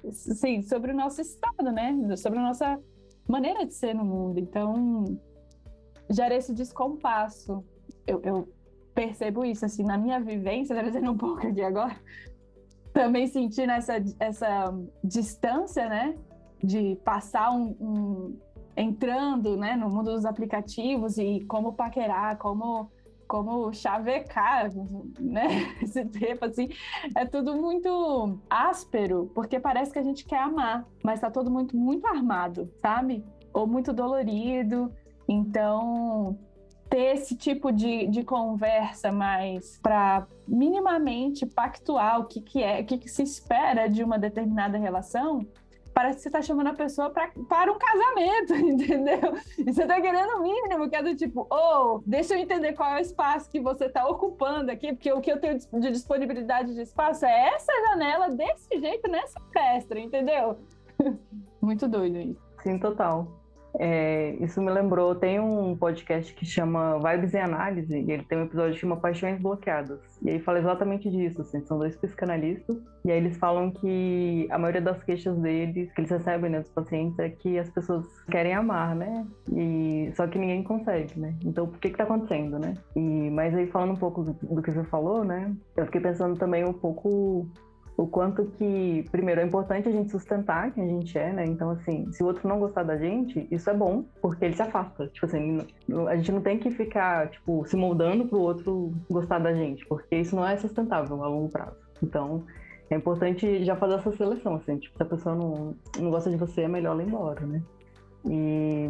sim, 0.09 0.61
sobre 0.61 0.93
o 0.93 0.95
nosso 0.95 1.19
estado, 1.19 1.73
né? 1.73 2.15
Sobre 2.15 2.39
a 2.39 2.43
nossa 2.43 2.79
maneira 3.27 3.65
de 3.65 3.73
ser 3.73 3.93
no 3.93 4.05
mundo. 4.05 4.39
Então, 4.39 5.03
gera 6.09 6.35
esse 6.35 6.53
descompasso. 6.53 7.65
Eu, 8.07 8.21
eu 8.23 8.47
percebo 8.95 9.43
isso, 9.43 9.65
assim, 9.65 9.83
na 9.83 9.97
minha 9.97 10.21
vivência, 10.21 10.73
trazendo 10.79 11.11
um 11.11 11.17
pouco 11.17 11.45
aqui 11.45 11.61
agora, 11.61 11.99
também 12.93 13.27
sentindo 13.27 13.71
essa, 13.71 13.95
essa 14.19 14.73
distância, 15.03 15.89
né? 15.89 16.15
De 16.63 16.95
passar 17.03 17.51
um, 17.51 17.75
um, 17.81 18.39
entrando 18.77 19.57
né, 19.57 19.75
no 19.75 19.89
mundo 19.89 20.13
dos 20.13 20.25
aplicativos 20.25 21.17
e 21.17 21.43
como 21.47 21.73
paquerar, 21.73 22.37
como 22.37 22.89
como 23.25 23.73
chavecar, 23.73 24.69
né? 25.19 25.73
Esse 25.81 26.05
tempo 26.05 26.45
assim, 26.45 26.69
é 27.15 27.25
tudo 27.25 27.55
muito 27.55 28.37
áspero, 28.47 29.31
porque 29.33 29.59
parece 29.59 29.91
que 29.91 29.97
a 29.97 30.03
gente 30.03 30.23
quer 30.23 30.39
amar, 30.39 30.85
mas 31.03 31.19
tá 31.19 31.31
todo 31.31 31.49
muito 31.49 31.75
muito 31.75 32.05
armado, 32.05 32.69
sabe? 32.79 33.23
Ou 33.51 33.65
muito 33.65 33.91
dolorido. 33.91 34.93
Então, 35.27 36.37
ter 36.93 37.15
esse 37.15 37.35
tipo 37.35 37.71
de, 37.71 38.05
de 38.05 38.23
conversa 38.23 39.11
mais 39.11 39.79
para 39.81 40.27
minimamente 40.47 41.43
pactuar 41.43 42.19
o 42.19 42.25
que, 42.25 42.39
que 42.39 42.61
é, 42.61 42.81
o 42.81 42.85
que, 42.85 42.99
que 42.99 43.09
se 43.09 43.23
espera 43.23 43.89
de 43.89 44.03
uma 44.03 44.19
determinada 44.19 44.77
relação, 44.77 45.43
parece 45.91 46.17
que 46.17 46.21
você 46.21 46.29
está 46.29 46.39
chamando 46.43 46.67
a 46.67 46.73
pessoa 46.75 47.09
pra, 47.09 47.31
para 47.49 47.71
um 47.71 47.79
casamento, 47.79 48.53
entendeu? 48.61 49.35
E 49.57 49.73
você 49.73 49.81
está 49.81 49.99
querendo 49.99 50.37
o 50.37 50.43
mínimo, 50.43 50.87
que 50.87 50.95
é 50.95 51.01
do 51.01 51.15
tipo, 51.15 51.47
oh, 51.49 52.03
deixa 52.05 52.35
eu 52.35 52.37
entender 52.37 52.73
qual 52.73 52.91
é 52.91 52.97
o 52.97 53.01
espaço 53.01 53.49
que 53.49 53.59
você 53.59 53.85
está 53.85 54.07
ocupando 54.07 54.69
aqui, 54.69 54.93
porque 54.93 55.11
o 55.11 55.19
que 55.19 55.31
eu 55.31 55.39
tenho 55.39 55.57
de 55.57 55.89
disponibilidade 55.89 56.75
de 56.75 56.81
espaço 56.81 57.25
é 57.25 57.55
essa 57.55 57.71
janela 57.87 58.29
desse 58.29 58.79
jeito 58.79 59.09
nessa 59.09 59.39
festa, 59.51 59.97
entendeu? 59.97 60.59
Muito 61.59 61.87
doido 61.87 62.19
isso. 62.19 62.41
Sim, 62.61 62.77
total. 62.77 63.42
É, 63.79 64.35
isso 64.39 64.61
me 64.61 64.71
lembrou, 64.71 65.15
tem 65.15 65.39
um 65.39 65.75
podcast 65.75 66.33
que 66.33 66.45
chama 66.45 66.99
Vibes 66.99 67.33
em 67.33 67.39
Análise, 67.39 67.97
e 67.97 68.11
ele 68.11 68.23
tem 68.23 68.37
um 68.37 68.43
episódio 68.43 68.73
que 68.73 68.79
chama 68.79 68.97
Paixões 68.97 69.39
Bloqueadas. 69.39 69.99
E 70.21 70.29
aí 70.29 70.39
fala 70.39 70.59
exatamente 70.59 71.09
disso, 71.09 71.41
assim, 71.41 71.61
são 71.65 71.77
dois 71.77 71.95
psicanalistas, 71.95 72.77
e 73.03 73.11
aí 73.11 73.17
eles 73.17 73.37
falam 73.37 73.71
que 73.71 74.47
a 74.49 74.57
maioria 74.57 74.81
das 74.81 75.01
queixas 75.03 75.37
deles, 75.37 75.91
que 75.91 76.01
eles 76.01 76.11
recebem 76.11 76.51
né, 76.51 76.59
dos 76.59 76.69
pacientes, 76.69 77.17
é 77.19 77.29
que 77.29 77.57
as 77.57 77.69
pessoas 77.69 78.05
querem 78.29 78.53
amar, 78.53 78.95
né? 78.95 79.25
E, 79.51 80.11
só 80.15 80.27
que 80.27 80.37
ninguém 80.37 80.63
consegue, 80.63 81.19
né? 81.19 81.35
Então, 81.43 81.67
por 81.67 81.79
que 81.79 81.89
que 81.89 81.97
tá 81.97 82.03
acontecendo, 82.03 82.59
né? 82.59 82.75
E, 82.95 83.29
mas 83.31 83.53
aí 83.55 83.67
falando 83.67 83.93
um 83.93 83.97
pouco 83.97 84.23
do, 84.23 84.33
do 84.33 84.61
que 84.61 84.71
você 84.71 84.83
falou, 84.85 85.23
né? 85.23 85.53
Eu 85.75 85.85
fiquei 85.85 86.01
pensando 86.01 86.37
também 86.37 86.63
um 86.63 86.73
pouco 86.73 87.47
o 87.95 88.07
quanto 88.07 88.45
que, 88.45 89.05
primeiro, 89.11 89.41
é 89.41 89.45
importante 89.45 89.87
a 89.87 89.91
gente 89.91 90.09
sustentar 90.09 90.71
quem 90.71 90.83
a 90.83 90.87
gente 90.87 91.17
é, 91.17 91.31
né? 91.31 91.45
Então, 91.45 91.69
assim, 91.69 92.11
se 92.11 92.23
o 92.23 92.25
outro 92.25 92.47
não 92.47 92.59
gostar 92.59 92.83
da 92.83 92.97
gente, 92.97 93.47
isso 93.51 93.69
é 93.69 93.73
bom, 93.73 94.03
porque 94.21 94.45
ele 94.45 94.55
se 94.55 94.61
afasta. 94.61 95.07
Tipo 95.07 95.25
assim, 95.27 95.59
a 96.07 96.15
gente 96.15 96.31
não 96.31 96.41
tem 96.41 96.57
que 96.57 96.71
ficar, 96.71 97.29
tipo, 97.29 97.63
se 97.65 97.75
moldando 97.75 98.25
pro 98.25 98.39
outro 98.39 98.93
gostar 99.09 99.39
da 99.39 99.53
gente, 99.53 99.85
porque 99.85 100.15
isso 100.15 100.35
não 100.35 100.45
é 100.45 100.57
sustentável 100.57 101.23
a 101.23 101.27
longo 101.27 101.49
prazo. 101.49 101.77
Então, 102.01 102.43
é 102.89 102.95
importante 102.95 103.63
já 103.63 103.75
fazer 103.75 103.95
essa 103.95 104.11
seleção, 104.11 104.55
assim, 104.55 104.77
tipo, 104.77 104.97
se 104.97 105.03
a 105.03 105.05
pessoa 105.05 105.35
não, 105.35 105.75
não 105.97 106.09
gosta 106.09 106.29
de 106.29 106.35
você, 106.35 106.61
é 106.61 106.67
melhor 106.67 106.93
ela 106.93 107.03
ir 107.03 107.07
embora, 107.07 107.45
né? 107.45 107.61
E 108.25 108.89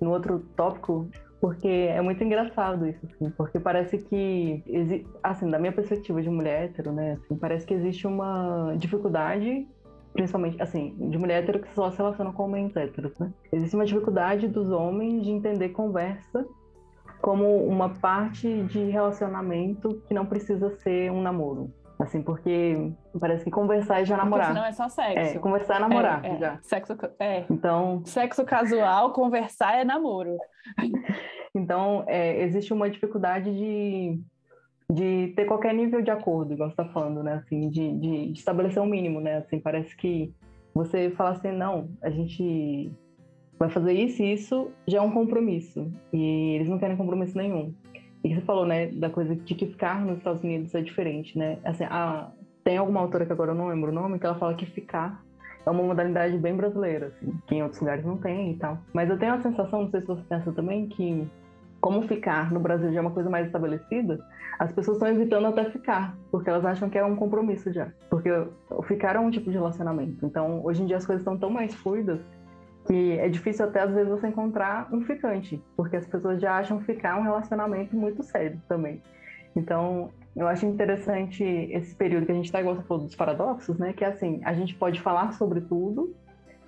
no 0.00 0.10
outro 0.10 0.40
tópico, 0.56 1.08
porque 1.42 1.66
é 1.66 2.00
muito 2.00 2.22
engraçado 2.22 2.86
isso, 2.86 3.04
assim, 3.04 3.28
porque 3.30 3.58
parece 3.58 3.98
que, 3.98 4.62
assim, 5.24 5.50
da 5.50 5.58
minha 5.58 5.72
perspectiva 5.72 6.22
de 6.22 6.30
mulher 6.30 6.66
hétero, 6.66 6.92
né, 6.92 7.14
assim, 7.14 7.34
parece 7.34 7.66
que 7.66 7.74
existe 7.74 8.06
uma 8.06 8.76
dificuldade, 8.78 9.66
principalmente, 10.12 10.62
assim, 10.62 10.94
de 11.10 11.18
mulher 11.18 11.42
hétero 11.42 11.58
que 11.58 11.74
só 11.74 11.90
se 11.90 11.98
relaciona 11.98 12.32
com 12.32 12.44
homens 12.44 12.76
héteros, 12.76 13.18
né? 13.18 13.32
Existe 13.52 13.74
uma 13.74 13.84
dificuldade 13.84 14.46
dos 14.46 14.70
homens 14.70 15.24
de 15.24 15.32
entender 15.32 15.70
conversa 15.70 16.46
como 17.20 17.66
uma 17.66 17.88
parte 17.88 18.62
de 18.62 18.84
relacionamento 18.90 20.00
que 20.06 20.14
não 20.14 20.24
precisa 20.24 20.70
ser 20.78 21.10
um 21.10 21.20
namoro. 21.20 21.72
Assim, 22.02 22.20
porque 22.20 22.92
parece 23.18 23.44
que 23.44 23.50
conversar 23.50 24.00
é 24.00 24.04
já 24.04 24.16
namorar. 24.16 24.48
Porque 24.48 24.58
senão 24.58 24.68
é 24.68 24.72
só 24.72 24.88
sexo. 24.88 25.36
É, 25.36 25.38
conversar 25.38 25.76
é 25.76 25.78
namorar, 25.78 26.24
é, 26.24 26.30
é. 26.30 26.38
já. 26.38 26.58
Sexo, 26.60 26.98
é. 27.18 27.44
Então... 27.48 28.02
Sexo 28.04 28.44
casual, 28.44 29.12
conversar 29.12 29.78
é 29.78 29.84
namoro. 29.84 30.36
então, 31.54 32.04
é, 32.08 32.42
existe 32.42 32.72
uma 32.72 32.90
dificuldade 32.90 33.56
de, 33.56 34.20
de 34.90 35.32
ter 35.36 35.44
qualquer 35.44 35.72
nível 35.74 36.02
de 36.02 36.10
acordo, 36.10 36.54
igual 36.54 36.70
você 36.70 36.72
está 36.72 36.92
falando, 36.92 37.22
né? 37.22 37.34
Assim, 37.34 37.68
de, 37.68 37.96
de 37.98 38.32
estabelecer 38.32 38.82
um 38.82 38.86
mínimo, 38.86 39.20
né? 39.20 39.36
Assim, 39.36 39.60
parece 39.60 39.96
que 39.96 40.34
você 40.74 41.10
fala 41.10 41.30
assim, 41.30 41.52
não, 41.52 41.88
a 42.02 42.10
gente 42.10 42.92
vai 43.60 43.70
fazer 43.70 43.92
isso 43.92 44.22
e 44.22 44.32
isso 44.32 44.72
já 44.88 44.98
é 44.98 45.00
um 45.00 45.12
compromisso. 45.12 45.88
E 46.12 46.56
eles 46.56 46.68
não 46.68 46.78
querem 46.80 46.96
compromisso 46.96 47.38
nenhum. 47.38 47.72
E 48.24 48.34
você 48.34 48.40
falou, 48.42 48.64
né, 48.64 48.86
da 48.86 49.10
coisa 49.10 49.34
de 49.34 49.54
que 49.54 49.66
ficar 49.66 50.00
nos 50.04 50.18
Estados 50.18 50.42
Unidos 50.42 50.74
é 50.74 50.80
diferente, 50.80 51.36
né? 51.36 51.58
Assim, 51.64 51.84
a, 51.84 52.30
tem 52.62 52.76
alguma 52.76 53.00
autora 53.00 53.26
que 53.26 53.32
agora 53.32 53.50
eu 53.50 53.54
não 53.54 53.68
lembro 53.68 53.90
o 53.90 53.94
nome, 53.94 54.18
que 54.18 54.26
ela 54.26 54.38
fala 54.38 54.54
que 54.54 54.66
ficar 54.66 55.22
é 55.64 55.70
uma 55.70 55.82
modalidade 55.82 56.36
bem 56.38 56.56
brasileira, 56.56 57.06
assim, 57.06 57.32
que 57.46 57.54
em 57.54 57.62
outros 57.62 57.80
lugares 57.80 58.04
não 58.04 58.16
tem 58.16 58.52
e 58.52 58.56
tal. 58.56 58.78
Mas 58.92 59.08
eu 59.08 59.18
tenho 59.18 59.34
a 59.34 59.40
sensação, 59.40 59.82
não 59.82 59.90
sei 59.90 60.00
se 60.00 60.06
você 60.06 60.22
pensa 60.28 60.52
também, 60.52 60.88
que 60.88 61.28
como 61.80 62.02
ficar 62.02 62.52
no 62.52 62.60
Brasil 62.60 62.92
já 62.92 62.98
é 62.98 63.00
uma 63.00 63.10
coisa 63.10 63.30
mais 63.30 63.46
estabelecida, 63.46 64.24
as 64.58 64.72
pessoas 64.72 64.96
estão 64.96 65.08
evitando 65.08 65.46
até 65.46 65.64
ficar, 65.70 66.16
porque 66.30 66.48
elas 66.48 66.64
acham 66.64 66.88
que 66.88 66.98
é 66.98 67.04
um 67.04 67.16
compromisso 67.16 67.72
já. 67.72 67.88
Porque 68.08 68.28
ficar 68.84 69.16
é 69.16 69.18
um 69.18 69.30
tipo 69.30 69.50
de 69.50 69.56
relacionamento. 69.56 70.24
Então, 70.24 70.64
hoje 70.64 70.82
em 70.82 70.86
dia 70.86 70.96
as 70.96 71.06
coisas 71.06 71.22
estão 71.22 71.36
tão 71.36 71.50
mais 71.50 71.74
fluidas 71.74 72.20
que 72.86 73.18
é 73.18 73.28
difícil 73.28 73.64
até 73.64 73.80
às 73.80 73.92
vezes 73.92 74.10
você 74.10 74.28
encontrar 74.28 74.88
um 74.92 75.02
ficante, 75.02 75.62
porque 75.76 75.96
as 75.96 76.06
pessoas 76.06 76.40
já 76.40 76.56
acham 76.56 76.80
ficar 76.80 77.18
um 77.18 77.22
relacionamento 77.22 77.96
muito 77.96 78.22
sério 78.22 78.60
também. 78.68 79.02
Então, 79.54 80.10
eu 80.34 80.48
acho 80.48 80.64
interessante 80.66 81.44
esse 81.44 81.94
período 81.94 82.26
que 82.26 82.32
a 82.32 82.34
gente 82.34 82.46
está 82.46 82.60
igual 82.60 82.74
você 82.74 82.82
falou 82.82 83.04
dos 83.04 83.14
paradoxos, 83.14 83.78
né? 83.78 83.92
Que 83.92 84.04
é 84.04 84.08
assim, 84.08 84.40
a 84.44 84.54
gente 84.54 84.74
pode 84.74 85.00
falar 85.00 85.32
sobre 85.32 85.60
tudo 85.60 86.14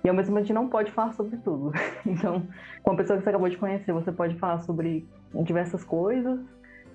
e 0.03 0.09
ao 0.09 0.13
mesmo 0.13 0.27
tempo 0.27 0.37
a 0.37 0.41
gente 0.41 0.53
não 0.53 0.69
pode 0.69 0.91
falar 0.91 1.13
sobre 1.13 1.37
tudo. 1.37 1.71
Então, 2.05 2.47
com 2.83 2.91
a 2.91 2.95
pessoa 2.95 3.17
que 3.17 3.23
você 3.23 3.29
acabou 3.29 3.49
de 3.49 3.57
conhecer, 3.57 3.91
você 3.91 4.11
pode 4.11 4.37
falar 4.37 4.59
sobre 4.59 5.07
diversas 5.43 5.83
coisas, 5.83 6.39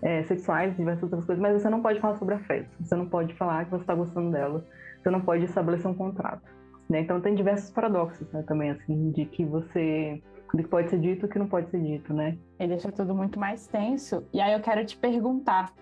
é, 0.00 0.22
sexuais, 0.22 0.76
diversas 0.76 1.02
outras 1.02 1.24
coisas, 1.24 1.42
mas 1.42 1.60
você 1.60 1.68
não 1.68 1.82
pode 1.82 2.00
falar 2.00 2.14
sobre 2.16 2.36
afeto. 2.36 2.70
Você 2.80 2.94
não 2.94 3.06
pode 3.06 3.34
falar 3.34 3.64
que 3.64 3.72
você 3.72 3.82
está 3.82 3.94
gostando 3.94 4.30
dela. 4.30 4.64
Você 5.02 5.10
não 5.10 5.20
pode 5.20 5.44
estabelecer 5.44 5.90
um 5.90 5.94
contrato. 5.94 6.59
Né? 6.90 7.00
Então 7.00 7.20
tem 7.20 7.34
diversos 7.34 7.70
paradoxos 7.70 8.30
né, 8.32 8.42
também, 8.42 8.70
assim, 8.70 9.10
de 9.12 9.24
que 9.24 9.44
você. 9.44 10.20
de 10.52 10.62
que 10.62 10.68
pode 10.68 10.90
ser 10.90 10.98
dito 10.98 11.26
e 11.26 11.28
que 11.28 11.38
não 11.38 11.46
pode 11.46 11.70
ser 11.70 11.80
dito, 11.80 12.12
né? 12.12 12.36
E 12.58 12.66
deixa 12.66 12.90
tudo 12.90 13.14
muito 13.14 13.38
mais 13.38 13.66
tenso. 13.68 14.26
E 14.32 14.40
aí 14.40 14.52
eu 14.52 14.60
quero 14.60 14.84
te 14.84 14.96
perguntar, 14.96 15.72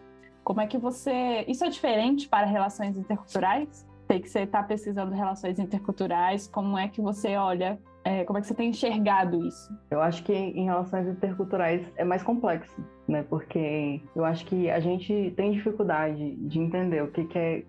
como 0.45 0.61
é 0.61 0.67
que 0.67 0.77
você. 0.77 1.45
Isso 1.49 1.65
é 1.65 1.69
diferente 1.71 2.29
para 2.29 2.47
relações 2.47 2.97
interculturais? 2.97 3.87
Tem 4.07 4.21
que 4.21 4.29
você 4.29 4.41
está 4.41 4.63
pesquisando 4.63 5.15
relações 5.15 5.59
interculturais, 5.59 6.47
como 6.47 6.79
é 6.79 6.89
que 6.89 7.01
você 7.01 7.37
olha 7.37 7.79
é, 8.09 8.25
como 8.25 8.39
é 8.39 8.41
que 8.41 8.47
você 8.47 8.55
tem 8.55 8.71
enxergado 8.71 9.47
isso? 9.47 9.71
Eu 9.91 10.01
acho 10.01 10.23
que 10.25 10.33
em 10.33 10.65
relações 10.65 11.07
interculturais 11.07 11.87
é 11.95 12.05
mais 12.05 12.23
complexo, 12.23 12.83
né? 13.07 13.23
Porque 13.29 14.01
eu 14.17 14.25
acho 14.25 14.47
que 14.47 14.71
a 14.71 14.81
gente 14.81 15.35
tem 15.37 15.53
dificuldade 15.53 16.37
de 16.37 16.59
entender 16.59 17.03
o 17.03 17.09
que, 17.09 17.25
que 17.25 17.39
é 17.39 17.65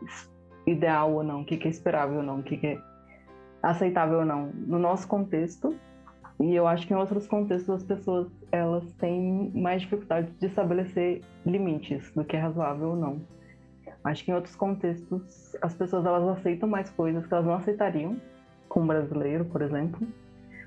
ideal 0.65 1.13
ou 1.13 1.23
não, 1.23 1.41
o 1.41 1.45
que, 1.45 1.57
que 1.57 1.67
é 1.67 1.71
esperável 1.71 2.19
ou 2.19 2.23
não, 2.23 2.39
o 2.39 2.43
que, 2.43 2.55
que 2.55 2.67
é 2.67 2.88
aceitável 3.61 4.19
ou 4.19 4.25
não 4.25 4.51
no 4.53 4.79
nosso 4.79 5.07
contexto. 5.07 5.75
E 6.39 6.55
eu 6.55 6.65
acho 6.67 6.87
que 6.87 6.93
em 6.93 6.97
outros 6.97 7.27
contextos 7.27 7.69
as 7.69 7.83
pessoas 7.83 8.27
elas 8.51 8.91
têm 8.93 9.51
mais 9.53 9.81
dificuldade 9.81 10.31
de 10.39 10.45
estabelecer 10.45 11.21
limites 11.45 12.11
do 12.13 12.23
que 12.23 12.37
é 12.37 12.39
razoável 12.39 12.89
ou 12.89 12.95
não. 12.95 13.21
Acho 14.03 14.23
que 14.23 14.31
em 14.31 14.33
outros 14.33 14.55
contextos 14.55 15.55
as 15.61 15.73
pessoas 15.73 16.05
elas 16.05 16.37
aceitam 16.37 16.69
mais 16.69 16.89
coisas 16.89 17.25
que 17.25 17.33
elas 17.33 17.45
não 17.45 17.55
aceitariam, 17.55 18.15
com 18.69 18.81
um 18.81 18.87
brasileiro, 18.87 19.43
por 19.45 19.61
exemplo, 19.61 20.07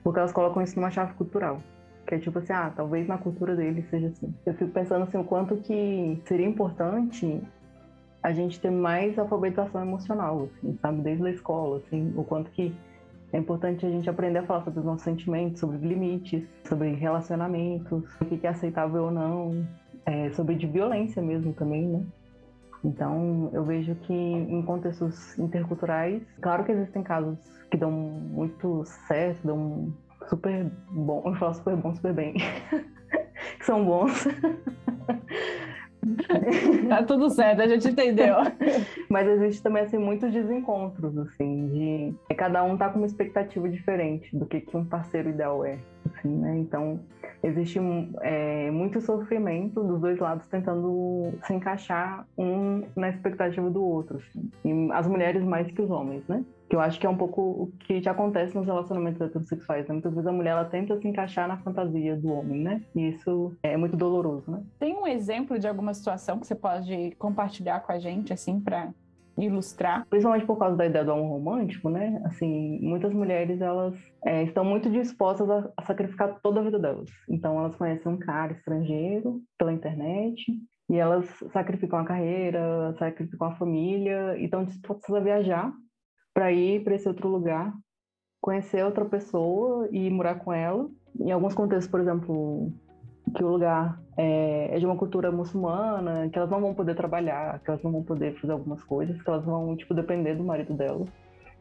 porque 0.03 0.19
elas 0.19 0.33
colocam 0.33 0.63
isso 0.63 0.79
numa 0.79 0.91
chave 0.91 1.15
cultural. 1.15 1.59
Que 2.07 2.17
é 2.17 2.19
tipo 2.19 2.39
assim, 2.39 2.53
ah, 2.53 2.71
talvez 2.75 3.07
na 3.07 3.17
cultura 3.17 3.57
dele 3.57 3.83
seja 3.89 4.09
assim. 4.09 4.35
Eu 4.45 4.55
fico 4.55 4.73
pensando 4.73 5.05
assim, 5.05 5.17
o 5.17 5.25
quanto 5.25 5.57
que 5.57 6.21
seria 6.25 6.47
importante 6.47 7.41
a 8.23 8.33
gente 8.33 8.61
ter 8.61 8.71
mais 8.71 9.19
alfabetização 9.19 9.81
emocional, 9.81 10.45
assim, 10.45 10.79
sabe? 10.81 11.03
Desde 11.03 11.27
a 11.27 11.31
escola, 11.31 11.79
assim, 11.79 12.13
o 12.17 12.23
quanto 12.23 12.51
que 12.53 12.75
é 13.33 13.39
importante 13.39 13.85
a 13.85 13.91
gente 13.91 14.09
aprender 14.09 14.41
a 14.41 14.43
falar 14.45 14.63
sobre 14.63 14.81
os 14.81 14.87
nossos 14.87 15.03
sentimentos, 15.03 15.61
sobre 15.61 15.79
limites, 15.79 16.47
sobre 16.65 16.91
relacionamentos, 16.93 18.05
o 18.21 18.25
que 18.25 18.47
é 18.47 18.51
aceitável 18.51 19.05
ou 19.05 19.11
não, 19.11 19.67
é, 20.07 20.31
sobre 20.31 20.55
de 20.55 20.67
violência 20.67 21.23
mesmo 21.23 21.53
também, 21.53 21.87
né? 21.87 22.05
Então, 22.85 23.49
eu 23.53 23.65
vejo 23.65 23.95
que 23.95 24.13
em 24.13 24.61
contextos 24.63 25.39
interculturais, 25.39 26.23
claro 26.41 26.65
que 26.65 26.73
existem 26.73 27.03
casos 27.03 27.39
que 27.71 27.77
dão 27.77 27.91
muito 27.91 28.85
certo, 29.07 29.47
dão 29.47 29.93
super 30.29 30.71
bom, 30.91 31.23
eu 31.27 31.35
falo 31.37 31.55
super 31.55 31.77
bom, 31.77 31.95
super 31.95 32.13
bem, 32.13 32.35
que 33.59 33.65
são 33.65 33.85
bons. 33.85 34.27
tá 36.89 37.03
tudo 37.05 37.31
certo, 37.31 37.63
a 37.63 37.67
gente 37.67 37.89
entendeu. 37.89 38.37
Mas 39.09 39.29
existe 39.29 39.63
também 39.63 39.85
assim 39.85 39.99
muitos 39.99 40.33
desencontros 40.33 41.17
assim 41.19 41.69
de 42.29 42.35
cada 42.35 42.63
um 42.65 42.77
tá 42.77 42.89
com 42.89 42.99
uma 42.99 43.07
expectativa 43.07 43.69
diferente 43.69 44.37
do 44.37 44.47
que, 44.47 44.61
que 44.61 44.77
um 44.77 44.85
parceiro 44.85 45.31
ideal 45.31 45.65
é, 45.65 45.79
assim, 46.07 46.29
né? 46.29 46.59
Então 46.59 47.01
existe 47.43 47.79
é, 48.21 48.71
muito 48.71 49.01
sofrimento 49.01 49.83
dos 49.83 50.01
dois 50.01 50.19
lados 50.19 50.47
tentando 50.49 51.33
se 51.45 51.53
encaixar 51.53 52.27
um 52.39 52.83
na 52.97 53.09
expectativa 53.09 53.69
do 53.69 53.85
outro, 53.85 54.19
assim. 54.19 54.51
e 54.65 54.93
as 54.93 55.07
mulheres 55.07 55.43
mais 55.43 55.71
que 55.71 55.83
os 55.83 55.91
homens, 55.91 56.27
né? 56.29 56.45
Que 56.73 56.77
eu 56.77 56.81
acho 56.81 56.99
que 56.99 57.05
é 57.05 57.11
um 57.11 57.19
pouco 57.19 57.43
o 57.43 57.73
que 57.81 58.01
já 58.01 58.13
acontece 58.13 58.57
nos 58.57 58.65
relacionamentos 58.65 59.21
heterossexuais. 59.21 59.87
Né? 59.87 59.93
Muitas 59.93 60.15
vezes 60.15 60.27
a 60.27 60.33
mulher 60.33 60.53
ela 60.53 60.65
tenta 60.65 60.99
se 60.99 61.07
encaixar 61.07 61.47
na 61.47 61.59
fantasia 61.59 62.17
do 62.17 62.33
homem, 62.33 62.63
né? 62.63 62.83
E 62.97 63.11
isso 63.11 63.55
é 63.63 63.77
muito 63.77 63.95
doloroso, 63.95 64.51
né? 64.51 64.63
Tem 64.79 64.95
um 64.95 65.07
exemplo 65.07 65.59
de 65.59 65.69
alguma 65.69 65.93
situação 65.93 66.41
que 66.41 66.47
você 66.47 66.55
pode 66.55 67.11
compartilhar 67.19 67.81
com 67.81 67.93
a 67.93 67.99
gente, 67.99 68.33
assim, 68.33 68.59
para 68.59 68.89
ilustrar? 69.37 70.07
Principalmente 70.09 70.47
por 70.47 70.59
causa 70.59 70.75
da 70.75 70.87
ideia 70.87 71.05
do 71.05 71.13
amor 71.13 71.29
romântico, 71.29 71.91
né? 71.91 72.23
Assim, 72.25 72.79
muitas 72.81 73.13
mulheres 73.13 73.61
elas 73.61 73.95
é, 74.25 74.43
estão 74.45 74.65
muito 74.65 74.89
dispostas 74.89 75.51
a, 75.51 75.71
a, 75.77 75.83
sacrificar 75.83 76.41
toda 76.43 76.61
a 76.61 76.65
vida 76.65 76.79
delas. 76.79 77.11
Então 77.29 77.59
elas 77.59 77.77
conhecem 77.77 78.11
um 78.11 78.17
cara 78.17 78.55
estrangeiro 78.55 79.43
pela 79.59 79.75
internet 79.75 80.43
e 80.89 80.97
elas 80.97 81.27
sacrificam 81.53 81.99
a 81.99 82.05
carreira, 82.07 82.95
sacrificam 82.99 83.49
a 83.49 83.57
família 83.57 84.39
e 84.39 84.45
estão 84.45 84.65
dispostas 84.65 85.15
a 85.15 85.21
viajar 85.21 85.71
para 86.35 86.53
ir 86.53 86.83
para 86.83 86.95
esse 86.95 87.09
outro 87.09 87.29
lugar, 87.29 87.73
conhecer 88.41 88.85
outra 88.85 89.05
pessoa 89.05 89.89
e 89.91 90.11
morar 90.11 90.37
com 90.37 90.53
ela. 90.53 90.89
Em 91.19 91.31
alguns 91.31 91.55
contextos, 91.55 91.91
por 91.91 92.01
exemplo, 92.01 92.73
que 93.35 93.45
o 93.45 93.49
lugar 93.49 94.01
é, 94.17 94.75
é, 94.75 94.79
de 94.79 94.87
uma 94.87 94.97
cultura 94.97 95.31
muçulmana, 95.31 96.29
que 96.29 96.39
elas 96.39 96.51
não 96.51 96.61
vão 96.61 96.75
poder 96.75 96.95
trabalhar, 96.95 97.61
que 97.61 97.71
elas 97.71 97.83
não 97.83 97.93
vão 97.93 98.03
poder 98.03 98.35
fazer 98.41 98.53
algumas 98.53 98.83
coisas, 98.83 99.21
que 99.21 99.29
elas 99.29 99.45
vão 99.45 99.77
tipo 99.77 99.95
depender 99.95 100.35
do 100.35 100.45
marido 100.45 100.75
dela. 100.75 101.07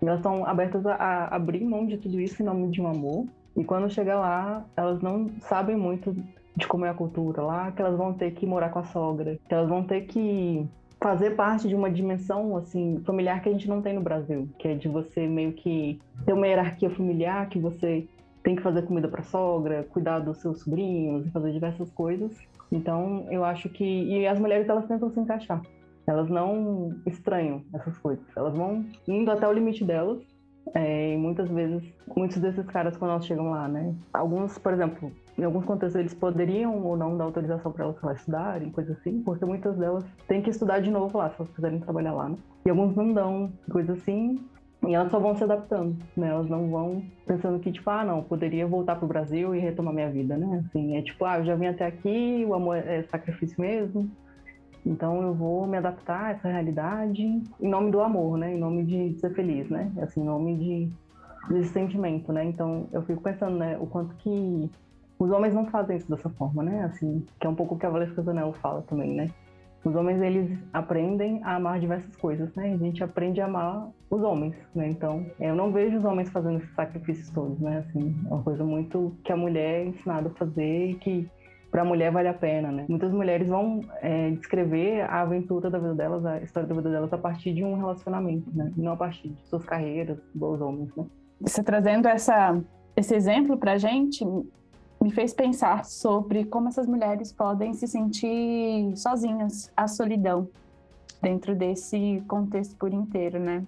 E 0.01 0.05
elas 0.05 0.19
estão 0.19 0.45
abertas 0.45 0.85
a, 0.85 0.95
a 0.95 1.35
abrir 1.35 1.63
mão 1.63 1.85
de 1.85 1.97
tudo 1.97 2.19
isso 2.19 2.41
em 2.41 2.45
nome 2.45 2.69
de 2.69 2.81
um 2.81 2.87
amor. 2.87 3.27
E 3.55 3.63
quando 3.63 3.89
chega 3.89 4.17
lá, 4.17 4.65
elas 4.75 5.01
não 5.01 5.29
sabem 5.41 5.75
muito 5.75 6.15
de 6.55 6.67
como 6.67 6.85
é 6.85 6.89
a 6.89 6.93
cultura 6.93 7.41
lá, 7.41 7.71
que 7.71 7.81
elas 7.81 7.97
vão 7.97 8.13
ter 8.13 8.31
que 8.31 8.45
morar 8.45 8.69
com 8.69 8.79
a 8.79 8.83
sogra, 8.83 9.37
que 9.47 9.53
elas 9.53 9.69
vão 9.69 9.83
ter 9.83 10.01
que 10.01 10.67
fazer 11.01 11.31
parte 11.31 11.67
de 11.67 11.75
uma 11.75 11.89
dimensão 11.89 12.55
assim 12.55 13.01
familiar 13.05 13.41
que 13.41 13.49
a 13.49 13.51
gente 13.51 13.67
não 13.67 13.81
tem 13.81 13.93
no 13.93 14.01
Brasil, 14.01 14.47
que 14.59 14.67
é 14.67 14.75
de 14.75 14.87
você 14.87 15.27
meio 15.27 15.51
que 15.53 15.99
ter 16.25 16.33
uma 16.33 16.47
hierarquia 16.47 16.89
familiar, 16.91 17.49
que 17.49 17.59
você 17.59 18.07
tem 18.43 18.55
que 18.55 18.61
fazer 18.61 18.83
comida 18.83 19.07
para 19.07 19.23
sogra, 19.23 19.85
cuidar 19.89 20.19
dos 20.19 20.37
seus 20.37 20.61
sobrinhos, 20.61 21.29
fazer 21.31 21.51
diversas 21.51 21.91
coisas. 21.91 22.31
Então, 22.71 23.25
eu 23.29 23.43
acho 23.43 23.67
que 23.69 23.83
e 23.83 24.27
as 24.27 24.39
mulheres 24.39 24.69
elas 24.69 24.87
tentam 24.87 25.09
se 25.11 25.19
encaixar. 25.19 25.61
Elas 26.07 26.29
não 26.29 26.95
estranham 27.05 27.63
essas 27.73 27.97
coisas. 27.97 28.25
Elas 28.35 28.55
vão 28.55 28.85
indo 29.07 29.29
até 29.29 29.47
o 29.47 29.53
limite 29.53 29.83
delas. 29.83 30.19
É, 30.73 31.13
e 31.13 31.17
muitas 31.17 31.49
vezes, 31.49 31.83
muitos 32.15 32.37
desses 32.37 32.65
caras, 32.67 32.95
quando 32.95 33.11
elas 33.11 33.25
chegam 33.25 33.51
lá, 33.51 33.67
né? 33.67 33.93
Alguns, 34.13 34.57
por 34.57 34.73
exemplo, 34.73 35.11
em 35.37 35.43
alguns 35.43 35.65
contextos 35.65 35.99
eles 35.99 36.13
poderiam 36.13 36.83
ou 36.83 36.95
não 36.95 37.17
dar 37.17 37.25
autorização 37.25 37.71
para 37.71 37.85
elas 37.85 38.01
lá 38.01 38.13
estudarem, 38.13 38.69
coisa 38.71 38.93
assim, 38.93 39.21
porque 39.21 39.43
muitas 39.43 39.77
delas 39.77 40.05
têm 40.27 40.41
que 40.41 40.49
estudar 40.49 40.79
de 40.79 40.89
novo 40.89 41.17
lá, 41.17 41.29
se 41.29 41.35
elas 41.39 41.51
quiserem 41.53 41.79
trabalhar 41.79 42.13
lá, 42.13 42.29
né? 42.29 42.35
E 42.65 42.69
alguns 42.69 42.95
não 42.95 43.11
dão, 43.11 43.51
coisa 43.69 43.93
assim, 43.93 44.39
e 44.87 44.95
elas 44.95 45.11
só 45.11 45.19
vão 45.19 45.35
se 45.35 45.43
adaptando, 45.43 45.97
né? 46.15 46.29
Elas 46.29 46.49
não 46.49 46.69
vão 46.69 47.03
pensando 47.25 47.59
que, 47.59 47.71
tipo, 47.71 47.89
ah, 47.89 48.03
não, 48.03 48.23
poderia 48.23 48.65
voltar 48.65 48.95
pro 48.95 49.07
Brasil 49.07 49.53
e 49.53 49.59
retomar 49.59 49.93
minha 49.93 50.09
vida, 50.09 50.37
né? 50.37 50.63
Assim, 50.65 50.95
é 50.95 51.01
tipo, 51.01 51.25
ah, 51.25 51.37
eu 51.37 51.45
já 51.45 51.55
vim 51.55 51.67
até 51.67 51.85
aqui, 51.85 52.45
o 52.47 52.53
amor 52.53 52.77
é 52.77 53.03
sacrifício 53.03 53.59
mesmo, 53.59 54.09
então 54.85 55.21
eu 55.21 55.33
vou 55.33 55.67
me 55.67 55.77
adaptar 55.77 56.25
a 56.25 56.31
essa 56.31 56.47
realidade 56.47 57.21
em 57.23 57.67
nome 57.67 57.91
do 57.91 58.01
amor, 58.01 58.37
né? 58.37 58.55
Em 58.55 58.59
nome 58.59 58.83
de 58.83 59.19
ser 59.19 59.33
feliz, 59.33 59.69
né? 59.69 59.91
Assim, 60.01 60.21
em 60.21 60.25
nome 60.25 60.55
de 60.57 60.91
desse 61.49 61.73
sentimento, 61.73 62.31
né? 62.31 62.45
Então 62.45 62.87
eu 62.91 63.01
fico 63.03 63.21
pensando, 63.21 63.57
né, 63.57 63.77
o 63.79 63.87
quanto 63.87 64.13
que 64.15 64.69
os 65.17 65.31
homens 65.31 65.53
não 65.53 65.65
fazem 65.67 65.97
isso 65.97 66.09
dessa 66.09 66.29
forma, 66.29 66.63
né? 66.63 66.83
Assim, 66.83 67.25
que 67.39 67.45
é 67.45 67.49
um 67.49 67.55
pouco 67.55 67.75
o 67.75 67.77
que 67.77 67.85
a 67.85 67.89
Valesca 67.89 68.21
Zanello 68.21 68.53
fala 68.53 68.81
também, 68.83 69.13
né? 69.13 69.29
Os 69.83 69.95
homens, 69.95 70.21
eles 70.21 70.59
aprendem 70.71 71.41
a 71.43 71.55
amar 71.55 71.79
diversas 71.79 72.15
coisas, 72.15 72.53
né? 72.53 72.71
A 72.73 72.77
gente 72.77 73.03
aprende 73.03 73.41
a 73.41 73.45
amar 73.45 73.89
os 74.11 74.21
homens, 74.21 74.55
né? 74.75 74.87
Então, 74.87 75.25
eu 75.39 75.55
não 75.55 75.71
vejo 75.71 75.97
os 75.97 76.05
homens 76.05 76.29
fazendo 76.29 76.57
esses 76.57 76.73
sacrifícios 76.75 77.31
todos, 77.31 77.59
né? 77.59 77.79
Assim, 77.79 78.15
é 78.25 78.33
uma 78.33 78.43
coisa 78.43 78.63
muito 78.63 79.15
que 79.23 79.31
a 79.31 79.37
mulher 79.37 79.81
é 79.81 79.85
ensinada 79.85 80.27
a 80.27 80.31
fazer 80.31 80.91
e 80.91 80.95
que 80.95 81.29
para 81.71 81.83
a 81.83 81.85
mulher 81.85 82.11
vale 82.11 82.27
a 82.27 82.33
pena, 82.33 82.69
né? 82.69 82.85
Muitas 82.89 83.13
mulheres 83.13 83.47
vão 83.47 83.79
é, 84.01 84.31
descrever 84.31 85.01
a 85.03 85.21
aventura 85.21 85.69
da 85.69 85.79
vida 85.79 85.95
delas, 85.95 86.25
a 86.25 86.41
história 86.41 86.67
da 86.67 86.75
vida 86.75 86.91
delas 86.91 87.13
a 87.13 87.17
partir 87.17 87.53
de 87.53 87.63
um 87.63 87.75
relacionamento, 87.75 88.45
né? 88.53 88.71
Não 88.75 88.91
a 88.91 88.97
partir 88.97 89.29
de 89.29 89.47
suas 89.47 89.63
carreiras, 89.63 90.19
dos 90.35 90.59
homens, 90.59 90.93
né? 90.97 91.05
Você 91.39 91.63
trazendo 91.63 92.09
essa, 92.09 92.61
esse 92.95 93.15
exemplo 93.15 93.57
para 93.57 93.77
gente, 93.77 94.25
me 95.01 95.11
fez 95.11 95.33
pensar 95.33 95.85
sobre 95.85 96.43
como 96.43 96.67
essas 96.67 96.85
mulheres 96.85 97.31
podem 97.31 97.73
se 97.73 97.87
sentir 97.87 98.95
sozinhas, 98.97 99.71
a 99.75 99.87
solidão, 99.87 100.49
dentro 101.21 101.55
desse 101.55 102.21
contexto 102.27 102.75
por 102.75 102.93
inteiro, 102.93 103.39
né? 103.39 103.63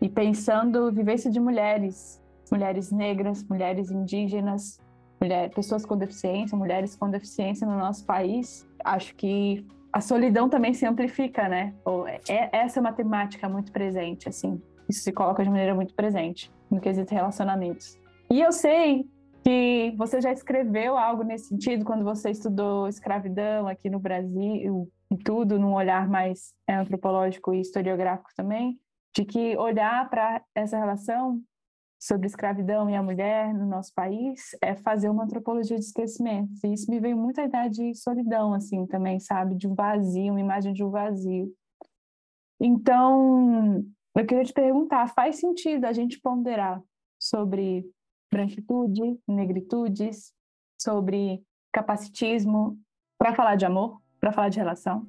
E 0.00 0.08
pensando 0.08 0.90
vivência 0.90 1.30
de 1.30 1.38
mulheres, 1.38 2.20
mulheres 2.50 2.90
negras, 2.90 3.44
mulheres 3.44 3.92
indígenas, 3.92 4.81
mulher, 5.22 5.50
pessoas 5.50 5.86
com 5.86 5.96
deficiência, 5.96 6.58
mulheres 6.58 6.96
com 6.96 7.08
deficiência 7.08 7.66
no 7.66 7.78
nosso 7.78 8.04
país, 8.04 8.66
acho 8.84 9.14
que 9.14 9.64
a 9.92 10.00
solidão 10.00 10.48
também 10.48 10.74
se 10.74 10.84
amplifica, 10.84 11.48
né? 11.48 11.74
Ou 11.84 12.08
é, 12.08 12.20
essa 12.28 12.78
é 12.78 12.80
uma 12.80 12.92
temática 12.92 13.48
muito 13.48 13.70
presente, 13.70 14.28
assim. 14.28 14.60
Isso 14.88 15.02
se 15.02 15.12
coloca 15.12 15.44
de 15.44 15.50
maneira 15.50 15.74
muito 15.74 15.94
presente 15.94 16.50
no 16.68 16.80
quesito 16.80 17.14
relacionamentos. 17.14 17.98
E 18.28 18.40
eu 18.40 18.50
sei 18.50 19.06
que 19.44 19.94
você 19.96 20.20
já 20.20 20.32
escreveu 20.32 20.96
algo 20.96 21.22
nesse 21.22 21.48
sentido 21.48 21.84
quando 21.84 22.04
você 22.04 22.30
estudou 22.30 22.88
escravidão 22.88 23.68
aqui 23.68 23.90
no 23.90 24.00
Brasil 24.00 24.90
e 25.10 25.16
tudo, 25.18 25.58
num 25.58 25.74
olhar 25.74 26.08
mais 26.08 26.52
é, 26.66 26.74
antropológico 26.74 27.52
e 27.54 27.60
historiográfico 27.60 28.30
também, 28.36 28.78
de 29.14 29.24
que 29.24 29.56
olhar 29.56 30.08
para 30.08 30.42
essa 30.54 30.78
relação 30.78 31.40
sobre 32.02 32.26
escravidão 32.26 32.90
e 32.90 32.96
a 32.96 33.02
mulher 33.02 33.54
no 33.54 33.64
nosso 33.64 33.94
país 33.94 34.56
é 34.60 34.74
fazer 34.74 35.08
uma 35.08 35.22
antropologia 35.22 35.78
de 35.78 35.84
esquecimento. 35.84 36.50
E 36.64 36.72
isso 36.72 36.90
me 36.90 36.98
veio 36.98 37.16
muito 37.16 37.40
a 37.40 37.44
ideia 37.44 37.70
de 37.70 37.94
solidão, 37.94 38.52
assim, 38.52 38.84
também, 38.88 39.20
sabe? 39.20 39.54
De 39.54 39.68
um 39.68 39.74
vazio, 39.76 40.32
uma 40.32 40.40
imagem 40.40 40.72
de 40.72 40.82
um 40.82 40.90
vazio. 40.90 41.54
Então, 42.60 43.84
eu 44.16 44.26
queria 44.26 44.44
te 44.44 44.52
perguntar, 44.52 45.14
faz 45.14 45.36
sentido 45.36 45.84
a 45.84 45.92
gente 45.92 46.20
ponderar 46.20 46.82
sobre 47.20 47.88
branquitude, 48.32 49.20
negritudes, 49.28 50.32
sobre 50.80 51.40
capacitismo, 51.72 52.76
para 53.16 53.32
falar 53.32 53.54
de 53.54 53.64
amor, 53.64 54.02
para 54.18 54.32
falar 54.32 54.48
de 54.48 54.58
relação? 54.58 55.06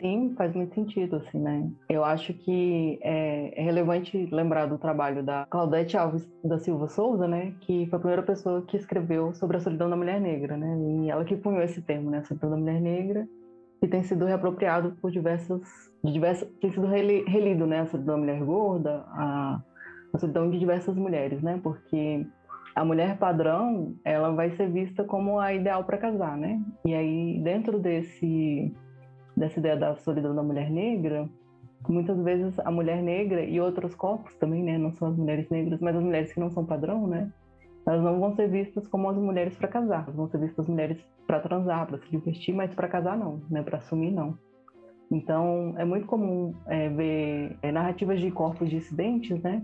Sim, 0.00 0.34
faz 0.36 0.54
muito 0.54 0.74
sentido, 0.74 1.16
assim, 1.16 1.38
né? 1.38 1.70
Eu 1.88 2.04
acho 2.04 2.34
que 2.34 2.98
é, 3.02 3.60
é, 3.60 3.62
relevante 3.62 4.28
lembrar 4.32 4.66
do 4.66 4.76
trabalho 4.76 5.22
da 5.22 5.46
Claudete 5.46 5.96
Alves 5.96 6.28
da 6.42 6.58
Silva 6.58 6.88
Souza, 6.88 7.28
né? 7.28 7.54
Que 7.60 7.86
foi 7.86 7.96
a 7.96 8.00
primeira 8.00 8.22
pessoa 8.22 8.62
que 8.62 8.76
escreveu 8.76 9.32
sobre 9.34 9.56
a 9.56 9.60
solidão 9.60 9.88
da 9.88 9.96
mulher 9.96 10.20
negra, 10.20 10.56
né? 10.56 10.76
E 11.04 11.10
ela 11.10 11.24
que 11.24 11.36
punhou 11.36 11.62
esse 11.62 11.80
termo, 11.80 12.10
né? 12.10 12.18
A 12.18 12.24
solidão 12.24 12.50
da 12.50 12.56
mulher 12.56 12.80
negra, 12.80 13.28
que 13.80 13.86
tem 13.86 14.02
sido 14.02 14.24
reapropriado 14.24 14.96
por 15.00 15.10
diversas, 15.10 15.62
diversas 16.02 16.48
tem 16.60 16.70
sido 16.72 16.86
relido, 16.86 17.66
né? 17.66 17.80
A 17.80 17.86
solidão 17.86 18.16
da 18.16 18.20
mulher 18.20 18.44
gorda, 18.44 19.04
a 19.08 19.62
a 20.14 20.18
solidão 20.18 20.48
de 20.48 20.58
diversas 20.58 20.94
mulheres, 20.94 21.42
né? 21.42 21.58
Porque 21.62 22.24
a 22.74 22.84
mulher 22.84 23.18
padrão, 23.18 23.94
ela 24.04 24.30
vai 24.32 24.50
ser 24.52 24.70
vista 24.70 25.04
como 25.04 25.40
a 25.40 25.52
ideal 25.52 25.84
para 25.84 25.98
casar, 25.98 26.36
né? 26.36 26.60
E 26.86 26.94
aí, 26.94 27.40
dentro 27.42 27.78
desse 27.80 28.72
dessa 29.36 29.58
ideia 29.58 29.76
da 29.76 29.96
solidão 29.96 30.34
da 30.34 30.42
mulher 30.42 30.70
negra, 30.70 31.28
muitas 31.88 32.18
vezes 32.22 32.58
a 32.60 32.70
mulher 32.70 33.02
negra 33.02 33.44
e 33.44 33.60
outros 33.60 33.94
corpos 33.94 34.34
também, 34.36 34.62
né? 34.62 34.78
Não 34.78 34.92
são 34.92 35.08
as 35.08 35.16
mulheres 35.16 35.48
negras, 35.50 35.80
mas 35.80 35.96
as 35.96 36.02
mulheres 36.02 36.32
que 36.32 36.40
não 36.40 36.50
são 36.50 36.64
padrão, 36.64 37.06
né? 37.06 37.30
Elas 37.86 38.02
não 38.02 38.18
vão 38.18 38.34
ser 38.34 38.48
vistas 38.48 38.88
como 38.88 39.08
as 39.10 39.16
mulheres 39.16 39.56
para 39.56 39.68
casar. 39.68 40.04
Elas 40.04 40.16
vão 40.16 40.28
ser 40.28 40.38
vistas 40.38 40.60
as 40.60 40.68
mulheres 40.68 40.98
para 41.26 41.40
transar, 41.40 41.86
para 41.86 41.98
se 41.98 42.10
divertir, 42.10 42.54
mas 42.54 42.74
para 42.74 42.88
casar 42.88 43.18
não, 43.18 43.42
né? 43.50 43.62
Para 43.62 43.78
assumir 43.78 44.10
não. 44.10 44.38
Então, 45.10 45.74
é 45.76 45.84
muito 45.84 46.06
comum 46.06 46.54
é, 46.66 46.88
ver 46.88 47.58
é, 47.60 47.70
narrativas 47.70 48.18
de 48.20 48.30
corpos 48.30 48.70
dissidentes, 48.70 49.40
né? 49.42 49.62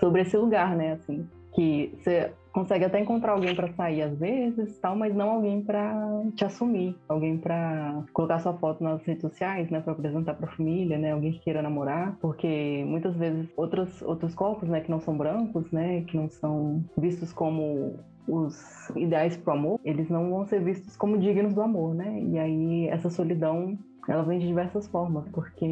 sobre 0.00 0.22
esse 0.22 0.36
lugar, 0.36 0.74
né? 0.74 0.92
Assim, 0.92 1.28
que 1.54 1.94
você 1.98 2.32
consegue 2.52 2.84
até 2.84 3.00
encontrar 3.00 3.32
alguém 3.32 3.54
para 3.54 3.72
sair 3.72 4.02
às 4.02 4.18
vezes, 4.18 4.78
tal, 4.78 4.96
mas 4.96 5.14
não 5.14 5.30
alguém 5.30 5.62
para 5.62 5.94
te 6.34 6.44
assumir, 6.44 6.96
alguém 7.08 7.38
para 7.38 8.02
colocar 8.12 8.38
sua 8.38 8.54
foto 8.54 8.82
nas 8.82 9.02
redes 9.04 9.22
sociais, 9.22 9.70
né, 9.70 9.80
para 9.80 9.92
apresentar 9.92 10.34
para 10.34 10.46
a 10.46 10.52
família, 10.52 10.98
né, 10.98 11.12
alguém 11.12 11.32
que 11.32 11.40
queira 11.40 11.62
namorar, 11.62 12.16
porque 12.20 12.84
muitas 12.86 13.14
vezes 13.16 13.48
outros 13.56 14.02
outros 14.02 14.34
corpos, 14.34 14.68
né, 14.68 14.80
que 14.80 14.90
não 14.90 15.00
são 15.00 15.16
brancos, 15.16 15.70
né, 15.70 16.02
que 16.02 16.16
não 16.16 16.28
são 16.28 16.84
vistos 16.96 17.32
como 17.32 17.98
os 18.28 18.90
ideais 18.96 19.36
para 19.36 19.54
o 19.54 19.56
amor, 19.56 19.80
eles 19.84 20.08
não 20.08 20.30
vão 20.30 20.46
ser 20.46 20.62
vistos 20.62 20.96
como 20.96 21.18
dignos 21.18 21.52
do 21.54 21.62
amor, 21.62 21.94
né? 21.94 22.20
E 22.22 22.38
aí 22.38 22.88
essa 22.88 23.10
solidão, 23.10 23.76
ela 24.08 24.22
vem 24.22 24.38
de 24.38 24.46
diversas 24.46 24.86
formas, 24.86 25.26
porque 25.30 25.66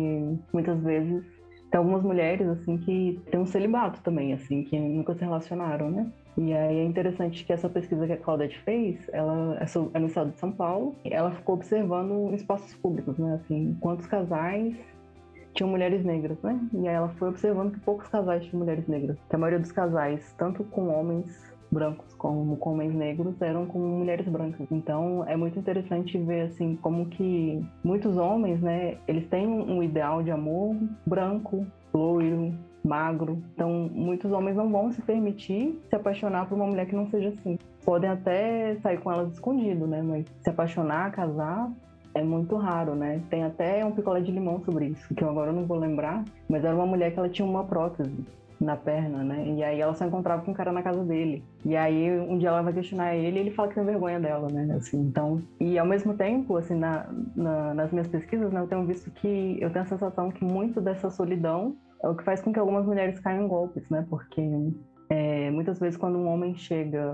muitas 0.53 0.83
vezes 0.83 1.25
tem 1.71 1.79
algumas 1.79 2.03
mulheres, 2.03 2.49
assim, 2.49 2.79
que 2.79 3.21
tem 3.31 3.39
um 3.39 3.47
celibato 3.47 4.03
também, 4.03 4.33
assim, 4.33 4.65
que 4.65 4.79
nunca 4.79 5.15
se 5.15 5.21
relacionaram, 5.21 5.91
né? 5.91 6.11
E 6.39 6.53
aí 6.55 6.79
é 6.79 6.85
interessante 6.85 7.45
que 7.45 7.53
essa 7.53 7.69
pesquisa 7.69 8.07
que 8.07 8.13
a 8.13 8.17
Claudete 8.17 8.59
fez, 8.61 8.97
ela 9.13 9.59
é, 9.61 9.65
é 9.95 9.99
no 9.99 10.07
estado 10.07 10.31
de 10.31 10.39
São 10.39 10.53
Paulo, 10.53 10.95
ela 11.05 11.33
ficou 11.33 11.57
observando 11.57 12.33
espaços 12.33 12.73
públicos, 12.77 13.19
né? 13.19 13.41
Assim, 13.43 13.77
quantos 13.81 14.07
casais 14.07 14.77
tinham 15.53 15.69
mulheres 15.69 16.05
negras, 16.05 16.41
né? 16.43 16.61
E 16.73 16.87
aí 16.87 16.95
ela 16.95 17.09
foi 17.19 17.29
observando 17.29 17.73
que 17.73 17.81
poucos 17.81 18.07
casais 18.07 18.45
tinham 18.45 18.61
mulheres 18.61 18.87
negras. 18.87 19.19
Que 19.29 19.35
a 19.35 19.39
maioria 19.39 19.59
dos 19.59 19.73
casais, 19.73 20.33
tanto 20.39 20.63
com 20.63 20.89
homens 20.89 21.49
brancos 21.71 22.15
como 22.15 22.57
com 22.57 22.73
homens 22.73 22.95
negros 22.95 23.41
eram 23.43 23.67
com 23.67 23.79
mulheres 23.79 24.27
brancas. 24.29 24.67
Então 24.71 25.25
é 25.27 25.37
muito 25.37 25.59
interessante 25.59 26.17
ver 26.19 26.43
assim 26.43 26.77
como 26.77 27.07
que 27.07 27.61
muitos 27.83 28.17
homens, 28.17 28.61
né, 28.61 28.97
eles 29.07 29.27
têm 29.29 29.47
um 29.47 29.83
ideal 29.83 30.23
de 30.23 30.31
amor 30.31 30.77
branco, 31.05 31.67
loiro, 31.93 32.55
magro. 32.89 33.43
Então 33.55 33.89
muitos 33.93 34.33
homens 34.33 34.57
não 34.57 34.71
vão 34.71 34.91
se 34.91 35.03
permitir 35.03 35.79
se 35.89 35.95
apaixonar 35.95 36.49
por 36.49 36.57
uma 36.57 36.67
mulher 36.67 36.87
que 36.87 36.97
não 36.97 37.09
seja 37.09 37.29
assim. 37.29 37.59
Podem 37.85 38.11
até 38.11 38.77
sair 38.83 38.99
com 38.99 39.13
elas 39.13 39.33
escondido, 39.33 39.87
né, 39.87 40.03
mas 40.03 40.27
se 40.43 40.51
apaixonar, 40.51 41.13
casar, 41.13 41.71
é 42.15 42.23
muito 42.23 42.57
raro, 42.57 42.95
né? 42.95 43.21
Tem 43.31 43.45
até 43.45 43.85
um 43.85 43.93
picolé 43.93 44.21
de 44.21 44.33
limão 44.33 44.61
sobre 44.65 44.87
isso, 44.87 45.15
que 45.15 45.23
eu 45.23 45.31
agora 45.31 45.53
não 45.53 45.65
vou 45.67 45.79
lembrar, 45.79 46.25
mas 46.49 46.65
era 46.65 46.75
uma 46.75 46.87
mulher 46.87 47.13
que 47.13 47.19
ela 47.19 47.29
tinha 47.29 47.47
uma 47.47 47.65
prótese 47.65 48.25
na 48.61 48.77
perna, 48.77 49.23
né? 49.23 49.47
E 49.47 49.63
aí 49.63 49.81
ela 49.81 49.95
só 49.95 50.05
encontrava 50.05 50.43
com 50.43 50.51
um 50.51 50.55
cara 50.55 50.73
na 50.73 50.83
casa 50.83 51.05
dele. 51.05 51.45
E 51.65 51.77
aí 51.77 52.11
um 52.21 52.39
dia 52.39 52.49
ela 52.49 52.63
vai 52.63 52.73
questionar 52.73 53.15
ele 53.15 53.39
e 53.39 53.41
ele 53.41 53.51
fala 53.53 53.69
que 53.69 53.75
tem 53.75 53.85
vergonha 53.85 54.19
dela, 54.19 54.49
né? 54.51 54.75
Assim, 54.75 55.01
então, 55.01 55.41
e 55.61 55.79
ao 55.79 55.87
mesmo 55.87 56.15
tempo, 56.15 56.57
assim, 56.57 56.75
na, 56.75 57.07
na, 57.37 57.75
nas 57.75 57.93
minhas 57.93 58.09
pesquisas, 58.09 58.53
né, 58.53 58.61
eu 58.61 58.67
tenho 58.67 58.85
visto 58.85 59.11
que 59.11 59.59
eu 59.61 59.71
tenho 59.71 59.85
a 59.85 59.89
sensação 59.89 60.31
que 60.31 60.45
muito 60.45 60.81
dessa 60.81 61.09
solidão 61.09 61.77
é 62.03 62.09
o 62.09 62.15
que 62.15 62.25
faz 62.25 62.41
com 62.41 62.53
que 62.53 62.59
algumas 62.59 62.87
mulheres 62.87 63.21
caiam 63.21 63.45
em 63.45 63.49
golpes, 63.49 63.89
né? 63.91 64.07
Porque 64.09 64.43
é, 65.11 65.51
muitas 65.51 65.79
vezes 65.79 65.97
quando 65.97 66.19
um 66.19 66.29
homem 66.29 66.55
chega 66.55 67.13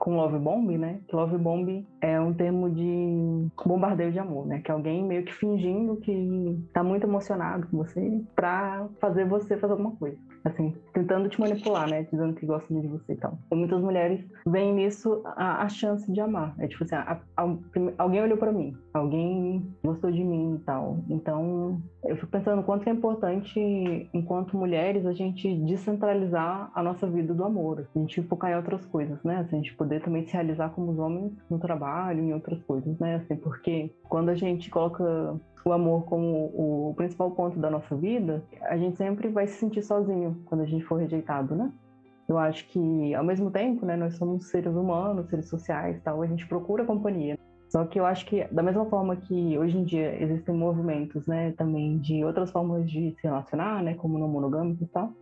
com 0.00 0.16
love 0.16 0.38
bomb, 0.38 0.76
né? 0.78 1.00
Que 1.06 1.14
love 1.14 1.36
bomb 1.36 1.86
é 2.00 2.18
um 2.20 2.32
termo 2.32 2.70
de 2.70 3.46
bombardeio 3.64 4.10
de 4.10 4.18
amor, 4.18 4.46
né? 4.46 4.60
Que 4.60 4.70
é 4.70 4.74
alguém 4.74 5.04
meio 5.04 5.24
que 5.24 5.34
fingindo 5.34 5.96
que 5.96 6.58
tá 6.72 6.82
muito 6.82 7.06
emocionado 7.06 7.66
com 7.68 7.76
você 7.76 8.22
pra 8.34 8.88
fazer 9.00 9.26
você 9.26 9.56
fazer 9.58 9.72
alguma 9.72 9.94
coisa 9.96 10.16
assim, 10.44 10.74
tentando 10.94 11.28
te 11.28 11.40
manipular, 11.40 11.88
né? 11.88 12.06
Dizendo 12.10 12.34
que 12.34 12.46
gosta 12.46 12.72
de 12.72 12.86
você 12.86 13.12
e 13.12 13.16
tal. 13.16 13.38
E 13.50 13.54
muitas 13.54 13.80
mulheres 13.80 14.24
veem 14.46 14.74
nisso 14.74 15.22
a, 15.24 15.62
a 15.62 15.68
chance 15.68 16.10
de 16.10 16.20
amar. 16.20 16.54
É 16.58 16.66
tipo 16.66 16.84
assim, 16.84 16.94
a, 16.94 17.20
a, 17.36 17.56
alguém 17.98 18.22
olhou 18.22 18.38
para 18.38 18.52
mim, 18.52 18.74
alguém 18.92 19.74
gostou 19.84 20.10
de 20.10 20.22
mim 20.22 20.56
e 20.56 20.58
tal. 20.60 20.98
Então, 21.08 21.80
eu 22.04 22.16
fico 22.16 22.28
pensando 22.28 22.62
quanto 22.62 22.88
é 22.88 22.92
importante, 22.92 24.08
enquanto 24.12 24.56
mulheres, 24.56 25.06
a 25.06 25.12
gente 25.12 25.54
descentralizar 25.64 26.70
a 26.74 26.82
nossa 26.82 27.06
vida 27.06 27.32
do 27.32 27.44
amor. 27.44 27.86
A 27.94 27.98
gente 27.98 28.22
focar 28.22 28.50
em 28.50 28.56
outras 28.56 28.84
coisas, 28.86 29.22
né? 29.22 29.36
A 29.36 29.42
gente 29.44 29.74
poder 29.74 30.02
também 30.02 30.26
se 30.26 30.32
realizar 30.32 30.70
como 30.70 30.92
os 30.92 30.98
homens 30.98 31.32
no 31.48 31.58
trabalho, 31.58 32.22
em 32.22 32.32
outras 32.32 32.62
coisas, 32.62 32.98
né? 32.98 33.16
Assim, 33.16 33.36
porque 33.36 33.94
quando 34.08 34.30
a 34.30 34.34
gente 34.34 34.70
coloca 34.70 35.38
o 35.64 35.72
amor 35.72 36.04
como 36.04 36.50
o 36.54 36.94
principal 36.96 37.30
ponto 37.32 37.58
da 37.58 37.70
nossa 37.70 37.94
vida, 37.94 38.42
a 38.62 38.76
gente 38.76 38.96
sempre 38.96 39.28
vai 39.28 39.46
se 39.46 39.58
sentir 39.58 39.82
sozinho 39.82 40.42
quando 40.46 40.62
a 40.62 40.66
gente 40.66 40.84
for 40.84 40.96
rejeitado, 40.96 41.54
né? 41.54 41.70
Eu 42.28 42.38
acho 42.38 42.66
que, 42.68 43.14
ao 43.14 43.24
mesmo 43.24 43.50
tempo, 43.50 43.84
né, 43.84 43.96
nós 43.96 44.14
somos 44.14 44.48
seres 44.50 44.72
humanos, 44.72 45.28
seres 45.28 45.48
sociais, 45.48 46.00
tal, 46.02 46.22
a 46.22 46.26
gente 46.26 46.46
procura 46.46 46.84
companhia. 46.84 47.36
Só 47.70 47.84
que 47.84 47.98
eu 47.98 48.04
acho 48.04 48.26
que, 48.26 48.44
da 48.52 48.62
mesma 48.62 48.84
forma 48.86 49.16
que 49.16 49.56
hoje 49.56 49.78
em 49.78 49.84
dia 49.84 50.22
existem 50.22 50.54
movimentos, 50.54 51.26
né, 51.26 51.52
também 51.52 51.98
de 51.98 52.24
outras 52.24 52.50
formas 52.50 52.90
de 52.90 53.14
se 53.18 53.22
relacionar, 53.22 53.82
né, 53.82 53.94
como 53.94 54.18
no 54.18 54.28
monogâmico 54.28 54.84
e 54.84 54.88
tal, 54.88 55.12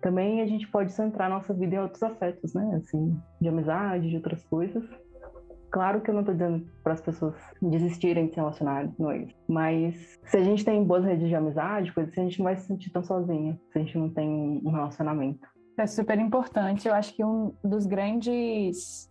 também 0.00 0.42
a 0.42 0.46
gente 0.46 0.68
pode 0.68 0.92
centrar 0.92 1.28
nossa 1.28 1.52
vida 1.52 1.74
em 1.74 1.78
outros 1.78 2.02
afetos, 2.02 2.54
né, 2.54 2.76
assim, 2.76 3.18
de 3.40 3.48
amizade, 3.48 4.10
de 4.10 4.16
outras 4.16 4.44
coisas, 4.44 4.84
Claro 5.70 6.00
que 6.00 6.08
eu 6.08 6.14
não 6.14 6.20
estou 6.20 6.34
dizendo 6.34 6.66
para 6.82 6.94
as 6.94 7.00
pessoas 7.00 7.34
desistirem 7.60 8.26
de 8.26 8.32
se 8.32 8.36
relacionar, 8.36 8.90
não 8.98 9.10
é 9.10 9.18
isso. 9.18 9.34
Mas 9.46 10.18
se 10.24 10.36
a 10.36 10.42
gente 10.42 10.64
tem 10.64 10.82
boas 10.82 11.04
redes 11.04 11.28
de 11.28 11.34
amizade, 11.34 11.92
coisa 11.92 12.10
assim, 12.10 12.22
a 12.22 12.24
gente 12.24 12.38
não 12.38 12.44
vai 12.44 12.56
se 12.56 12.66
sentir 12.66 12.90
tão 12.90 13.02
sozinha 13.02 13.58
se 13.70 13.78
a 13.78 13.82
gente 13.82 13.98
não 13.98 14.08
tem 14.08 14.28
um 14.64 14.70
relacionamento. 14.70 15.46
É 15.76 15.86
super 15.86 16.18
importante. 16.18 16.88
Eu 16.88 16.94
acho 16.94 17.14
que 17.14 17.22
um 17.22 17.52
dos 17.62 17.86
grandes 17.86 19.10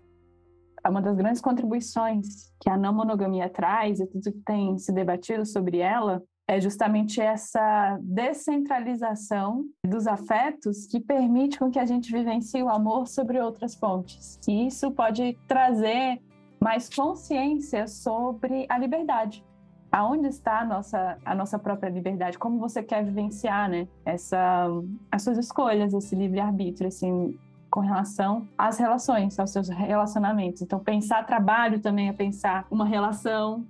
uma 0.85 1.01
das 1.01 1.15
grandes 1.15 1.41
contribuições 1.41 2.51
que 2.59 2.69
a 2.69 2.77
não 2.77 2.93
monogamia 2.93 3.49
traz 3.49 3.99
e 3.99 4.07
tudo 4.07 4.31
que 4.31 4.43
tem 4.45 4.77
se 4.77 4.91
debatido 4.91 5.45
sobre 5.45 5.79
ela 5.79 6.21
é 6.47 6.61
justamente 6.61 7.19
essa 7.19 7.99
descentralização 8.01 9.65
dos 9.85 10.07
afetos 10.07 10.85
que 10.87 10.99
permite 10.99 11.59
com 11.59 11.69
que 11.69 11.77
a 11.77 11.85
gente 11.85 12.11
vivencie 12.11 12.63
o 12.63 12.69
amor 12.69 13.05
sobre 13.07 13.39
outras 13.39 13.75
fontes. 13.75 14.39
E 14.47 14.67
isso 14.67 14.89
pode 14.91 15.37
trazer 15.45 16.21
mais 16.59 16.89
consciência 16.89 17.85
sobre 17.87 18.65
a 18.69 18.77
liberdade. 18.77 19.45
Aonde 19.91 20.27
está 20.27 20.61
a 20.61 20.65
nossa, 20.65 21.17
a 21.23 21.35
nossa 21.35 21.59
própria 21.59 21.89
liberdade? 21.89 22.37
Como 22.37 22.59
você 22.59 22.81
quer 22.81 23.03
vivenciar, 23.03 23.69
né? 23.69 23.87
Essa, 24.05 24.67
as 25.11 25.23
suas 25.23 25.37
escolhas, 25.37 25.93
esse 25.93 26.15
livre-arbítrio, 26.15 26.87
assim, 26.87 27.37
com 27.77 27.81
relação 27.81 28.47
às 28.57 28.79
relações, 28.79 29.37
aos 29.37 29.51
seus 29.51 29.69
relacionamentos. 29.69 30.63
Então, 30.63 30.79
pensar 30.79 31.27
trabalho 31.27 31.79
também 31.79 32.09
é 32.09 32.11
pensar 32.11 32.65
uma 32.71 32.87
relação. 32.87 33.67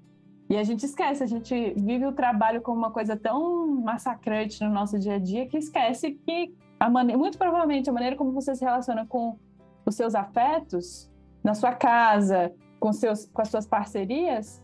E 0.50 0.56
a 0.56 0.64
gente 0.64 0.86
esquece, 0.86 1.22
a 1.22 1.28
gente 1.28 1.74
vive 1.76 2.06
o 2.06 2.14
trabalho 2.14 2.62
como 2.62 2.78
uma 2.78 2.90
coisa 2.90 3.18
tão 3.18 3.68
massacrante 3.68 4.64
no 4.64 4.70
nosso 4.70 4.98
dia 4.98 5.16
a 5.16 5.20
dia 5.20 5.46
que 5.46 5.58
esquece 5.58 6.12
que 6.26 6.56
a 6.80 6.90
maneira, 6.90 7.20
muito 7.20 7.38
provavelmente 7.38 7.90
a 7.90 7.94
maneira 7.94 8.16
como 8.16 8.32
você 8.32 8.56
se 8.56 8.64
relaciona 8.64 9.06
com 9.06 9.38
os 9.86 9.94
seus 9.94 10.16
afetos 10.16 11.12
na 11.44 11.54
sua 11.54 11.74
casa, 11.74 12.54
com, 12.80 12.94
seus, 12.94 13.26
com 13.26 13.42
as 13.42 13.50
suas 13.50 13.68
parcerias, 13.68 14.64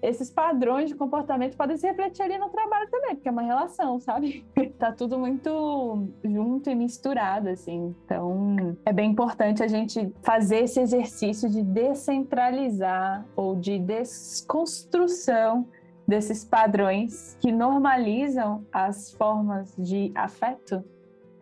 esses 0.00 0.30
padrões 0.30 0.88
de 0.88 0.94
comportamento 0.94 1.56
podem 1.56 1.76
se 1.76 1.86
refletir 1.86 2.22
ali 2.22 2.38
no 2.38 2.48
trabalho 2.48 2.88
também, 2.90 3.16
porque 3.16 3.28
é 3.28 3.32
uma 3.32 3.42
relação, 3.42 3.98
sabe? 3.98 4.44
tá 4.78 4.92
tudo 4.92 5.18
muito 5.18 6.08
junto 6.24 6.70
e 6.70 6.74
misturado, 6.74 7.48
assim. 7.48 7.94
Então, 8.04 8.76
é 8.84 8.92
bem 8.92 9.10
importante 9.10 9.62
a 9.62 9.68
gente 9.68 10.12
fazer 10.22 10.64
esse 10.64 10.80
exercício 10.80 11.50
de 11.50 11.62
descentralizar 11.62 13.26
ou 13.34 13.56
de 13.56 13.78
desconstrução 13.78 15.66
desses 16.06 16.44
padrões 16.44 17.36
que 17.40 17.52
normalizam 17.52 18.64
as 18.72 19.12
formas 19.12 19.74
de 19.76 20.10
afeto 20.14 20.82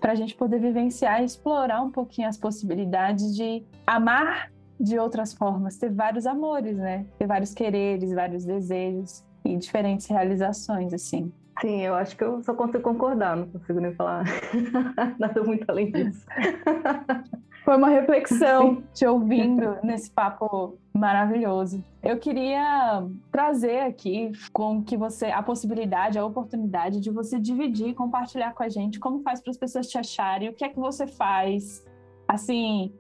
para 0.01 0.13
a 0.13 0.15
gente 0.15 0.35
poder 0.35 0.61
vivenciar 0.61 1.23
e 1.23 1.25
explorar 1.25 1.83
um 1.83 1.91
pouquinho 1.91 2.29
as 2.29 2.37
possibilidades 2.37 3.35
de 3.35 3.65
amar 3.87 4.51
de 4.79 4.99
outras 4.99 5.33
formas, 5.33 5.77
ter 5.77 5.91
vários 5.91 6.27
amores, 6.27 6.77
né? 6.77 7.07
Ter 7.18 7.27
vários 7.27 7.55
quereres, 7.55 8.12
vários 8.12 8.45
desejos 8.45 9.24
e 9.45 9.57
diferentes 9.57 10.07
realizações, 10.07 10.93
assim. 10.93 11.33
Sim, 11.61 11.81
eu 11.81 11.95
acho 11.95 12.16
que 12.16 12.22
eu 12.22 12.43
só 12.43 12.53
consigo 12.53 12.83
concordar, 12.83 13.35
não 13.35 13.47
consigo 13.49 13.81
nem 13.81 13.95
falar 13.95 14.24
nada 15.18 15.43
muito 15.43 15.64
além 15.68 15.91
disso. 15.91 16.27
Foi 17.64 17.77
uma 17.77 17.89
reflexão 17.89 18.85
te 18.95 19.05
ouvindo 19.05 19.77
nesse 19.83 20.09
papo 20.09 20.79
maravilhoso. 20.95 21.83
Eu 22.01 22.16
queria 22.16 23.05
trazer 23.33 23.81
aqui 23.81 24.31
com 24.53 24.85
que 24.85 24.97
você 24.97 25.27
a 25.27 25.43
possibilidade, 25.43 26.16
a 26.16 26.24
oportunidade 26.24 27.01
de 27.01 27.11
você 27.11 27.41
dividir, 27.41 27.95
compartilhar 27.95 28.55
com 28.55 28.62
a 28.62 28.68
gente 28.68 29.01
como 29.01 29.20
faz 29.22 29.41
para 29.41 29.51
as 29.51 29.57
pessoas 29.57 29.89
te 29.89 29.99
acharem, 29.99 30.49
o 30.49 30.53
que 30.53 30.64
é 30.64 30.68
que 30.68 30.79
você 30.79 31.09
faz, 31.09 31.85
assim, 32.29 32.95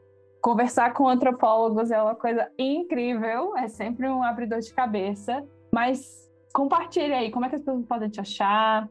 Conversar 0.46 0.92
com 0.92 1.08
antropólogos 1.08 1.90
é 1.90 2.00
uma 2.00 2.14
coisa 2.14 2.48
incrível, 2.56 3.56
é 3.56 3.66
sempre 3.66 4.08
um 4.08 4.22
abridor 4.22 4.60
de 4.60 4.72
cabeça. 4.72 5.44
Mas 5.74 6.30
compartilhe 6.54 7.12
aí, 7.12 7.32
como 7.32 7.44
é 7.44 7.48
que 7.48 7.56
as 7.56 7.62
pessoas 7.62 7.84
podem 7.84 8.08
te 8.08 8.20
achar, 8.20 8.88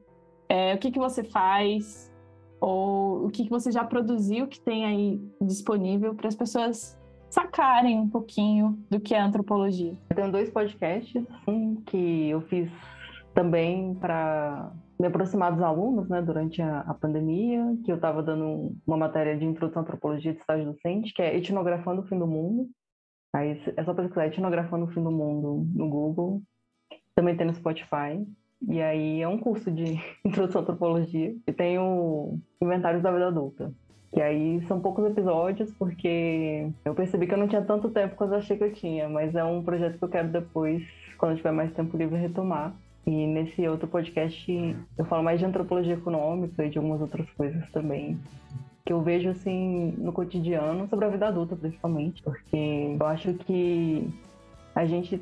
é, 0.50 0.74
o 0.74 0.78
que, 0.78 0.92
que 0.92 1.00
você 1.00 1.24
faz, 1.24 2.14
ou 2.60 3.28
o 3.28 3.30
que, 3.30 3.46
que 3.46 3.50
você 3.50 3.72
já 3.72 3.86
produziu 3.86 4.48
que 4.48 4.60
tem 4.60 4.84
aí 4.84 5.22
disponível 5.42 6.14
para 6.14 6.28
as 6.28 6.36
pessoas 6.36 7.00
sacarem 7.30 8.02
um 8.02 8.10
pouquinho 8.10 8.78
do 8.90 9.00
que 9.00 9.16
é 9.16 9.22
antropologia. 9.22 9.98
Eu 10.10 10.16
tenho 10.18 10.32
dois 10.34 10.50
podcasts, 10.50 11.26
um 11.48 11.76
que 11.86 12.32
eu 12.32 12.42
fiz 12.42 12.70
também 13.34 13.96
para 13.96 14.74
me 15.00 15.08
aproximar 15.08 15.52
dos 15.52 15.62
alunos, 15.62 16.08
né, 16.10 16.22
durante 16.22 16.62
a, 16.62 16.82
a 16.82 16.94
pandemia, 16.94 17.78
que 17.84 17.92
eu 17.92 17.96
estava 17.96 18.24
dando 18.24 18.74
uma 18.86 18.98
matéria 18.98 19.38
de 19.38 19.46
introdução 19.46 19.82
à 19.82 19.84
antropologia 19.84 20.34
de 20.34 20.40
estágio 20.40 20.66
docente, 20.66 21.14
que 21.14 21.22
é 21.22 21.36
etnografando 21.36 22.02
o 22.02 22.06
fim 22.06 22.18
do 22.18 22.28
mundo. 22.28 22.70
Aí 23.34 23.62
é 23.76 23.84
só 23.84 23.94
pesquisar 23.94 24.28
etnografando 24.28 24.86
o 24.86 24.88
fim 24.88 25.04
do 25.04 25.12
mundo 25.12 25.68
no 25.76 25.90
Google. 25.90 26.42
Também 27.14 27.36
tem 27.36 27.46
no 27.46 27.54
Spotify. 27.54 28.26
E 28.68 28.82
aí 28.82 29.22
é 29.22 29.28
um 29.28 29.38
curso 29.38 29.70
de 29.70 30.00
introdução 30.24 30.62
à 30.62 30.64
antropologia. 30.64 31.36
E 31.46 31.52
tem 31.52 31.78
o 31.78 32.40
Inventários 32.62 33.04
da 33.04 33.12
Vida 33.12 33.28
Adulta. 33.28 33.74
Que 34.14 34.22
aí 34.22 34.62
são 34.68 34.80
poucos 34.80 35.06
episódios, 35.06 35.74
porque 35.74 36.72
eu 36.86 36.96
percebi 36.96 37.28
que 37.28 37.34
eu 37.34 37.38
não 37.38 37.50
tinha 37.50 37.62
tanto 37.62 37.90
tempo 37.90 38.16
quanto 38.16 38.32
eu 38.32 38.38
achei 38.38 38.58
que 38.58 38.64
eu 38.64 38.72
tinha. 38.72 39.10
Mas 39.10 39.36
é 39.36 39.44
um 39.44 39.62
projeto 39.62 39.98
que 39.98 40.04
eu 40.06 40.10
quero 40.10 40.30
depois, 40.30 40.82
quando 41.18 41.34
eu 41.34 41.38
tiver 41.38 41.52
mais 41.52 41.74
tempo 41.74 41.98
livre, 41.98 42.18
retomar. 42.18 42.74
E 43.06 43.28
nesse 43.28 43.68
outro 43.68 43.88
podcast 43.88 44.76
eu 44.98 45.06
falo 45.06 45.24
mais 45.24 45.40
de 45.40 45.46
antropologia 45.46 45.94
econômica 45.94 46.66
e 46.66 46.70
de 46.70 46.78
algumas 46.78 47.02
outras 47.02 47.30
coisas 47.32 47.70
também 47.72 48.20
que 48.86 48.94
eu 48.94 49.02
vejo 49.02 49.30
assim 49.30 49.96
no 49.98 50.14
cotidiano 50.14 50.88
sobre 50.88 51.06
a 51.06 51.10
vida 51.10 51.28
adulta 51.28 51.56
principalmente, 51.56 52.22
porque 52.22 52.96
eu 53.00 53.06
acho 53.08 53.34
que 53.34 54.08
a 54.76 54.86
gente 54.86 55.20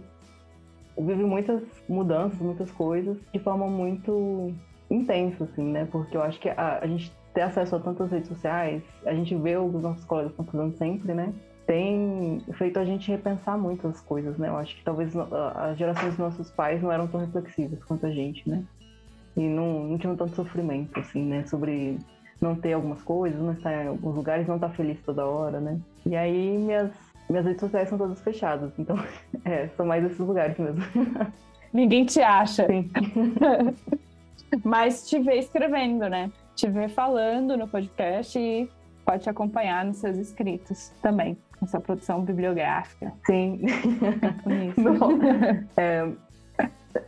vive 0.97 1.23
muitas 1.23 1.63
mudanças, 1.87 2.39
muitas 2.39 2.69
coisas 2.71 3.17
de 3.31 3.39
forma 3.39 3.67
muito 3.67 4.53
intensa 4.89 5.45
assim, 5.45 5.63
né? 5.63 5.87
Porque 5.89 6.17
eu 6.17 6.21
acho 6.21 6.39
que 6.39 6.49
a, 6.49 6.79
a 6.81 6.87
gente 6.87 7.11
ter 7.33 7.41
acesso 7.41 7.75
a 7.75 7.79
tantas 7.79 8.11
redes 8.11 8.27
sociais, 8.27 8.83
a 9.05 9.13
gente 9.13 9.33
vê 9.35 9.57
os 9.57 9.81
nossos 9.81 10.03
colegas 10.05 10.31
estão 10.31 10.45
fazendo 10.45 10.77
sempre, 10.77 11.13
né? 11.13 11.33
Tem 11.65 12.41
feito 12.53 12.79
a 12.79 12.85
gente 12.85 13.09
repensar 13.09 13.57
muitas 13.57 14.01
coisas, 14.01 14.37
né? 14.37 14.49
Eu 14.49 14.57
acho 14.57 14.75
que 14.75 14.83
talvez 14.83 15.13
as 15.55 15.77
gerações 15.77 16.09
dos 16.09 16.17
nossos 16.17 16.51
pais 16.51 16.81
não 16.81 16.91
eram 16.91 17.07
tão 17.07 17.19
reflexivas 17.21 17.83
quanto 17.83 18.05
a 18.05 18.11
gente, 18.11 18.47
né? 18.49 18.63
E 19.35 19.41
não, 19.41 19.83
não 19.85 19.97
tinham 19.97 20.15
tanto 20.15 20.35
sofrimento, 20.35 20.99
assim, 20.99 21.23
né? 21.23 21.45
Sobre 21.45 21.97
não 22.41 22.55
ter 22.55 22.73
algumas 22.73 23.01
coisas, 23.01 23.39
não 23.39 23.53
estar 23.53 23.71
em 23.71 23.87
alguns 23.87 24.15
lugares, 24.15 24.47
não 24.47 24.55
estar 24.55 24.69
feliz 24.69 24.99
toda 25.05 25.25
hora, 25.25 25.59
né? 25.59 25.79
E 26.05 26.15
aí 26.15 26.57
minhas, 26.57 26.91
minhas 27.29 27.45
redes 27.45 27.61
sociais 27.61 27.87
são 27.87 27.97
todas 27.97 28.21
fechadas, 28.21 28.71
então, 28.77 28.97
é, 29.45 29.69
são 29.69 29.85
mais 29.85 30.03
esses 30.03 30.19
lugares 30.19 30.57
mesmo. 30.57 30.83
Ninguém 31.71 32.05
te 32.05 32.21
acha. 32.21 32.67
Sim. 32.67 32.91
Mas 34.63 35.07
te 35.07 35.17
vê 35.17 35.39
escrevendo, 35.39 36.07
né? 36.07 36.31
Te 36.55 36.69
vê 36.69 36.87
falando 36.87 37.57
no 37.57 37.67
podcast 37.67 38.37
e 38.37 38.69
pode 39.03 39.23
te 39.23 39.29
acompanhar 39.29 39.83
nos 39.83 39.97
seus 39.97 40.17
escritos 40.17 40.89
também 41.01 41.35
essa 41.63 41.79
produção 41.79 42.21
bibliográfica. 42.21 43.13
Sim. 43.25 43.61
Bom, 44.77 45.19
é, 45.77 46.11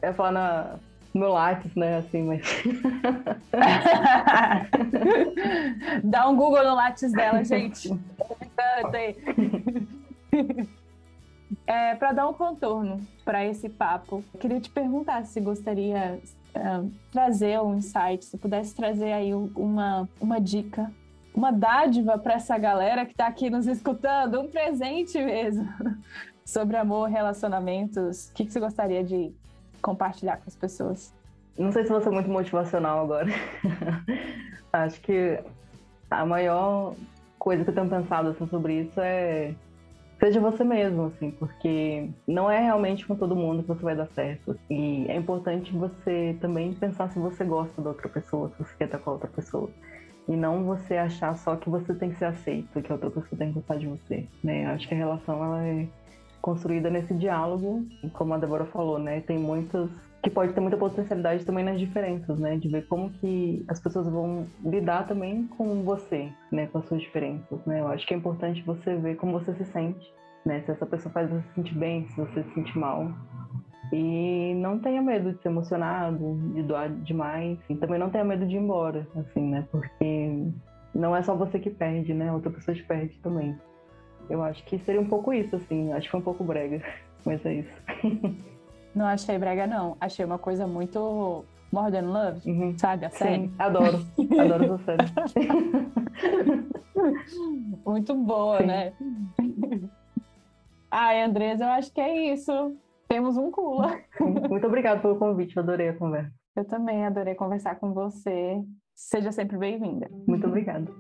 eu 0.02 0.14
falar 0.14 0.32
na, 0.32 0.76
no 1.14 1.28
Lattes, 1.30 1.76
né? 1.76 1.98
Assim, 1.98 2.24
mas. 2.24 2.42
Dá 6.04 6.28
um 6.28 6.36
Google 6.36 6.64
no 6.64 6.76
Lattes 6.76 7.12
dela, 7.12 7.44
gente. 7.44 7.90
É, 11.66 11.96
para 11.96 12.12
dar 12.12 12.28
um 12.28 12.34
contorno 12.34 13.00
para 13.24 13.46
esse 13.46 13.70
papo, 13.70 14.24
queria 14.40 14.60
te 14.60 14.70
perguntar 14.70 15.26
se 15.26 15.40
gostaria 15.40 16.20
uh, 16.56 16.92
trazer 17.12 17.60
um 17.62 17.76
insight, 17.76 18.26
se 18.26 18.38
pudesse 18.38 18.76
trazer 18.76 19.14
aí 19.14 19.34
uma, 19.34 20.10
uma 20.20 20.40
dica, 20.40 20.92
uma 21.36 21.52
dádiva 21.52 22.18
para 22.18 22.36
essa 22.36 22.58
galera 22.58 23.06
que 23.06 23.12
está 23.12 23.28
aqui 23.28 23.50
nos 23.50 23.68
escutando, 23.68 24.40
um 24.40 24.48
presente 24.48 25.22
mesmo, 25.22 25.68
sobre 26.46 26.78
amor, 26.78 27.10
relacionamentos. 27.10 28.30
O 28.30 28.34
que, 28.34 28.46
que 28.46 28.52
você 28.52 28.60
gostaria 28.60 29.04
de 29.04 29.34
compartilhar 29.82 30.38
com 30.38 30.44
as 30.48 30.56
pessoas? 30.56 31.14
Não 31.58 31.72
sei 31.72 31.84
se 31.84 31.90
vou 31.90 32.02
ser 32.02 32.10
muito 32.10 32.30
motivacional 32.30 33.04
agora. 33.04 33.28
Acho 34.72 35.00
que 35.02 35.40
a 36.10 36.26
maior 36.26 36.96
coisa 37.38 37.64
que 37.64 37.70
eu 37.70 37.76
tenho 37.76 37.90
pensado 37.90 38.30
assim, 38.30 38.48
sobre 38.48 38.82
isso 38.82 39.00
é 39.02 39.54
seja 40.20 40.40
você 40.40 40.64
mesmo, 40.64 41.08
assim, 41.08 41.30
porque 41.32 42.10
não 42.26 42.50
é 42.50 42.60
realmente 42.60 43.06
com 43.06 43.16
todo 43.16 43.36
mundo 43.36 43.62
que 43.62 43.68
você 43.68 43.84
vai 43.84 43.96
dar 43.96 44.08
certo. 44.08 44.58
E 44.70 45.06
é 45.10 45.16
importante 45.16 45.74
você 45.74 46.38
também 46.40 46.74
pensar 46.74 47.10
se 47.12 47.20
você 47.20 47.44
gosta 47.44 47.82
da 47.82 47.90
outra 47.90 48.08
pessoa, 48.08 48.50
se 48.50 48.64
você 48.64 48.76
quer 48.78 48.86
estar 48.86 49.00
com 49.00 49.10
a 49.10 49.14
outra 49.14 49.30
pessoa. 49.30 49.70
E 50.28 50.36
não 50.36 50.64
você 50.64 50.98
achar 50.98 51.36
só 51.38 51.56
que 51.56 51.70
você 51.70 51.94
tem 51.94 52.10
que 52.10 52.18
ser 52.18 52.26
aceito, 52.26 52.82
que 52.82 52.92
a 52.92 52.96
outra 52.96 53.12
pessoa 53.12 53.38
tem 53.38 53.50
que 53.50 53.56
gostar 53.56 53.78
de 53.78 53.88
você, 53.88 54.28
né? 54.44 54.66
Acho 54.68 54.88
que 54.88 54.94
a 54.96 54.98
relação, 54.98 55.44
ela 55.44 55.64
é 55.64 55.88
construída 56.42 56.90
nesse 56.90 57.14
diálogo, 57.14 57.86
e 58.04 58.10
como 58.10 58.34
a 58.34 58.38
Débora 58.38 58.66
falou, 58.66 59.00
né? 59.00 59.22
Tem 59.22 59.38
muitas 59.38 59.90
que 60.26 60.30
pode 60.32 60.54
ter 60.54 60.60
muita 60.60 60.76
potencialidade 60.76 61.46
também 61.46 61.64
nas 61.64 61.80
diferenças, 61.80 62.40
né? 62.40 62.58
De 62.58 62.68
ver 62.68 62.88
como 62.88 63.12
que 63.12 63.64
as 63.68 63.80
pessoas 63.80 64.08
vão 64.08 64.48
lidar 64.64 65.08
também 65.08 65.46
com 65.46 65.84
você, 65.84 66.32
né? 66.52 66.66
Com 66.66 66.80
as 66.80 66.86
suas 66.88 67.02
diferenças, 67.02 67.64
né? 67.66 67.80
Eu 67.80 67.88
acho 67.90 68.08
que 68.08 68.14
é 68.14 68.18
importante 68.18 68.64
você 68.64 68.96
ver 68.96 69.18
como 69.18 69.34
você 69.34 69.54
se 69.54 69.66
sente, 69.66 70.12
né? 70.44 70.62
Se 70.62 70.72
essa 70.72 70.86
pessoa 70.86 71.14
faz 71.14 71.30
você 71.30 71.42
se 71.50 71.54
sentir 71.54 71.78
bem, 71.78 72.08
se 72.08 72.20
você 72.20 72.44
se 72.44 72.54
sentir 72.56 72.76
mal. 72.78 73.12
E 73.98 74.54
não 74.56 74.78
tenha 74.78 75.02
medo 75.02 75.32
de 75.32 75.42
ser 75.42 75.48
emocionado, 75.48 76.38
de 76.54 76.62
doar 76.64 76.90
demais. 76.90 77.58
E 77.70 77.76
também 77.76 77.98
não 77.98 78.10
tenha 78.10 78.26
medo 78.26 78.46
de 78.46 78.58
ir 78.58 78.60
embora, 78.60 79.08
assim, 79.16 79.42
né? 79.42 79.66
Porque 79.72 80.44
não 80.94 81.16
é 81.16 81.24
só 81.24 81.34
você 81.34 81.58
que 81.58 81.70
perde, 81.70 82.14
né? 82.14 82.30
Outra 82.30 82.52
pessoa 82.52 82.76
te 82.76 82.84
perde 82.84 83.18
também. 83.20 83.58
Eu 84.30 84.44
acho 84.44 84.66
que 84.66 84.78
seria 84.80 85.00
um 85.00 85.08
pouco 85.08 85.32
isso, 85.32 85.56
assim. 85.56 85.94
Acho 85.94 86.08
que 86.08 86.12
foi 86.12 86.20
um 86.20 86.24
pouco 86.24 86.44
brega, 86.44 86.82
mas 87.26 87.46
é 87.46 87.54
isso. 87.54 87.72
Não 88.94 89.06
achei 89.06 89.38
brega, 89.38 89.66
não. 89.66 89.96
Achei 90.02 90.26
uma 90.26 90.38
coisa 90.38 90.68
muito 90.68 91.46
More 91.72 91.90
Than 91.90 92.12
Love, 92.12 92.52
uhum. 92.52 92.78
sabe? 92.78 93.06
A 93.06 93.10
série. 93.10 93.48
Sim, 93.48 93.54
adoro. 93.58 94.06
Adoro 94.40 94.66
essa 94.66 94.78
série. 94.80 95.06
muito 97.86 98.14
boa, 98.14 98.58
Sim. 98.58 98.66
né? 98.66 98.94
Ai, 100.92 101.22
Andresa, 101.24 101.64
eu 101.64 101.70
acho 101.70 101.94
que 101.94 102.02
é 102.02 102.34
isso. 102.34 102.76
Temos 103.08 103.38
um 103.38 103.52
Cula. 103.52 104.00
Muito 104.50 104.66
obrigada 104.68 105.02
pelo 105.02 105.18
convite, 105.18 105.56
eu 105.56 105.64
adorei 105.64 105.90
a 105.90 105.98
conversa. 105.98 106.34
Eu 106.56 106.66
também 106.66 107.06
adorei 107.06 107.36
conversar 107.36 107.76
com 107.76 107.94
você. 107.94 108.64
Seja 108.94 109.32
sempre 109.32 109.58
bem-vinda. 109.58 110.10
Muito 110.28 110.48
obrigada. 110.48 110.92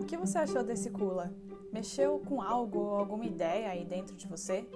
O 0.00 0.04
que 0.06 0.16
você 0.16 0.38
achou 0.38 0.62
desse 0.62 0.90
Cula? 0.90 1.32
Mexeu 1.72 2.20
com 2.20 2.40
algo 2.40 2.78
ou 2.78 2.96
alguma 2.96 3.26
ideia 3.26 3.70
aí 3.70 3.84
dentro 3.84 4.16
de 4.16 4.26
você? 4.26 4.66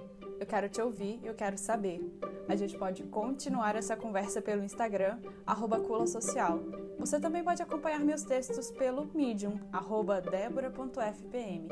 Eu 0.43 0.47
quero 0.47 0.67
te 0.67 0.81
ouvir 0.81 1.21
eu 1.23 1.33
quero 1.33 1.57
saber. 1.57 2.01
A 2.49 2.55
gente 2.57 2.77
pode 2.77 3.01
continuar 3.03 3.77
essa 3.77 3.95
conversa 3.95 4.41
pelo 4.41 4.61
Instagram, 4.61 5.17
arroba 5.47 5.79
Cula 5.79 6.05
Social. 6.05 6.59
Você 6.99 7.17
também 7.17 7.41
pode 7.41 7.63
acompanhar 7.63 8.01
meus 8.01 8.23
textos 8.23 8.69
pelo 8.69 9.09
Medium, 9.15 9.57
arroba 9.71 10.19
debora.fpm. 10.19 11.69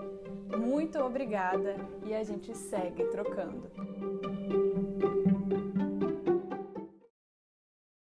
Muito 0.57 0.99
obrigada 0.99 1.75
e 2.05 2.13
a 2.13 2.23
gente 2.23 2.55
segue 2.55 3.03
trocando. 3.07 3.69